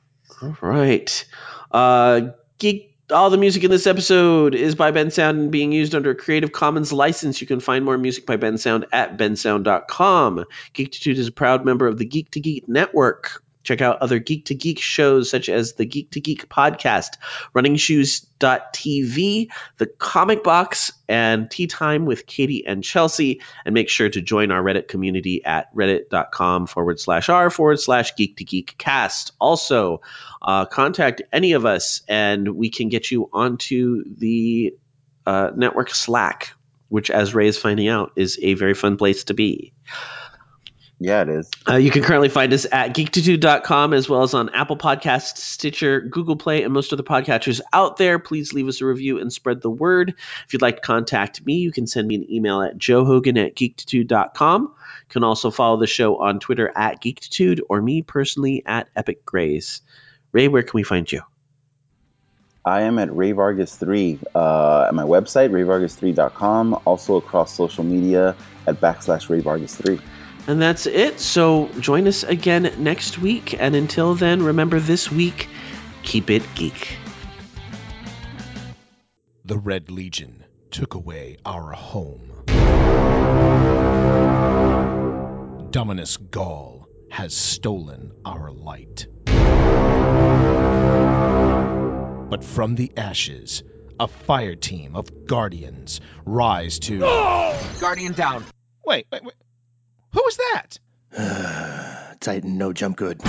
All 0.42 0.56
right. 0.60 1.24
Uh, 1.70 2.20
Geek. 2.58 2.88
All 3.12 3.28
the 3.28 3.38
music 3.38 3.64
in 3.64 3.72
this 3.72 3.88
episode 3.88 4.54
is 4.54 4.76
by 4.76 4.92
Bensound 4.92 5.30
and 5.30 5.50
being 5.50 5.72
used 5.72 5.96
under 5.96 6.10
a 6.10 6.14
Creative 6.14 6.52
Commons 6.52 6.92
license. 6.92 7.40
You 7.40 7.46
can 7.48 7.58
find 7.58 7.84
more 7.84 7.98
music 7.98 8.24
by 8.24 8.36
Bensound 8.36 8.84
at 8.92 9.18
bensound.com. 9.18 10.44
Geektitude 10.74 11.16
is 11.16 11.26
a 11.26 11.32
proud 11.32 11.64
member 11.64 11.88
of 11.88 11.98
the 11.98 12.04
Geek 12.04 12.30
to 12.30 12.40
Geek 12.40 12.68
Network. 12.68 13.42
Check 13.62 13.80
out 13.82 13.98
other 14.00 14.18
Geek 14.18 14.46
to 14.46 14.54
Geek 14.54 14.80
shows 14.80 15.30
such 15.30 15.48
as 15.48 15.74
the 15.74 15.84
Geek 15.84 16.10
to 16.12 16.20
Geek 16.20 16.48
podcast, 16.48 17.18
runningshoes.tv, 17.54 19.48
the 19.76 19.86
Comic 19.86 20.42
Box, 20.42 20.92
and 21.08 21.50
Tea 21.50 21.66
Time 21.66 22.06
with 22.06 22.26
Katie 22.26 22.66
and 22.66 22.82
Chelsea. 22.82 23.42
And 23.64 23.74
make 23.74 23.88
sure 23.88 24.08
to 24.08 24.20
join 24.20 24.50
our 24.50 24.62
Reddit 24.62 24.88
community 24.88 25.44
at 25.44 25.74
reddit.com 25.74 26.66
forward 26.66 27.00
slash 27.00 27.28
r 27.28 27.50
forward 27.50 27.80
slash 27.80 28.16
geek 28.16 28.38
to 28.38 28.44
geek 28.44 28.76
cast. 28.78 29.32
Also, 29.38 30.00
uh, 30.40 30.64
contact 30.64 31.22
any 31.32 31.52
of 31.52 31.66
us 31.66 32.02
and 32.08 32.48
we 32.48 32.70
can 32.70 32.88
get 32.88 33.10
you 33.10 33.28
onto 33.32 34.04
the 34.16 34.74
uh, 35.26 35.50
network 35.54 35.90
Slack, 35.90 36.52
which, 36.88 37.10
as 37.10 37.34
Ray 37.34 37.48
is 37.48 37.58
finding 37.58 37.88
out, 37.88 38.12
is 38.16 38.38
a 38.42 38.54
very 38.54 38.74
fun 38.74 38.96
place 38.96 39.24
to 39.24 39.34
be. 39.34 39.72
Yeah, 41.02 41.22
it 41.22 41.30
is. 41.30 41.50
Uh, 41.66 41.76
you 41.76 41.90
can 41.90 42.02
currently 42.02 42.28
find 42.28 42.52
us 42.52 42.66
at 42.70 42.94
geektitude.com 42.94 43.94
as 43.94 44.06
well 44.06 44.22
as 44.22 44.34
on 44.34 44.50
Apple 44.50 44.76
Podcasts, 44.76 45.38
Stitcher, 45.38 46.02
Google 46.02 46.36
Play, 46.36 46.62
and 46.62 46.74
most 46.74 46.92
other 46.92 47.02
podcatchers 47.02 47.62
out 47.72 47.96
there. 47.96 48.18
Please 48.18 48.52
leave 48.52 48.68
us 48.68 48.82
a 48.82 48.84
review 48.84 49.18
and 49.18 49.32
spread 49.32 49.62
the 49.62 49.70
word. 49.70 50.14
If 50.46 50.52
you'd 50.52 50.60
like 50.60 50.76
to 50.76 50.82
contact 50.82 51.44
me, 51.46 51.54
you 51.54 51.72
can 51.72 51.86
send 51.86 52.06
me 52.06 52.16
an 52.16 52.30
email 52.30 52.60
at 52.60 52.76
joehogan 52.76 53.42
at 53.42 53.56
geektitude.com. 53.56 54.62
You 54.62 55.08
can 55.08 55.24
also 55.24 55.50
follow 55.50 55.80
the 55.80 55.86
show 55.86 56.18
on 56.20 56.38
Twitter 56.38 56.70
at 56.76 57.02
geektitude 57.02 57.60
or 57.70 57.80
me 57.80 58.02
personally 58.02 58.62
at 58.66 58.90
Epic 58.94 59.24
Grays. 59.24 59.80
Ray, 60.32 60.48
where 60.48 60.62
can 60.62 60.76
we 60.76 60.82
find 60.82 61.10
you? 61.10 61.22
I 62.62 62.82
am 62.82 62.98
at 62.98 63.14
Ray 63.16 63.32
Vargas 63.32 63.74
3 63.76 64.18
uh, 64.34 64.84
at 64.88 64.94
my 64.94 65.04
website, 65.04 65.50
rayvargas3.com, 65.50 66.82
also 66.84 67.16
across 67.16 67.54
social 67.54 67.84
media 67.84 68.36
at 68.66 68.82
backslash 68.82 69.30
Ray 69.30 69.40
Vargas 69.40 69.74
3. 69.76 69.98
And 70.50 70.60
that's 70.60 70.86
it. 70.86 71.20
So 71.20 71.68
join 71.78 72.08
us 72.08 72.24
again 72.24 72.72
next 72.78 73.18
week. 73.18 73.54
And 73.56 73.76
until 73.76 74.16
then, 74.16 74.42
remember 74.42 74.80
this 74.80 75.08
week, 75.08 75.48
keep 76.02 76.28
it 76.28 76.42
geek. 76.56 76.98
The 79.44 79.56
Red 79.56 79.92
Legion 79.92 80.44
took 80.72 80.94
away 80.94 81.36
our 81.46 81.70
home. 81.70 82.32
Dominus 85.70 86.16
Ghaul 86.16 86.86
has 87.12 87.32
stolen 87.32 88.10
our 88.24 88.50
light. 88.50 89.06
But 92.28 92.42
from 92.42 92.74
the 92.74 92.90
ashes, 92.96 93.62
a 94.00 94.08
fire 94.08 94.56
team 94.56 94.96
of 94.96 95.28
guardians 95.28 96.00
rise 96.26 96.80
to. 96.80 96.98
Guardian 97.78 98.14
down. 98.14 98.44
Wait, 98.84 99.06
wait, 99.12 99.22
wait. 99.22 99.34
Who 100.12 100.22
was 100.24 100.36
that? 101.12 102.16
Titan, 102.20 102.58
no 102.58 102.72
jump 102.72 102.96
good. 102.96 103.20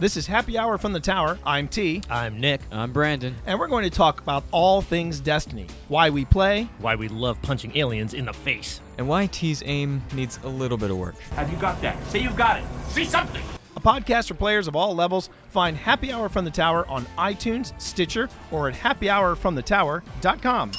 This 0.00 0.16
is 0.16 0.26
Happy 0.26 0.58
Hour 0.58 0.76
from 0.76 0.92
the 0.92 1.00
Tower. 1.00 1.38
I'm 1.46 1.68
T. 1.68 2.02
I'm 2.10 2.40
Nick. 2.40 2.60
I'm 2.72 2.92
Brandon. 2.92 3.34
And 3.46 3.58
we're 3.58 3.68
going 3.68 3.84
to 3.84 3.90
talk 3.90 4.20
about 4.20 4.44
all 4.50 4.82
things 4.82 5.20
Destiny. 5.20 5.66
Why 5.88 6.10
we 6.10 6.24
play, 6.24 6.68
Why 6.78 6.96
we 6.96 7.08
love 7.08 7.40
punching 7.42 7.76
aliens 7.76 8.12
in 8.12 8.24
the 8.26 8.32
face. 8.32 8.80
And 8.98 9.08
why 9.08 9.26
T's 9.26 9.62
aim 9.64 10.02
needs 10.12 10.38
a 10.42 10.48
little 10.48 10.76
bit 10.76 10.90
of 10.90 10.98
work. 10.98 11.16
Have 11.36 11.50
you 11.50 11.56
got 11.58 11.80
that? 11.82 11.96
Say 12.08 12.18
you've 12.20 12.36
got 12.36 12.58
it. 12.58 12.64
See 12.88 13.04
something. 13.04 13.42
a 13.76 13.80
podcast 13.80 14.28
for 14.28 14.34
players 14.34 14.68
of 14.68 14.76
all 14.76 14.94
levels. 14.94 15.30
Find 15.50 15.76
Happy 15.76 16.12
Hour 16.12 16.28
from 16.28 16.44
the 16.44 16.50
Tower 16.50 16.86
on 16.88 17.04
iTunes, 17.16 17.72
Stitcher, 17.80 18.28
or 18.50 18.68
at 18.68 18.74
happyhourfromthetower.com. 18.74 20.72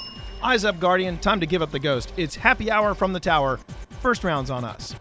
Eyes 0.44 0.66
up, 0.66 0.80
Guardian. 0.80 1.18
Time 1.20 1.40
to 1.40 1.46
give 1.46 1.62
up 1.62 1.72
the 1.72 1.80
ghost. 1.80 2.14
It's 2.18 2.36
Happy 2.36 2.70
Hour 2.70 2.94
from 2.94 3.14
the 3.14 3.20
Tower. 3.20 3.60
First 4.06 4.24
round's 4.24 4.52
on 4.52 4.64
us. 4.64 4.94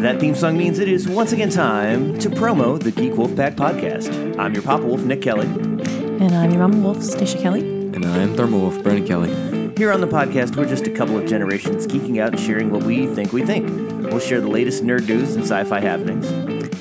That 0.00 0.16
theme 0.18 0.34
song 0.34 0.58
means 0.58 0.80
it 0.80 0.88
is 0.88 1.08
once 1.08 1.30
again 1.30 1.50
time 1.50 2.18
to 2.18 2.28
promo 2.28 2.82
the 2.82 2.90
Geek 2.90 3.14
Wolf 3.14 3.36
Pack 3.36 3.54
podcast. 3.54 4.36
I'm 4.36 4.52
your 4.52 4.64
Papa 4.64 4.84
Wolf, 4.84 5.02
Nick 5.02 5.22
Kelly. 5.22 5.46
And 5.46 6.34
I'm 6.34 6.50
your 6.50 6.58
Mama 6.66 6.78
Wolf, 6.78 7.04
Stacia 7.04 7.38
Kelly. 7.38 7.60
And 7.60 8.04
I'm 8.04 8.34
Thermal 8.34 8.62
Wolf, 8.62 8.82
Brandon 8.82 9.06
Kelly. 9.06 9.63
Here 9.76 9.92
on 9.92 10.00
the 10.00 10.06
podcast, 10.06 10.54
we're 10.54 10.68
just 10.68 10.86
a 10.86 10.90
couple 10.90 11.18
of 11.18 11.26
generations 11.26 11.88
geeking 11.88 12.20
out 12.20 12.30
and 12.30 12.40
sharing 12.40 12.70
what 12.70 12.84
we 12.84 13.08
think 13.08 13.32
we 13.32 13.44
think. 13.44 13.68
We'll 14.04 14.20
share 14.20 14.40
the 14.40 14.46
latest 14.46 14.84
nerd 14.84 15.08
news 15.08 15.34
and 15.34 15.42
sci 15.42 15.64
fi 15.64 15.80
happenings. 15.80 16.30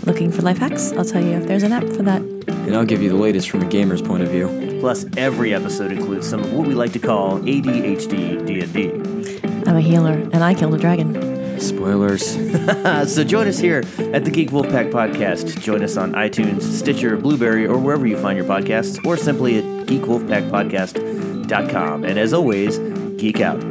Looking 0.05 0.31
for 0.31 0.43
life 0.43 0.59
hacks? 0.59 0.91
I'll 0.91 1.03
tell 1.03 1.23
you 1.23 1.31
if 1.31 1.47
there's 1.47 1.63
an 1.63 1.71
app 1.71 1.85
for 1.85 2.03
that. 2.03 2.21
And 2.21 2.75
I'll 2.75 2.85
give 2.85 3.01
you 3.01 3.09
the 3.09 3.15
latest 3.15 3.49
from 3.49 3.63
a 3.63 3.65
gamer's 3.65 4.03
point 4.03 4.21
of 4.21 4.29
view. 4.29 4.77
Plus, 4.79 5.07
every 5.17 5.55
episode 5.55 5.91
includes 5.91 6.29
some 6.29 6.41
of 6.41 6.53
what 6.53 6.67
we 6.67 6.75
like 6.75 6.93
to 6.93 6.99
call 6.99 7.39
ADHD 7.39 8.45
D&D. 8.45 9.63
I'm 9.67 9.75
a 9.75 9.81
healer, 9.81 10.11
and 10.11 10.43
I 10.43 10.53
killed 10.53 10.75
a 10.75 10.77
dragon. 10.77 11.32
Spoilers. 11.59 12.25
so 13.13 13.23
join 13.23 13.47
us 13.47 13.59
here 13.59 13.83
at 13.97 14.25
the 14.25 14.31
Geek 14.31 14.49
Wolfpack 14.49 14.91
podcast. 14.91 15.61
Join 15.61 15.83
us 15.83 15.95
on 15.97 16.13
iTunes, 16.13 16.63
Stitcher, 16.63 17.15
Blubrry, 17.17 17.67
or 17.67 17.77
wherever 17.77 18.07
you 18.07 18.17
find 18.17 18.37
your 18.37 18.47
podcasts, 18.47 19.05
or 19.05 19.17
simply 19.17 19.59
at 19.59 19.65
geekwolfpackpodcast.com. 19.87 22.05
And 22.05 22.19
as 22.19 22.33
always, 22.33 22.79
geek 23.17 23.41
out. 23.41 23.61